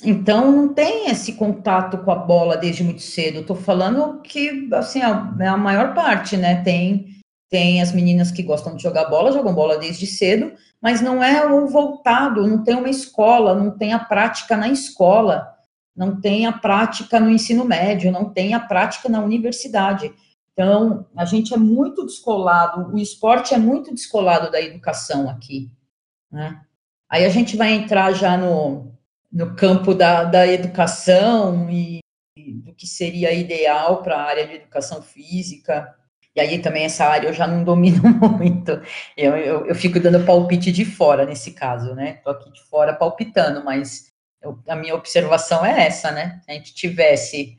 Então 0.03 0.51
não 0.51 0.73
tem 0.73 1.09
esse 1.09 1.33
contato 1.33 1.97
com 1.97 2.11
a 2.11 2.15
bola 2.15 2.55
desde 2.55 2.83
muito 2.83 3.01
cedo. 3.01 3.39
Estou 3.39 3.55
falando 3.55 4.21
que 4.21 4.69
assim 4.73 5.01
a, 5.01 5.35
a 5.51 5.57
maior 5.57 5.93
parte, 5.93 6.37
né? 6.37 6.63
Tem 6.63 7.19
tem 7.49 7.81
as 7.81 7.91
meninas 7.91 8.31
que 8.31 8.43
gostam 8.43 8.75
de 8.75 8.83
jogar 8.83 9.09
bola, 9.09 9.31
jogam 9.31 9.55
bola 9.55 9.79
desde 9.79 10.05
cedo, 10.05 10.53
mas 10.79 11.01
não 11.01 11.23
é 11.23 11.45
o 11.51 11.67
voltado, 11.67 12.47
não 12.47 12.63
tem 12.63 12.75
uma 12.75 12.89
escola, 12.89 13.55
não 13.55 13.75
tem 13.75 13.91
a 13.91 13.97
prática 13.97 14.55
na 14.55 14.69
escola, 14.69 15.51
não 15.95 16.21
tem 16.21 16.45
a 16.45 16.53
prática 16.53 17.19
no 17.19 17.27
ensino 17.27 17.65
médio, 17.65 18.11
não 18.11 18.29
tem 18.29 18.53
a 18.53 18.59
prática 18.59 19.09
na 19.09 19.19
universidade. 19.19 20.13
Então, 20.53 21.07
a 21.15 21.25
gente 21.25 21.51
é 21.51 21.57
muito 21.57 22.05
descolado, 22.05 22.93
o 22.93 22.99
esporte 22.99 23.55
é 23.55 23.57
muito 23.57 23.93
descolado 23.95 24.51
da 24.51 24.61
educação 24.61 25.27
aqui, 25.27 25.71
né? 26.31 26.61
Aí 27.09 27.25
a 27.25 27.29
gente 27.29 27.57
vai 27.57 27.73
entrar 27.73 28.11
já 28.11 28.37
no, 28.37 28.93
no 29.31 29.55
campo 29.55 29.93
da, 29.93 30.23
da 30.23 30.47
educação 30.47 31.69
e, 31.69 31.99
do 32.35 32.73
que 32.73 32.87
seria 32.87 33.31
ideal 33.33 34.01
para 34.01 34.15
a 34.15 34.23
área 34.23 34.47
de 34.47 34.55
educação 34.55 35.01
física, 35.01 35.93
e 36.35 36.39
aí 36.39 36.59
também 36.59 36.85
essa 36.85 37.05
área 37.05 37.27
eu 37.27 37.33
já 37.33 37.45
não 37.45 37.63
domino 37.63 38.01
muito, 38.37 38.81
eu, 39.15 39.35
eu, 39.35 39.65
eu 39.67 39.75
fico 39.75 39.99
dando 39.99 40.25
palpite 40.25 40.71
de 40.71 40.85
fora 40.85 41.25
nesse 41.25 41.51
caso, 41.51 41.93
né? 41.93 42.15
Estou 42.17 42.33
aqui 42.33 42.51
de 42.51 42.63
fora 42.63 42.93
palpitando, 42.93 43.63
mas 43.63 44.11
eu, 44.41 44.57
a 44.67 44.75
minha 44.75 44.95
observação 44.95 45.65
é 45.65 45.87
essa, 45.87 46.11
né? 46.11 46.39
Se 46.43 46.51
a 46.51 46.53
gente 46.53 46.73
tivesse 46.73 47.57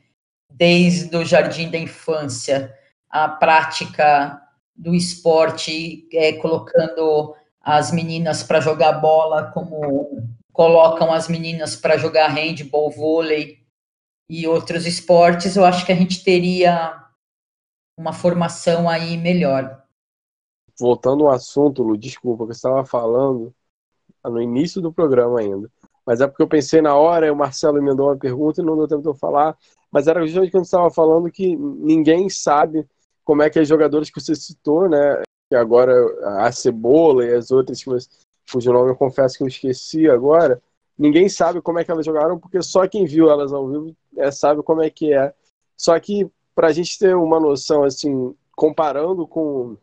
desde 0.49 1.15
o 1.15 1.23
jardim 1.23 1.69
da 1.69 1.77
infância 1.77 2.73
a 3.09 3.27
prática 3.27 4.41
do 4.75 4.95
esporte, 4.95 6.07
é, 6.13 6.33
colocando 6.33 7.35
as 7.61 7.91
meninas 7.91 8.41
para 8.41 8.59
jogar 8.59 8.93
bola, 8.93 9.51
como 9.51 10.27
colocam 10.51 11.11
as 11.11 11.27
meninas 11.27 11.75
para 11.75 11.97
jogar 11.97 12.27
handball, 12.27 12.91
vôlei 12.91 13.59
e 14.29 14.47
outros 14.47 14.85
esportes, 14.85 15.55
eu 15.55 15.65
acho 15.65 15.85
que 15.85 15.91
a 15.91 15.95
gente 15.95 16.23
teria 16.23 17.01
uma 17.97 18.13
formação 18.13 18.89
aí 18.89 19.17
melhor. 19.17 19.83
Voltando 20.79 21.27
ao 21.27 21.33
assunto, 21.33 21.83
Lu, 21.83 21.97
desculpa, 21.97 22.47
que 22.47 22.53
você 22.53 22.59
estava 22.59 22.85
falando 22.85 23.53
no 24.23 24.41
início 24.41 24.81
do 24.81 24.91
programa 24.91 25.39
ainda. 25.39 25.69
Mas 26.05 26.21
é 26.21 26.27
porque 26.27 26.41
eu 26.41 26.47
pensei 26.47 26.81
na 26.81 26.95
hora, 26.95 27.31
o 27.31 27.35
Marcelo 27.35 27.81
me 27.81 27.89
mandou 27.89 28.07
uma 28.07 28.17
pergunta 28.17 28.61
e 28.61 28.65
não 28.65 28.77
deu 28.77 28.87
tempo 28.87 29.01
de 29.01 29.07
eu 29.07 29.13
falar. 29.13 29.55
Mas 29.91 30.07
era 30.07 30.25
justamente 30.25 30.51
quando 30.51 30.63
estava 30.63 30.89
falando 30.89 31.31
que 31.31 31.55
ninguém 31.55 32.29
sabe 32.29 32.87
como 33.23 33.43
é 33.43 33.49
que 33.49 33.59
as 33.59 33.67
jogadoras 33.67 34.09
que 34.09 34.19
você 34.19 34.33
citou, 34.33 34.89
né? 34.89 35.21
Que 35.49 35.55
agora 35.55 35.93
a 36.41 36.51
Cebola 36.51 37.25
e 37.25 37.33
as 37.35 37.51
outras 37.51 37.83
que 37.83 37.89
você, 38.51 38.67
cujo 38.67 38.73
nome 38.73 38.91
eu 38.91 38.95
confesso 38.95 39.37
que 39.37 39.43
eu 39.43 39.47
esqueci 39.47 40.09
agora, 40.09 40.61
ninguém 40.97 41.29
sabe 41.29 41.61
como 41.61 41.79
é 41.79 41.83
que 41.83 41.91
elas 41.91 42.05
jogaram, 42.05 42.37
porque 42.37 42.61
só 42.61 42.87
quem 42.87 43.05
viu 43.05 43.29
elas 43.29 43.53
ao 43.53 43.67
vivo 43.67 43.95
é, 44.17 44.31
sabe 44.31 44.61
como 44.61 44.81
é 44.81 44.89
que 44.89 45.13
é. 45.13 45.33
Só 45.77 45.97
que 45.99 46.29
para 46.53 46.67
a 46.67 46.71
gente 46.71 46.97
ter 46.99 47.15
uma 47.15 47.39
noção, 47.39 47.83
assim, 47.83 48.35
comparando 48.55 49.25
com, 49.25 49.77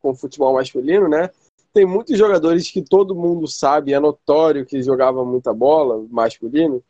com 0.00 0.10
o 0.10 0.14
futebol 0.14 0.54
masculino, 0.54 1.08
né? 1.08 1.30
Tem 1.72 1.84
muitos 1.84 2.16
jogadores 2.18 2.70
que 2.70 2.82
todo 2.82 3.14
mundo 3.14 3.46
sabe, 3.46 3.92
é 3.92 4.00
notório 4.00 4.64
que 4.64 4.82
jogava 4.82 5.24
muita 5.24 5.52
bola, 5.52 6.04
masculino, 6.10 6.82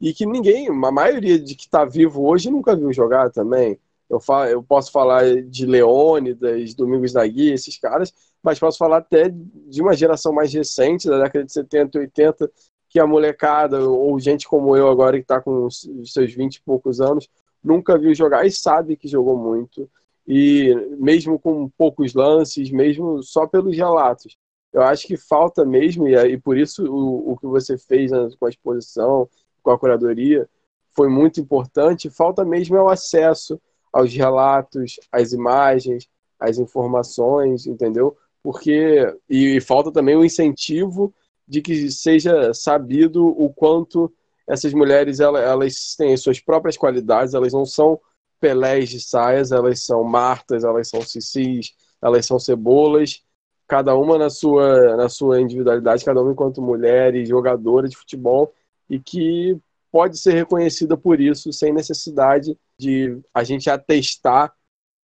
e 0.00 0.14
que 0.14 0.24
ninguém, 0.24 0.68
a 0.68 0.72
maioria 0.72 1.38
de 1.38 1.54
que 1.54 1.64
está 1.64 1.84
vivo 1.84 2.26
hoje 2.26 2.50
nunca 2.50 2.76
viu 2.76 2.92
jogar 2.92 3.30
também. 3.30 3.78
Eu, 4.08 4.20
falo, 4.20 4.48
eu 4.48 4.62
posso 4.62 4.92
falar 4.92 5.42
de 5.42 5.66
Leônidas, 5.66 6.74
Domingos 6.74 7.12
da 7.12 7.26
Guia, 7.26 7.54
esses 7.54 7.76
caras, 7.76 8.14
mas 8.46 8.60
posso 8.60 8.78
falar 8.78 8.98
até 8.98 9.28
de 9.28 9.82
uma 9.82 9.92
geração 9.92 10.32
mais 10.32 10.54
recente, 10.54 11.08
da 11.08 11.18
década 11.24 11.44
de 11.44 11.52
70 11.52 11.98
e 11.98 12.00
80, 12.02 12.52
que 12.88 13.00
a 13.00 13.06
molecada, 13.06 13.80
ou 13.88 14.16
gente 14.20 14.46
como 14.46 14.76
eu 14.76 14.88
agora 14.88 15.16
que 15.16 15.24
está 15.24 15.40
com 15.40 15.66
os 15.66 15.84
seus 16.04 16.32
20 16.32 16.54
e 16.54 16.62
poucos 16.62 17.00
anos, 17.00 17.28
nunca 17.62 17.98
viu 17.98 18.14
jogar 18.14 18.46
e 18.46 18.50
sabe 18.52 18.96
que 18.96 19.08
jogou 19.08 19.36
muito. 19.36 19.90
E 20.28 20.72
mesmo 20.96 21.40
com 21.40 21.68
poucos 21.70 22.14
lances, 22.14 22.70
mesmo 22.70 23.20
só 23.20 23.48
pelos 23.48 23.76
relatos. 23.76 24.36
Eu 24.72 24.82
acho 24.82 25.08
que 25.08 25.16
falta 25.16 25.64
mesmo, 25.64 26.06
e, 26.06 26.38
por 26.38 26.56
isso 26.56 26.84
o, 26.86 27.32
o 27.32 27.36
que 27.36 27.46
você 27.46 27.76
fez 27.76 28.12
né, 28.12 28.28
com 28.38 28.46
a 28.46 28.48
exposição, 28.48 29.28
com 29.60 29.72
a 29.72 29.78
curadoria, 29.78 30.48
foi 30.94 31.08
muito 31.08 31.40
importante. 31.40 32.10
Falta 32.10 32.44
mesmo 32.44 32.76
é 32.76 32.82
o 32.82 32.88
acesso 32.88 33.60
aos 33.92 34.14
relatos, 34.14 35.00
às 35.10 35.32
imagens, 35.32 36.08
às 36.38 36.58
informações, 36.58 37.66
entendeu? 37.66 38.16
Porque 38.46 39.12
e, 39.28 39.56
e 39.56 39.60
falta 39.60 39.90
também 39.90 40.14
o 40.14 40.24
incentivo 40.24 41.12
de 41.48 41.60
que 41.60 41.90
seja 41.90 42.54
sabido 42.54 43.26
o 43.26 43.52
quanto 43.52 44.08
essas 44.46 44.72
mulheres 44.72 45.18
elas, 45.18 45.42
elas 45.42 45.96
têm 45.96 46.16
suas 46.16 46.38
próprias 46.38 46.76
qualidades, 46.76 47.34
elas 47.34 47.52
não 47.52 47.64
são 47.66 48.00
pelés 48.38 48.88
de 48.88 49.00
saias, 49.00 49.50
elas 49.50 49.84
são 49.84 50.04
martas, 50.04 50.62
elas 50.62 50.88
são 50.88 51.02
cicis, 51.02 51.74
elas 52.00 52.24
são 52.24 52.38
cebolas, 52.38 53.20
cada 53.66 53.96
uma 53.96 54.16
na 54.16 54.30
sua, 54.30 54.96
na 54.96 55.08
sua 55.08 55.40
individualidade, 55.40 56.04
cada 56.04 56.22
uma 56.22 56.30
enquanto 56.30 56.62
mulher 56.62 57.16
e 57.16 57.26
jogadora 57.26 57.88
de 57.88 57.96
futebol, 57.96 58.54
e 58.88 59.00
que 59.00 59.58
pode 59.90 60.18
ser 60.18 60.34
reconhecida 60.34 60.96
por 60.96 61.20
isso, 61.20 61.52
sem 61.52 61.72
necessidade 61.72 62.56
de 62.78 63.18
a 63.34 63.42
gente 63.42 63.68
atestar 63.68 64.54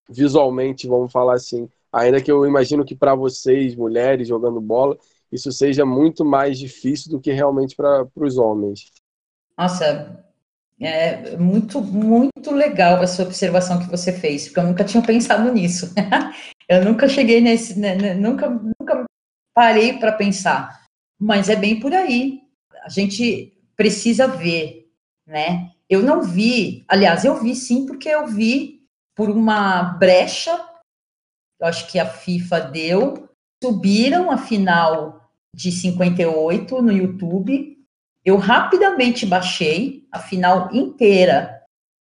visualmente, 0.09 0.87
vamos 0.87 1.11
falar 1.11 1.33
assim. 1.33 1.67
Ainda 1.93 2.21
que 2.21 2.31
eu 2.31 2.45
imagino 2.45 2.83
que 2.83 2.95
para 2.95 3.13
vocês, 3.13 3.75
mulheres 3.75 4.27
jogando 4.27 4.59
bola, 4.59 4.97
isso 5.31 5.51
seja 5.51 5.85
muito 5.85 6.25
mais 6.25 6.57
difícil 6.57 7.11
do 7.11 7.19
que 7.19 7.31
realmente 7.31 7.75
para 7.75 8.07
os 8.15 8.37
homens. 8.37 8.91
Nossa, 9.57 10.25
é 10.81 11.37
muito, 11.37 11.79
muito 11.81 12.51
legal 12.51 13.01
essa 13.01 13.21
observação 13.23 13.79
que 13.79 13.89
você 13.89 14.11
fez, 14.11 14.45
porque 14.45 14.59
eu 14.59 14.65
nunca 14.65 14.83
tinha 14.83 15.03
pensado 15.03 15.51
nisso. 15.51 15.93
eu 16.67 16.83
nunca 16.83 17.07
cheguei 17.07 17.39
nesse, 17.39 17.79
né, 17.79 17.95
né, 17.95 18.13
nunca, 18.15 18.49
nunca 18.49 19.05
parei 19.53 19.93
para 19.99 20.11
pensar. 20.11 20.81
Mas 21.19 21.47
é 21.47 21.55
bem 21.55 21.79
por 21.79 21.93
aí. 21.93 22.41
A 22.83 22.89
gente 22.89 23.53
precisa 23.75 24.27
ver, 24.27 24.89
né? 25.25 25.69
Eu 25.89 26.01
não 26.01 26.23
vi, 26.23 26.83
aliás, 26.87 27.23
eu 27.23 27.39
vi 27.39 27.55
sim, 27.55 27.85
porque 27.85 28.09
eu 28.09 28.25
vi 28.27 28.81
por 29.15 29.29
uma 29.29 29.83
brecha, 29.83 30.59
eu 31.63 31.67
acho 31.67 31.89
que 31.89 31.97
a 31.97 32.05
FIFA 32.05 32.59
deu, 32.59 33.29
subiram 33.63 34.29
a 34.29 34.37
final 34.37 35.31
de 35.55 35.71
58 35.71 36.81
no 36.81 36.91
YouTube. 36.91 37.77
Eu 38.25 38.35
rapidamente 38.35 39.25
baixei 39.25 40.05
a 40.11 40.19
final 40.19 40.69
inteira, 40.75 41.61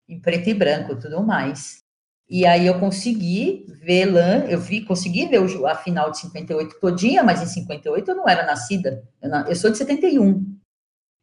em 0.08 0.18
preto 0.18 0.50
e 0.50 0.54
branco 0.54 0.96
tudo 0.98 1.22
mais. 1.22 1.84
E 2.30 2.46
aí 2.46 2.68
eu 2.68 2.80
consegui 2.80 3.66
ver 3.84 4.06
lá, 4.06 4.46
eu 4.46 4.62
vi, 4.62 4.86
consegui 4.86 5.26
ver 5.26 5.42
a 5.66 5.76
final 5.76 6.10
de 6.10 6.20
58 6.20 6.80
todinha, 6.80 7.22
mas 7.22 7.42
em 7.42 7.48
58 7.48 8.12
eu 8.12 8.16
não 8.16 8.30
era 8.30 8.46
nascida. 8.46 9.04
Eu, 9.22 9.30
não, 9.30 9.46
eu 9.46 9.56
sou 9.58 9.70
de 9.70 9.78
71. 9.78 10.58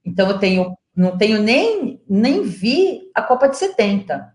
Então 0.05 0.29
eu 0.29 0.39
tenho 0.39 0.77
não 0.95 1.17
tenho 1.17 1.43
nem, 1.43 2.03
nem 2.09 2.43
vi 2.43 3.11
a 3.15 3.23
Copa 3.23 3.49
de 3.49 3.57
70, 3.57 4.35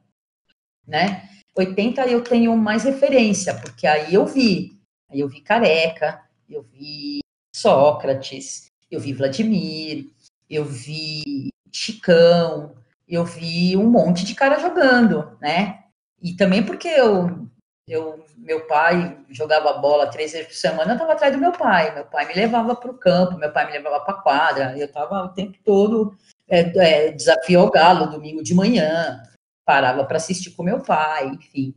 né? 0.88 1.28
80 1.56 2.08
eu 2.08 2.24
tenho 2.24 2.56
mais 2.56 2.84
referência, 2.84 3.54
porque 3.56 3.86
aí 3.86 4.14
eu 4.14 4.26
vi. 4.26 4.80
Aí 5.10 5.20
eu 5.20 5.28
vi 5.28 5.42
Careca, 5.42 6.22
eu 6.50 6.64
vi 6.64 7.20
Sócrates, 7.54 8.72
eu 8.90 9.00
vi 9.00 9.14
Vladimir, 9.14 10.10
eu 10.50 10.64
vi 10.64 11.50
Chicão, 11.72 12.76
eu 13.08 13.26
vi 13.26 13.76
um 13.76 13.90
monte 13.90 14.26
de 14.26 14.36
cara 14.36 14.60
jogando, 14.60 15.38
né? 15.42 15.84
E 16.22 16.34
também 16.34 16.64
porque 16.64 16.88
eu, 16.88 17.48
eu 17.88 18.24
meu 18.38 18.66
pai 18.66 19.18
jogava 19.30 19.74
bola 19.74 20.08
três 20.08 20.32
vezes 20.32 20.48
por 20.48 20.56
semana, 20.56 20.92
eu 20.92 20.94
estava 20.94 21.14
atrás 21.14 21.34
do 21.34 21.40
meu 21.40 21.52
pai. 21.52 21.94
Meu 21.94 22.06
pai 22.06 22.28
me 22.28 22.34
levava 22.34 22.76
para 22.76 22.92
o 22.92 22.98
campo, 22.98 23.38
meu 23.38 23.52
pai 23.52 23.68
me 23.68 23.74
levava 23.74 24.00
para 24.00 24.14
a 24.14 24.22
quadra, 24.22 24.78
eu 24.78 24.86
estava 24.86 25.24
o 25.24 25.30
tempo 25.30 25.58
todo 25.64 26.18
é, 26.50 26.60
é, 26.78 27.12
desafio 27.12 27.60
ao 27.62 27.72
galo, 27.72 28.10
domingo 28.10 28.44
de 28.44 28.54
manhã, 28.54 29.24
parava 29.72 30.04
para 30.04 30.18
assistir 30.18 30.52
com 30.52 30.64
meu 30.64 30.82
pai, 30.82 31.28
enfim. 31.30 31.74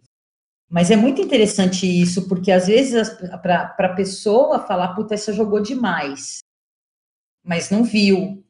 Mas 0.68 0.90
é 0.90 0.96
muito 0.96 1.22
interessante 1.22 1.86
isso, 1.86 2.26
porque 2.28 2.50
às 2.50 2.66
vezes 2.66 3.08
para 3.40 3.76
a 3.78 3.94
pessoa 3.94 4.58
falar, 4.58 4.96
puta, 4.96 5.16
você 5.16 5.32
jogou 5.32 5.60
demais, 5.60 6.38
mas 7.44 7.70
não 7.70 7.84
viu, 7.84 8.44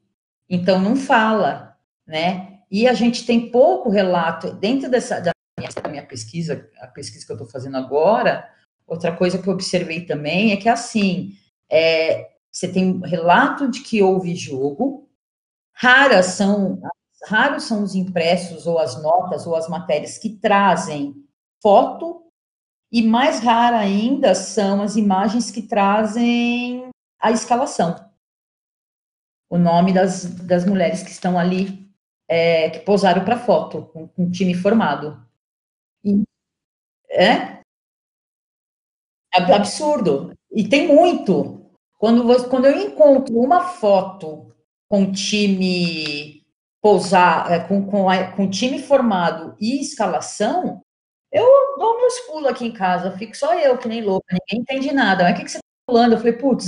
então 0.49 0.81
não 0.81 0.97
fala, 0.97 1.77
né? 2.07 2.61
E 2.71 2.89
a 2.89 2.95
gente 2.95 3.27
tem 3.27 3.51
pouco 3.51 3.91
relato, 3.91 4.51
dentro 4.55 4.91
dessa 4.91 5.21
da 5.21 5.33
minha, 5.59 5.71
da 5.71 5.91
minha 5.91 6.07
pesquisa, 6.07 6.67
a 6.81 6.87
pesquisa 6.87 7.27
que 7.27 7.33
eu 7.33 7.37
estou 7.37 7.51
fazendo 7.51 7.77
agora, 7.77 8.51
outra 8.87 9.15
coisa 9.15 9.39
que 9.39 9.47
eu 9.47 9.53
observei 9.53 10.07
também 10.07 10.53
é 10.53 10.57
que 10.57 10.71
assim, 10.71 11.37
é, 11.71 12.31
você 12.51 12.67
tem 12.67 12.99
relato 13.05 13.71
de 13.71 13.81
que 13.81 14.03
houve 14.03 14.35
jogo, 14.35 15.07
raras 15.75 16.27
são, 16.27 16.81
raros 17.27 17.65
são 17.65 17.83
os 17.83 17.95
impressos 17.95 18.67
ou 18.67 18.79
as 18.79 19.01
notas 19.03 19.47
ou 19.47 19.55
as 19.55 19.69
matérias 19.69 20.19
que 20.19 20.31
trazem 20.31 21.15
foto, 21.63 22.23
e 22.93 23.03
mais 23.03 23.41
rara 23.41 23.79
ainda 23.79 24.35
são 24.35 24.83
as 24.83 24.97
imagens 24.97 25.51
que 25.51 25.63
trazem 25.63 26.89
a 27.21 27.33
escalação. 27.33 27.97
O 29.51 29.59
nome 29.59 29.93
das, 29.93 30.25
das 30.47 30.65
mulheres 30.65 31.03
que 31.03 31.11
estão 31.11 31.39
ali, 31.39 31.91
é, 32.29 32.71
que 32.71 32.81
posaram 32.81 33.25
para 33.25 33.39
foto, 33.39 33.87
com, 33.93 34.07
com 34.07 34.31
time 34.31 34.55
formado. 34.55 35.27
E, 36.05 36.23
é? 37.11 37.61
Absurdo. 39.33 40.33
E 40.53 40.69
tem 40.69 40.87
muito. 40.87 41.69
Quando, 41.99 42.49
quando 42.49 42.67
eu 42.67 42.79
encontro 42.79 43.37
uma 43.37 43.69
foto 43.69 44.55
com 44.89 45.11
time 45.11 46.44
pousar, 46.85 47.51
é, 47.51 47.61
com, 47.61 47.87
com, 47.87 48.05
com 48.37 48.51
time 48.51 48.79
formado 48.79 49.57
e 49.59 49.81
escalação, 49.81 50.83
eu 51.33 51.47
dou 51.79 51.97
meus 51.97 52.21
pulos 52.21 52.51
aqui 52.51 52.67
em 52.67 52.73
casa, 52.73 53.17
fico 53.17 53.35
só 53.35 53.59
eu, 53.59 53.79
que 53.79 53.89
nem 53.89 54.03
louca, 54.03 54.27
ninguém 54.31 54.61
entende 54.61 54.93
nada. 54.93 55.25
Mas 55.25 55.33
o 55.33 55.37
que, 55.37 55.45
que 55.45 55.51
você 55.51 55.57
está 55.57 55.91
falando? 55.91 56.13
Eu 56.13 56.19
falei, 56.19 56.35
putz, 56.35 56.67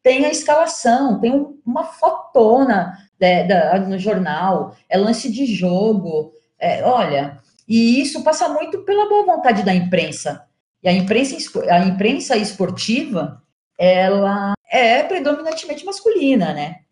tem 0.00 0.24
a 0.24 0.30
escalação, 0.30 1.18
tem 1.18 1.60
uma 1.66 1.82
fotona 1.82 2.96
né, 3.20 3.42
da, 3.42 3.80
no 3.80 3.98
jornal, 3.98 4.76
é 4.88 4.96
lance 4.96 5.28
de 5.28 5.44
jogo. 5.44 6.32
É, 6.56 6.84
olha, 6.84 7.40
e 7.66 8.00
isso 8.00 8.22
passa 8.22 8.48
muito 8.48 8.84
pela 8.84 9.08
boa 9.08 9.26
vontade 9.26 9.64
da 9.64 9.74
imprensa. 9.74 10.46
E 10.84 10.88
a 10.88 10.92
imprensa, 10.92 11.36
a 11.68 11.80
imprensa 11.80 12.36
esportiva, 12.36 13.42
ela 13.76 14.52
é 14.70 15.02
predominantemente 15.02 15.84
masculina, 15.84 16.54
né? 16.54 16.82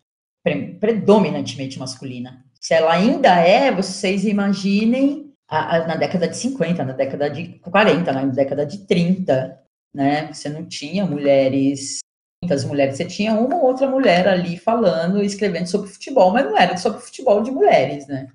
Predominantemente 0.43 1.77
masculina. 1.77 2.43
Se 2.59 2.73
ela 2.73 2.93
ainda 2.93 3.35
é, 3.35 3.71
vocês 3.71 4.25
imaginem 4.25 5.33
a, 5.47 5.75
a, 5.75 5.87
na 5.87 5.95
década 5.95 6.27
de 6.27 6.37
50, 6.37 6.85
na 6.85 6.93
década 6.93 7.29
de 7.29 7.59
40, 7.59 8.11
na 8.11 8.25
década 8.25 8.65
de 8.65 8.85
30, 8.85 9.61
né? 9.93 10.31
Você 10.33 10.49
não 10.49 10.65
tinha 10.65 11.05
mulheres, 11.05 11.99
muitas 12.41 12.63
mulheres, 12.63 12.97
você 12.97 13.05
tinha 13.05 13.33
uma 13.33 13.55
ou 13.55 13.65
outra 13.65 13.89
mulher 13.89 14.27
ali 14.27 14.57
falando, 14.57 15.21
escrevendo 15.21 15.67
sobre 15.67 15.89
futebol, 15.89 16.31
mas 16.31 16.45
não 16.45 16.57
era 16.57 16.77
sobre 16.77 17.01
futebol 17.01 17.43
de 17.43 17.51
mulheres, 17.51 18.07
né? 18.07 18.31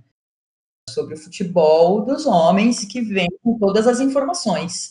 Sobre 0.90 1.14
o 1.14 1.18
futebol 1.18 2.04
dos 2.04 2.26
homens 2.26 2.84
que 2.84 3.00
vem 3.00 3.28
com 3.42 3.58
todas 3.58 3.86
as 3.86 3.98
informações. 3.98 4.90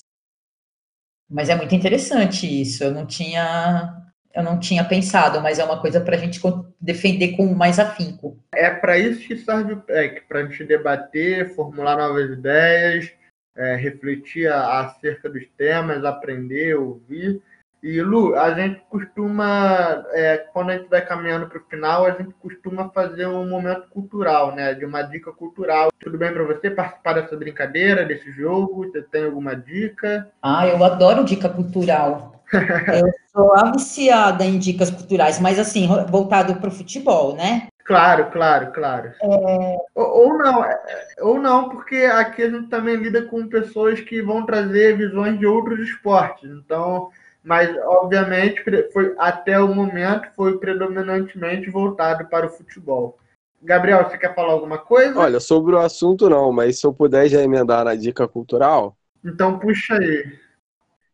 Mas 1.30 1.50
é 1.50 1.56
muito 1.56 1.74
interessante 1.74 2.46
isso. 2.62 2.84
Eu 2.84 2.92
não 2.92 3.06
tinha 3.06 4.05
eu 4.36 4.44
não 4.44 4.60
tinha 4.60 4.84
pensado, 4.84 5.40
mas 5.42 5.60
é 5.60 5.64
uma 5.64 5.80
coisa 5.80 6.02
para 6.02 6.16
a 6.16 6.20
gente 6.20 6.42
defender 6.80 7.38
com 7.38 7.54
mais 7.56 7.80
afinco. 7.80 8.38
É 8.54 8.70
para 8.70 8.98
isso 8.98 9.26
que 9.26 9.38
serve 9.38 9.74
o 9.74 9.82
PEC, 9.82 10.28
para 10.28 10.40
a 10.42 10.44
gente 10.44 10.64
debater, 10.66 11.56
formular 11.56 11.98
novas 11.98 12.30
ideias, 12.30 13.12
é, 13.56 13.76
refletir 13.76 14.52
acerca 14.52 15.30
dos 15.30 15.46
temas, 15.58 16.04
aprender, 16.04 16.76
ouvir. 16.76 17.42
E 17.82 18.02
Lu, 18.02 18.36
a 18.36 18.52
gente 18.52 18.82
costuma, 18.90 20.04
é, 20.12 20.38
quando 20.52 20.72
a 20.72 20.78
gente 20.78 20.90
vai 20.90 21.06
caminhando 21.06 21.48
para 21.48 21.60
o 21.60 21.66
final, 21.70 22.06
a 22.06 22.12
gente 22.12 22.34
costuma 22.42 22.90
fazer 22.90 23.28
um 23.28 23.48
momento 23.48 23.88
cultural, 23.90 24.56
né? 24.56 24.74
De 24.74 24.84
uma 24.84 25.04
dica 25.04 25.32
cultural. 25.32 25.90
Tudo 26.00 26.18
bem 26.18 26.34
para 26.34 26.44
você 26.44 26.72
participar 26.72 27.14
dessa 27.14 27.38
brincadeira, 27.38 28.04
desse 28.04 28.32
jogo? 28.32 28.88
Você 28.88 29.04
tem 29.04 29.26
alguma 29.26 29.56
dica? 29.56 30.32
Ah, 30.42 30.68
eu 30.68 30.84
adoro 30.84 31.24
dica 31.24 31.48
cultural. 31.48 32.35
Eu 33.04 33.12
sou 33.32 33.72
viciada 33.74 34.44
em 34.46 34.58
dicas 34.58 34.90
culturais, 34.90 35.40
mas 35.40 35.60
assim, 35.60 35.88
voltado 36.10 36.56
para 36.56 36.70
o 36.70 36.74
futebol, 36.74 37.36
né? 37.36 37.68
Claro, 37.86 38.32
claro, 38.32 38.72
claro. 38.72 39.12
É... 39.22 39.78
Ou, 39.94 40.24
ou, 40.24 40.38
não, 40.38 40.66
é, 40.66 40.80
ou 41.22 41.40
não, 41.40 41.70
porque 41.70 41.98
aqui 41.98 42.42
a 42.42 42.50
gente 42.50 42.68
também 42.68 42.96
lida 42.96 43.22
com 43.24 43.48
pessoas 43.48 44.00
que 44.00 44.22
vão 44.24 44.44
trazer 44.44 44.98
visões 44.98 45.38
de 45.38 45.46
outros 45.46 45.80
esportes. 45.80 46.50
Então, 46.50 47.10
mas 47.44 47.70
obviamente 47.86 48.64
foi 48.92 49.14
até 49.20 49.60
o 49.60 49.68
momento 49.68 50.28
foi 50.36 50.58
predominantemente 50.58 51.70
voltado 51.70 52.26
para 52.26 52.48
o 52.48 52.50
futebol. 52.50 53.20
Gabriel, 53.62 54.04
você 54.04 54.18
quer 54.18 54.34
falar 54.34 54.54
alguma 54.54 54.80
coisa? 54.80 55.20
Olha, 55.20 55.40
sobre 55.40 55.76
o 55.76 55.80
assunto 55.80 56.28
não, 56.28 56.52
mas 56.52 56.80
se 56.80 56.88
eu 56.88 56.94
puder 56.94 57.28
já 57.28 57.42
emendar 57.42 57.86
na 57.86 57.96
dica 57.96 58.28
cultural. 58.28 58.98
Então 59.24 59.60
puxa 59.60 59.96
aí. 59.96 60.45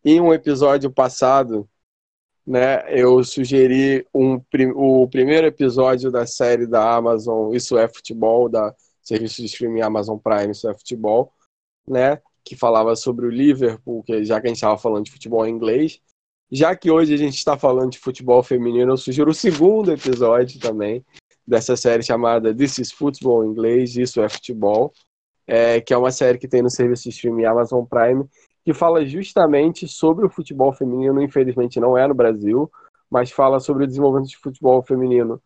Em 0.04 0.20
um 0.20 0.34
episódio 0.34 0.90
passado, 0.92 1.70
né, 2.46 2.84
eu 2.90 3.24
sugeri 3.24 4.06
um, 4.12 4.42
o 4.74 5.08
primeiro 5.08 5.46
episódio 5.46 6.12
da 6.12 6.26
série 6.26 6.66
da 6.66 6.96
Amazon 6.96 7.54
Isso 7.54 7.78
é 7.78 7.88
Futebol, 7.88 8.50
da 8.50 8.74
serviço 9.02 9.42
de 9.42 9.46
streaming 9.46 9.82
Amazon 9.82 10.18
Prime 10.18 10.52
Isso 10.52 10.68
é 10.68 10.74
Futebol, 10.74 11.32
né, 11.88 12.20
que 12.44 12.56
falava 12.56 12.96
sobre 12.96 13.28
o 13.28 13.30
Liverpool, 13.30 14.02
que 14.04 14.26
já 14.26 14.42
que 14.42 14.48
a 14.48 14.50
gente 14.50 14.58
estava 14.58 14.78
falando 14.78 15.06
de 15.06 15.12
futebol 15.12 15.46
em 15.46 15.52
inglês. 15.52 16.00
Já 16.52 16.76
que 16.76 16.90
hoje 16.90 17.14
a 17.14 17.18
gente 17.18 17.38
está 17.38 17.56
falando 17.56 17.92
de 17.92 18.00
futebol 18.00 18.42
feminino, 18.42 18.92
eu 18.92 18.98
sugiro 18.98 19.30
o 19.30 19.36
segundo 19.36 19.92
episódio 19.92 20.60
também 20.60 21.06
dessa 21.48 21.78
série 21.78 22.02
chamada 22.02 22.54
This 22.54 22.80
is 22.80 22.92
Football 22.92 23.46
em 23.46 23.50
inglês, 23.50 23.96
Isso 23.96 24.20
é 24.20 24.28
Futebol, 24.28 24.92
é, 25.46 25.80
que 25.80 25.94
é 25.94 25.98
uma 25.98 26.12
série 26.12 26.40
que 26.40 26.48
tem 26.48 26.64
no 26.64 26.72
serviço 26.72 27.04
de 27.04 27.10
streaming 27.10 27.46
Amazon 27.46 27.86
Prime 27.86 28.26
que 28.64 28.74
fala 28.74 29.06
justamente 29.06 29.88
sobre 29.88 30.26
o 30.26 30.30
futebol 30.30 30.72
feminino, 30.74 31.22
infelizmente 31.22 31.80
não 31.80 31.98
é 31.98 32.08
no 32.08 32.14
Brasil, 32.14 32.72
mas 33.10 33.32
fala 33.32 33.60
sobre 33.60 33.84
o 33.84 33.88
desenvolvimento 33.88 34.30
de 34.30 34.38
futebol 34.38 34.82
feminino 34.84 35.42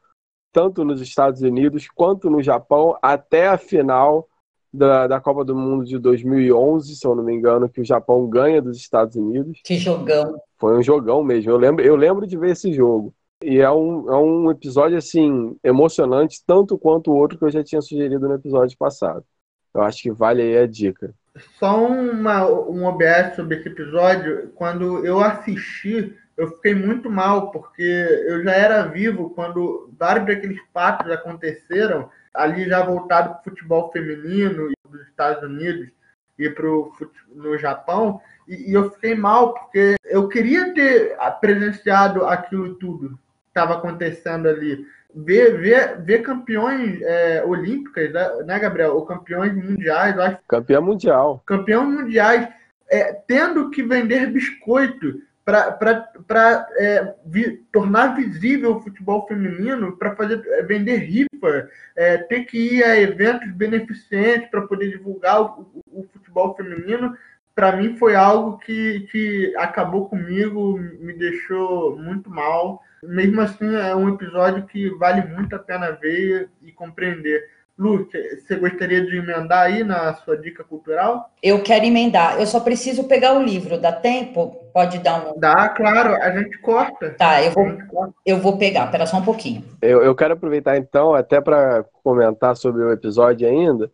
tanto 0.55 0.85
nos 0.85 1.01
Estados 1.01 1.41
Unidos 1.41 1.89
quanto 1.93 2.29
no 2.29 2.41
Japão, 2.41 2.97
até 3.01 3.45
a 3.45 3.57
final 3.57 4.25
da, 4.71 5.05
da 5.05 5.19
Copa 5.19 5.43
do 5.43 5.53
Mundo 5.53 5.83
de 5.83 5.99
2011, 5.99 6.95
se 6.95 7.05
eu 7.05 7.13
não 7.13 7.25
me 7.25 7.33
engano, 7.33 7.67
que 7.67 7.81
o 7.81 7.85
Japão 7.85 8.25
ganha 8.25 8.61
dos 8.61 8.77
Estados 8.77 9.17
Unidos. 9.17 9.59
Que 9.65 9.75
jogão! 9.75 10.39
Foi 10.57 10.77
um 10.77 10.81
jogão 10.81 11.21
mesmo. 11.21 11.51
Eu 11.51 11.57
lembro, 11.57 11.83
eu 11.83 11.97
lembro 11.97 12.25
de 12.25 12.37
ver 12.37 12.51
esse 12.51 12.71
jogo. 12.71 13.13
E 13.43 13.57
é 13.59 13.69
um, 13.69 14.09
é 14.09 14.15
um 14.15 14.49
episódio, 14.49 14.97
assim, 14.97 15.57
emocionante, 15.61 16.41
tanto 16.47 16.77
quanto 16.77 17.11
o 17.11 17.15
outro 17.17 17.37
que 17.37 17.43
eu 17.43 17.51
já 17.51 17.61
tinha 17.61 17.81
sugerido 17.81 18.25
no 18.25 18.35
episódio 18.35 18.77
passado. 18.77 19.25
Eu 19.73 19.81
acho 19.81 20.03
que 20.03 20.11
vale 20.11 20.41
aí 20.41 20.57
a 20.57 20.65
dica. 20.65 21.13
Só 21.59 21.85
uma, 21.85 22.45
um 22.47 22.85
OBS 22.85 23.35
sobre 23.35 23.57
esse 23.57 23.67
episódio. 23.67 24.51
Quando 24.55 25.05
eu 25.05 25.19
assisti, 25.19 26.15
eu 26.37 26.49
fiquei 26.51 26.73
muito 26.73 27.09
mal, 27.09 27.51
porque 27.51 27.81
eu 27.81 28.43
já 28.43 28.51
era 28.51 28.87
vivo 28.87 29.29
quando 29.31 29.89
vários 29.97 30.25
daqueles 30.25 30.59
fatos 30.73 31.11
aconteceram, 31.11 32.09
ali 32.33 32.67
já 32.67 32.83
voltado 32.83 33.29
para 33.29 33.39
o 33.39 33.43
futebol 33.43 33.91
feminino 33.91 34.71
dos 34.89 35.01
Estados 35.07 35.43
Unidos 35.43 35.89
e 36.37 36.49
pro, 36.49 36.91
no 37.33 37.57
Japão, 37.57 38.21
e, 38.47 38.71
e 38.71 38.73
eu 38.73 38.91
fiquei 38.91 39.15
mal, 39.15 39.53
porque 39.53 39.95
eu 40.05 40.27
queria 40.27 40.73
ter 40.73 41.15
presenciado 41.39 42.25
aquilo 42.25 42.75
tudo 42.75 43.09
que 43.09 43.15
estava 43.49 43.75
acontecendo 43.75 44.47
ali 44.47 44.85
ver, 45.15 45.57
ver, 45.59 46.01
ver 46.01 46.21
campeões 46.21 47.01
é, 47.01 47.43
olímpicas, 47.45 48.11
né, 48.11 48.29
né, 48.45 48.59
Gabriel? 48.59 48.95
Ou 48.95 49.05
campeões 49.05 49.53
mundiais, 49.53 50.17
acho. 50.17 50.39
Campeão 50.47 50.81
mundial. 50.81 51.41
Campeão 51.45 51.89
mundiais, 51.89 52.47
é, 52.89 53.13
tendo 53.13 53.69
que 53.69 53.81
vender 53.81 54.31
biscoito 54.31 55.21
para 55.45 56.67
é, 56.77 57.13
vi, 57.23 57.57
tornar 57.71 58.15
visível 58.15 58.77
o 58.77 58.81
futebol 58.81 59.27
feminino, 59.27 59.95
para 59.95 60.15
fazer 60.15 60.43
é, 60.47 60.63
vender 60.63 60.97
rifa, 60.97 61.69
é, 61.95 62.17
ter 62.17 62.45
que 62.45 62.57
ir 62.57 62.83
a 62.83 62.99
eventos 62.99 63.51
beneficentes 63.51 64.49
para 64.49 64.63
poder 64.63 64.89
divulgar 64.89 65.41
o, 65.41 65.61
o, 65.91 66.01
o 66.01 66.07
futebol 66.11 66.55
feminino, 66.55 67.15
para 67.53 67.75
mim 67.77 67.95
foi 67.95 68.15
algo 68.15 68.57
que, 68.57 69.07
que 69.11 69.53
acabou 69.55 70.09
comigo, 70.09 70.77
me 70.77 71.13
deixou 71.13 71.97
muito 71.97 72.29
mal. 72.29 72.83
Mesmo 73.07 73.41
assim, 73.41 73.75
é 73.75 73.95
um 73.95 74.09
episódio 74.09 74.65
que 74.65 74.89
vale 74.97 75.21
muito 75.27 75.55
a 75.55 75.59
pena 75.59 75.91
ver 75.91 76.49
e 76.61 76.71
compreender. 76.71 77.55
Lu, 77.77 78.07
você 78.07 78.55
gostaria 78.55 79.05
de 79.05 79.17
emendar 79.17 79.63
aí 79.63 79.83
na 79.83 80.13
sua 80.15 80.37
dica 80.37 80.63
cultural? 80.63 81.29
Eu 81.43 81.61
quero 81.61 81.83
emendar. 81.83 82.39
Eu 82.39 82.47
só 82.47 82.61
preciso 82.61 83.03
pegar 83.03 83.33
o 83.33 83.43
livro. 83.43 83.77
Dá 83.77 83.91
tempo? 83.91 84.55
Pode 84.73 84.99
dar 84.99 85.27
um. 85.27 85.37
Dá, 85.37 85.67
claro. 85.69 86.15
A 86.15 86.31
gente 86.31 86.57
corta. 86.59 87.09
Tá, 87.11 87.43
eu 87.43 87.51
vou, 87.51 88.13
eu 88.25 88.37
vou 88.39 88.57
pegar. 88.57 88.85
Espera 88.85 89.05
só 89.05 89.17
um 89.17 89.25
pouquinho. 89.25 89.61
Eu, 89.81 90.01
eu 90.01 90.15
quero 90.15 90.33
aproveitar 90.35 90.77
então, 90.77 91.13
até 91.13 91.41
para 91.41 91.83
comentar 92.01 92.55
sobre 92.55 92.81
o 92.81 92.93
episódio 92.93 93.45
ainda, 93.45 93.91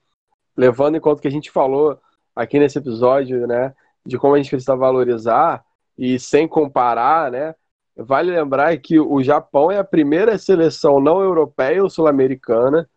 levando 0.55 0.95
em 0.95 1.01
conta 1.01 1.21
que 1.21 1.27
a 1.27 1.31
gente 1.31 1.49
falou 1.49 1.99
aqui 2.35 2.59
nesse 2.59 2.77
episódio, 2.77 3.47
né, 3.47 3.73
de 4.05 4.17
como 4.17 4.35
a 4.35 4.37
gente 4.37 4.49
precisa 4.49 4.75
valorizar 4.75 5.63
e 5.97 6.19
sem 6.19 6.47
comparar, 6.47 7.31
né, 7.31 7.55
vale 7.95 8.31
lembrar 8.31 8.77
que 8.77 8.99
o 8.99 9.21
Japão 9.23 9.71
é 9.71 9.77
a 9.77 9.83
primeira 9.83 10.37
seleção 10.37 10.99
não 10.99 11.21
europeia 11.21 11.83
ou 11.83 11.89
sul-americana 11.89 12.89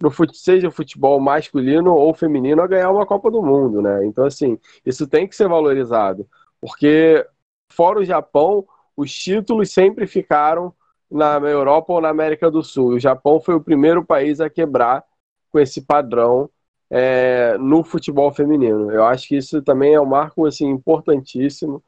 no 0.00 0.10
seja 0.32 0.70
futebol 0.70 1.20
masculino 1.20 1.92
ou 1.94 2.14
feminino, 2.14 2.62
a 2.62 2.66
ganhar 2.66 2.90
uma 2.90 3.06
Copa 3.06 3.30
do 3.30 3.42
Mundo, 3.42 3.82
né? 3.82 4.04
Então, 4.06 4.24
assim, 4.24 4.58
isso 4.86 5.06
tem 5.08 5.26
que 5.26 5.34
ser 5.34 5.48
valorizado, 5.48 6.28
porque 6.60 7.26
fora 7.70 7.98
o 8.00 8.04
Japão, 8.04 8.66
os 8.96 9.12
títulos 9.12 9.70
sempre 9.72 10.06
ficaram 10.06 10.72
na 11.10 11.36
Europa 11.38 11.92
ou 11.92 12.00
na 12.00 12.08
América 12.10 12.50
do 12.50 12.62
Sul. 12.62 12.90
O 12.94 13.00
Japão 13.00 13.40
foi 13.40 13.54
o 13.54 13.60
primeiro 13.60 14.04
país 14.04 14.40
a 14.40 14.50
quebrar 14.50 15.04
com 15.50 15.58
esse 15.58 15.82
padrão 15.82 16.50
é, 16.90 17.56
no 17.58 17.82
futebol 17.82 18.32
feminino. 18.32 18.90
Eu 18.90 19.04
acho 19.04 19.28
que 19.28 19.36
isso 19.36 19.62
também 19.62 19.94
é 19.94 20.00
um 20.00 20.06
marco 20.06 20.46
assim 20.46 20.66
importantíssimo, 20.68 21.82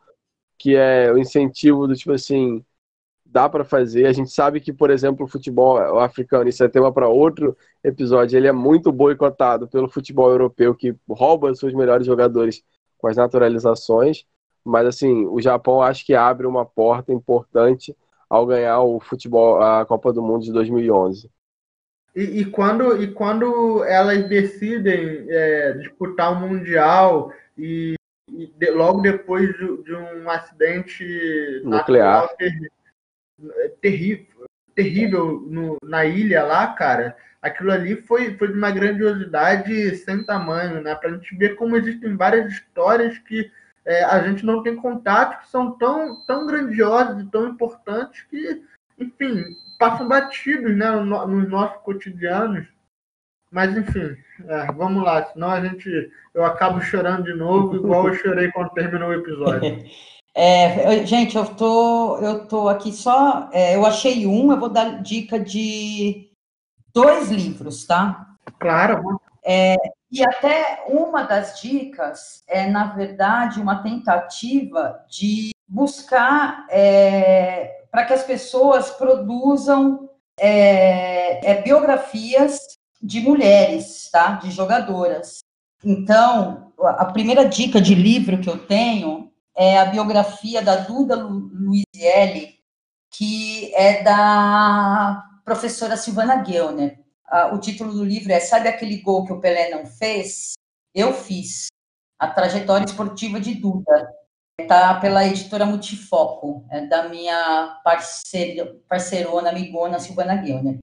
que 0.61 0.77
é 0.77 1.11
o 1.11 1.17
incentivo 1.17 1.87
do 1.87 1.97
tipo 1.97 2.13
assim 2.13 2.63
dá 3.25 3.49
para 3.49 3.65
fazer. 3.65 4.07
A 4.07 4.13
gente 4.13 4.31
sabe 4.31 4.61
que, 4.61 4.73
por 4.73 4.91
exemplo, 4.91 5.25
o 5.25 5.29
futebol 5.29 5.79
africano, 6.01 6.51
isso 6.51 6.63
é 6.63 6.69
tema 6.69 6.93
para 6.93 7.09
outro 7.09 7.57
episódio, 7.83 8.37
ele 8.37 8.47
é 8.47 8.53
muito 8.53 8.93
boicotado 8.93 9.67
pelo 9.69 9.89
futebol 9.89 10.31
europeu, 10.31 10.75
que 10.75 10.95
rouba 11.09 11.55
seus 11.55 11.73
melhores 11.73 12.07
jogadores 12.07 12.63
com 12.99 13.09
as 13.09 13.17
naturalizações. 13.17 14.27
Mas, 14.63 14.87
assim, 14.87 15.27
o 15.27 15.41
Japão 15.41 15.81
acho 15.81 16.05
que 16.05 16.15
abre 16.15 16.47
uma 16.47 16.67
porta 16.67 17.11
importante 17.11 17.97
ao 18.29 18.45
ganhar 18.45 18.81
o 18.83 19.01
futebol, 19.01 19.63
a 19.63 19.87
Copa 19.87 20.13
do 20.13 20.23
Mundo 20.23 20.45
de 20.45 20.53
2011. 20.53 21.31
E, 22.15 22.41
e 22.41 22.45
quando, 22.45 23.03
e 23.03 23.11
quando 23.13 23.83
elas 23.85 24.29
decidem 24.29 25.25
é, 25.31 25.73
disputar 25.73 26.33
o 26.33 26.47
Mundial 26.47 27.33
e, 27.57 27.95
de, 28.57 28.70
logo 28.70 29.01
depois 29.01 29.49
de, 29.57 29.83
de, 29.83 29.95
um 29.95 30.31
acidente 30.31 31.62
nuclear 31.64 32.28
terrível, 33.81 34.26
terrível 34.74 35.45
no, 35.47 35.78
na 35.83 36.05
ilha 36.05 36.45
lá, 36.45 36.68
cara, 36.68 37.16
aquilo 37.41 37.72
ali 37.72 37.97
foi, 37.97 38.37
foi 38.37 38.49
de 38.49 38.55
uma 38.55 38.70
grandiosidade 38.70 39.97
sem 39.97 40.22
tamanho, 40.24 40.83
né? 40.83 40.95
Pra 40.95 41.11
gente 41.11 41.35
ver 41.37 41.57
como 41.57 41.76
existem 41.76 42.16
várias 42.16 42.53
histórias 42.53 43.18
que 43.18 43.51
é, 43.85 44.05
a 44.05 44.22
gente 44.22 44.45
não 44.45 44.62
tem 44.62 44.76
contato, 44.76 45.41
que 45.41 45.49
são 45.49 45.72
tão, 45.72 46.22
tão 46.26 46.47
grandiosas 46.47 47.22
e 47.22 47.31
tão 47.31 47.49
importantes 47.49 48.22
que, 48.22 48.62
enfim, 48.99 49.57
passam 49.78 50.07
batidos 50.07 50.76
né, 50.76 50.91
no, 50.91 51.26
nos 51.26 51.49
nossos 51.49 51.83
cotidianos. 51.83 52.66
Mas, 53.51 53.77
enfim, 53.77 54.17
é, 54.49 54.73
vamos 54.73 55.03
lá, 55.03 55.25
senão 55.25 55.51
a 55.51 55.61
gente. 55.61 56.11
Eu 56.33 56.45
acabo 56.45 56.81
chorando 56.81 57.25
de 57.25 57.35
novo, 57.35 57.77
igual 57.77 58.09
eu 58.09 58.15
chorei 58.15 58.51
quando 58.53 58.71
terminou 58.71 59.09
o 59.09 59.15
episódio. 59.15 59.85
É, 60.33 61.05
gente, 61.05 61.37
eu 61.37 61.45
tô, 61.45 62.19
eu 62.19 62.47
tô 62.47 62.69
aqui 62.69 62.93
só. 62.93 63.51
É, 63.53 63.75
eu 63.75 63.85
achei 63.85 64.29
um, 64.29 64.53
eu 64.53 64.61
vou 64.61 64.69
dar 64.69 65.03
dica 65.03 65.41
de 65.41 66.31
dois 66.95 67.33
livros, 67.33 67.85
tá? 67.85 68.29
Claro. 68.61 69.21
É, 69.45 69.75
e 70.11 70.23
até 70.23 70.85
uma 70.89 71.23
das 71.23 71.61
dicas 71.61 72.45
é, 72.49 72.67
na 72.67 72.95
verdade, 72.95 73.61
uma 73.61 73.83
tentativa 73.83 75.05
de 75.09 75.51
buscar 75.67 76.67
é, 76.71 77.85
para 77.91 78.05
que 78.05 78.13
as 78.13 78.25
pessoas 78.25 78.91
produzam 78.91 80.09
é, 80.39 81.51
é, 81.51 81.63
biografias 81.63 82.79
de 83.03 83.21
mulheres, 83.21 84.09
tá? 84.11 84.33
De 84.33 84.51
jogadoras. 84.51 85.39
Então, 85.85 86.73
a 86.79 87.07
primeira 87.07 87.49
dica 87.49 87.81
de 87.81 87.95
livro 87.95 88.41
que 88.41 88.49
eu 88.49 88.67
tenho 88.67 89.33
é 89.57 89.79
a 89.79 89.87
biografia 89.87 90.63
da 90.63 90.77
Duda 90.77 91.17
Luizelli, 91.17 92.61
que 93.11 93.75
é 93.75 94.03
da 94.03 95.25
professora 95.45 95.97
Silvana 95.97 96.45
Gellner. 96.45 97.01
O 97.53 97.59
título 97.59 97.93
do 97.93 98.05
livro 98.05 98.33
é 98.33 98.41
Sabe 98.41 98.69
aquele 98.69 98.99
gol 98.99 99.25
que 99.25 99.33
o 99.33 99.41
Pelé 99.41 99.71
não 99.71 99.87
fez? 99.87 100.53
Eu 100.95 101.13
fiz. 101.13 101.69
A 102.19 102.29
trajetória 102.29 102.85
esportiva 102.85 103.41
de 103.41 103.55
Duda. 103.55 104.13
Está 104.61 105.01
pela 105.01 105.27
editora 105.27 105.65
Multifoco, 105.65 106.67
é 106.71 106.87
da 106.87 107.09
minha 107.09 107.81
parceira, 107.83 108.77
parceirona, 108.87 109.49
amigona 109.49 109.99
Silvana 109.99 110.37
Gellner. 110.45 110.79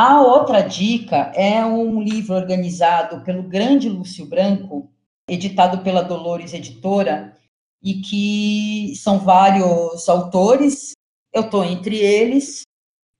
A 0.00 0.20
outra 0.20 0.60
dica 0.60 1.32
é 1.34 1.66
um 1.66 2.00
livro 2.00 2.36
organizado 2.36 3.24
pelo 3.24 3.42
grande 3.42 3.88
Lúcio 3.88 4.24
Branco, 4.26 4.88
editado 5.28 5.82
pela 5.82 6.04
Dolores 6.04 6.54
Editora, 6.54 7.36
e 7.82 7.94
que 7.94 8.94
são 8.94 9.18
vários 9.18 10.08
autores, 10.08 10.92
eu 11.32 11.42
estou 11.42 11.64
entre 11.64 11.96
eles, 11.96 12.62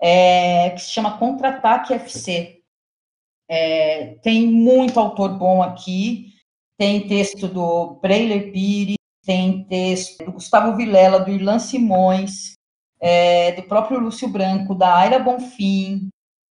é, 0.00 0.70
que 0.70 0.82
se 0.82 0.92
chama 0.92 1.18
Contra-Ataque 1.18 1.94
FC. 1.94 2.60
É, 3.50 4.14
tem 4.22 4.46
muito 4.46 5.00
autor 5.00 5.36
bom 5.36 5.60
aqui, 5.60 6.32
tem 6.78 7.08
texto 7.08 7.48
do 7.48 7.98
Breiler 8.00 8.52
Pires, 8.52 8.94
tem 9.24 9.64
texto 9.64 10.24
do 10.24 10.30
Gustavo 10.30 10.76
Vilela, 10.76 11.18
do 11.18 11.32
Irlan 11.32 11.58
Simões, 11.58 12.52
é, 13.00 13.50
do 13.50 13.64
próprio 13.64 13.98
Lúcio 13.98 14.28
Branco, 14.28 14.76
da 14.76 14.94
Aira 14.94 15.18
Bonfim, 15.18 16.08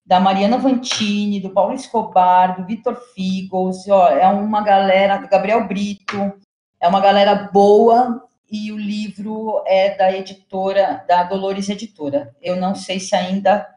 da 0.08 0.22
Mariana 0.22 0.58
Vantini, 0.58 1.42
do 1.42 1.50
Paulo 1.50 1.74
Escobar, 1.74 2.56
do 2.56 2.66
Vitor 2.66 2.96
Figos, 3.14 3.86
ó, 3.90 4.08
é 4.08 4.26
uma 4.30 4.62
galera, 4.62 5.18
do 5.18 5.28
Gabriel 5.28 5.68
Brito, 5.68 6.34
é 6.80 6.88
uma 6.88 7.02
galera 7.02 7.36
boa 7.52 8.24
e 8.50 8.72
o 8.72 8.78
livro 8.78 9.62
é 9.68 9.98
da 9.98 10.16
editora, 10.18 11.04
da 11.10 11.24
Dolores 11.24 11.68
Editora. 11.68 12.34
Eu 12.42 12.56
não 12.56 12.74
sei 12.74 13.02
se 13.02 13.14
ainda 13.14 13.68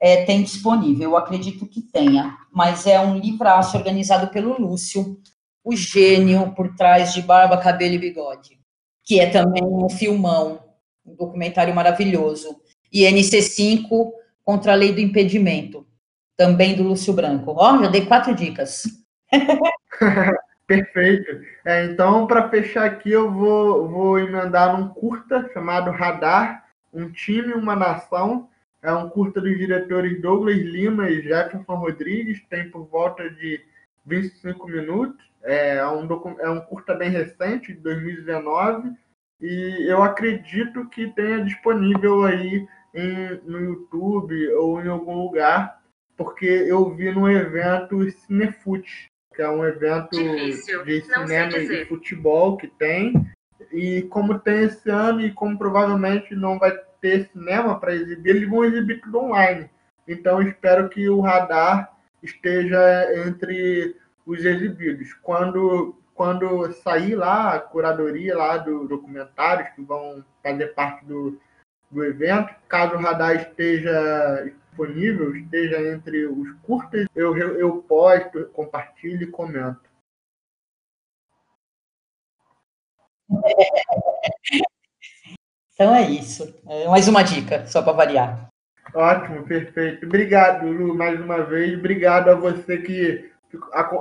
é, 0.00 0.24
tem 0.24 0.44
disponível, 0.44 1.10
eu 1.10 1.16
acredito 1.16 1.66
que 1.66 1.82
tenha, 1.82 2.38
mas 2.52 2.86
é 2.86 3.00
um 3.00 3.18
livraço 3.18 3.76
organizado 3.76 4.28
pelo 4.28 4.56
Lúcio, 4.56 5.20
o 5.64 5.74
gênio 5.74 6.54
por 6.54 6.76
trás 6.76 7.12
de 7.12 7.20
Barba, 7.20 7.58
Cabelo 7.58 7.94
e 7.94 7.98
Bigode, 7.98 8.60
que 9.02 9.18
é 9.18 9.28
também 9.28 9.64
um 9.64 9.88
filmão, 9.88 10.60
um 11.04 11.16
documentário 11.16 11.74
maravilhoso. 11.74 12.60
E 12.92 13.02
NC5 13.02 14.12
contra 14.44 14.72
a 14.72 14.74
lei 14.74 14.92
do 14.92 15.00
impedimento, 15.00 15.86
também 16.36 16.76
do 16.76 16.82
Lúcio 16.82 17.12
Branco. 17.12 17.54
Ó, 17.56 17.74
oh, 17.74 17.82
já 17.82 17.90
dei 17.90 18.06
quatro 18.06 18.34
dicas. 18.34 18.84
Perfeito. 20.66 21.42
É, 21.64 21.84
então, 21.84 22.26
para 22.26 22.48
fechar 22.48 22.84
aqui, 22.84 23.10
eu 23.10 23.30
vou, 23.30 23.88
vou 23.88 24.18
emendar 24.18 24.78
num 24.78 24.88
curta 24.88 25.48
chamado 25.52 25.90
Radar, 25.90 26.64
Um 26.92 27.10
Time, 27.10 27.52
Uma 27.52 27.76
Nação. 27.76 28.48
É 28.82 28.92
um 28.92 29.08
curta 29.08 29.40
dos 29.40 29.56
diretores 29.56 30.20
Douglas 30.20 30.56
Lima 30.56 31.08
e 31.08 31.22
Jefferson 31.22 31.74
Rodrigues, 31.74 32.42
tem 32.50 32.70
por 32.70 32.86
volta 32.86 33.28
de 33.30 33.60
25 34.06 34.66
minutos. 34.68 35.24
É 35.42 35.86
um, 35.86 36.06
é 36.40 36.50
um 36.50 36.60
curta 36.60 36.94
bem 36.94 37.10
recente, 37.10 37.72
de 37.74 37.80
2019, 37.80 38.90
e 39.40 39.86
eu 39.86 40.02
acredito 40.02 40.88
que 40.88 41.08
tenha 41.08 41.44
disponível 41.44 42.24
aí 42.24 42.66
em, 42.94 43.40
no 43.44 43.60
YouTube 43.60 44.48
ou 44.54 44.80
em 44.80 44.88
algum 44.88 45.22
lugar, 45.24 45.82
porque 46.16 46.46
eu 46.46 46.94
vi 46.94 47.10
no 47.10 47.28
evento 47.28 48.08
Cinefute, 48.10 49.10
que 49.34 49.42
é 49.42 49.48
um 49.48 49.64
evento 49.64 50.10
Difícil. 50.10 50.84
de 50.84 51.00
cinema 51.02 51.58
e 51.58 51.84
futebol 51.86 52.56
que 52.56 52.68
tem. 52.68 53.28
E 53.72 54.02
como 54.02 54.38
tem 54.38 54.64
esse 54.64 54.88
ano 54.88 55.20
e 55.20 55.32
como 55.32 55.58
provavelmente 55.58 56.34
não 56.36 56.58
vai 56.58 56.78
ter 57.00 57.28
cinema 57.32 57.78
para 57.80 57.94
exibir, 57.94 58.36
eles 58.36 58.48
vão 58.48 58.64
exibir 58.64 59.00
tudo 59.00 59.18
online. 59.18 59.68
Então 60.06 60.40
espero 60.40 60.88
que 60.88 61.08
o 61.08 61.20
radar 61.20 61.92
esteja 62.22 62.80
entre 63.26 63.96
os 64.24 64.44
exibidos. 64.44 65.12
Quando 65.14 65.96
quando 66.14 66.72
sair 66.74 67.16
lá 67.16 67.54
a 67.54 67.58
curadoria 67.58 68.36
lá 68.36 68.56
do 68.56 68.86
documentários 68.86 69.70
que 69.70 69.82
vão 69.82 70.24
fazer 70.44 70.68
parte 70.68 71.04
do, 71.04 71.40
do 71.94 72.04
evento, 72.04 72.52
caso 72.68 72.96
o 72.96 72.98
radar 73.00 73.36
esteja 73.36 74.44
disponível, 74.44 75.34
esteja 75.36 75.80
entre 75.94 76.26
os 76.26 76.52
curtas, 76.62 77.06
eu, 77.14 77.36
eu 77.36 77.82
posto, 77.82 78.46
compartilho 78.46 79.22
e 79.22 79.30
comento. 79.30 79.80
Então 85.74 85.92
é 85.92 86.08
isso. 86.08 86.54
É 86.68 86.86
mais 86.86 87.08
uma 87.08 87.24
dica, 87.24 87.66
só 87.66 87.82
para 87.82 87.92
variar. 87.92 88.48
Ótimo, 88.94 89.42
perfeito. 89.42 90.06
Obrigado, 90.06 90.68
Lu, 90.68 90.94
mais 90.94 91.20
uma 91.20 91.42
vez. 91.42 91.76
Obrigado 91.76 92.28
a 92.28 92.36
você 92.36 92.78
que 92.78 93.28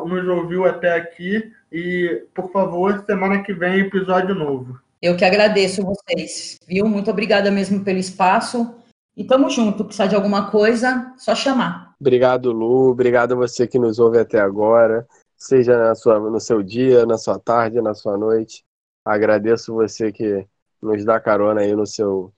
nos 0.05 0.27
ouviu 0.27 0.65
até 0.65 0.93
aqui. 0.93 1.51
E, 1.71 2.27
por 2.35 2.51
favor, 2.51 3.03
semana 3.07 3.41
que 3.41 3.53
vem, 3.53 3.79
episódio 3.79 4.35
novo. 4.35 4.79
Eu 5.04 5.18
que 5.18 5.26
agradeço 5.26 5.84
vocês, 5.84 6.58
viu? 6.66 6.88
Muito 6.88 7.12
obrigada 7.12 7.51
mesmo 7.51 7.84
pelo 7.84 7.99
espaço. 7.99 8.74
E 9.18 9.26
tamo 9.26 9.49
junto. 9.49 9.84
Precisar 9.84 10.08
de 10.08 10.16
alguma 10.16 10.49
coisa, 10.49 11.14
só 11.18 11.36
chamar. 11.36 11.93
Obrigado, 11.99 12.54
Lu. 12.54 12.91
Obrigado 12.91 13.34
a 13.34 13.36
você 13.36 13.68
que 13.68 13.78
nos 13.78 13.99
ouve 13.99 14.18
até 14.18 14.39
agora. 14.39 15.06
Seja 15.36 15.78
na 15.78 15.93
sua, 15.93 16.22
no 16.22 16.39
seu 16.39 16.64
dia, 16.64 17.06
na 17.06 17.18
sua 17.18 17.38
tarde, 17.38 17.82
na 17.82 17.93
sua 17.93 18.18
noite. 18.18 18.64
Agradeço 19.04 19.74
você 19.74 20.10
que 20.10 20.47
nos 20.82 21.04
dá 21.04 21.20
carona 21.20 21.60
aí 21.60 21.76
no 21.76 21.86
seu 21.86 22.32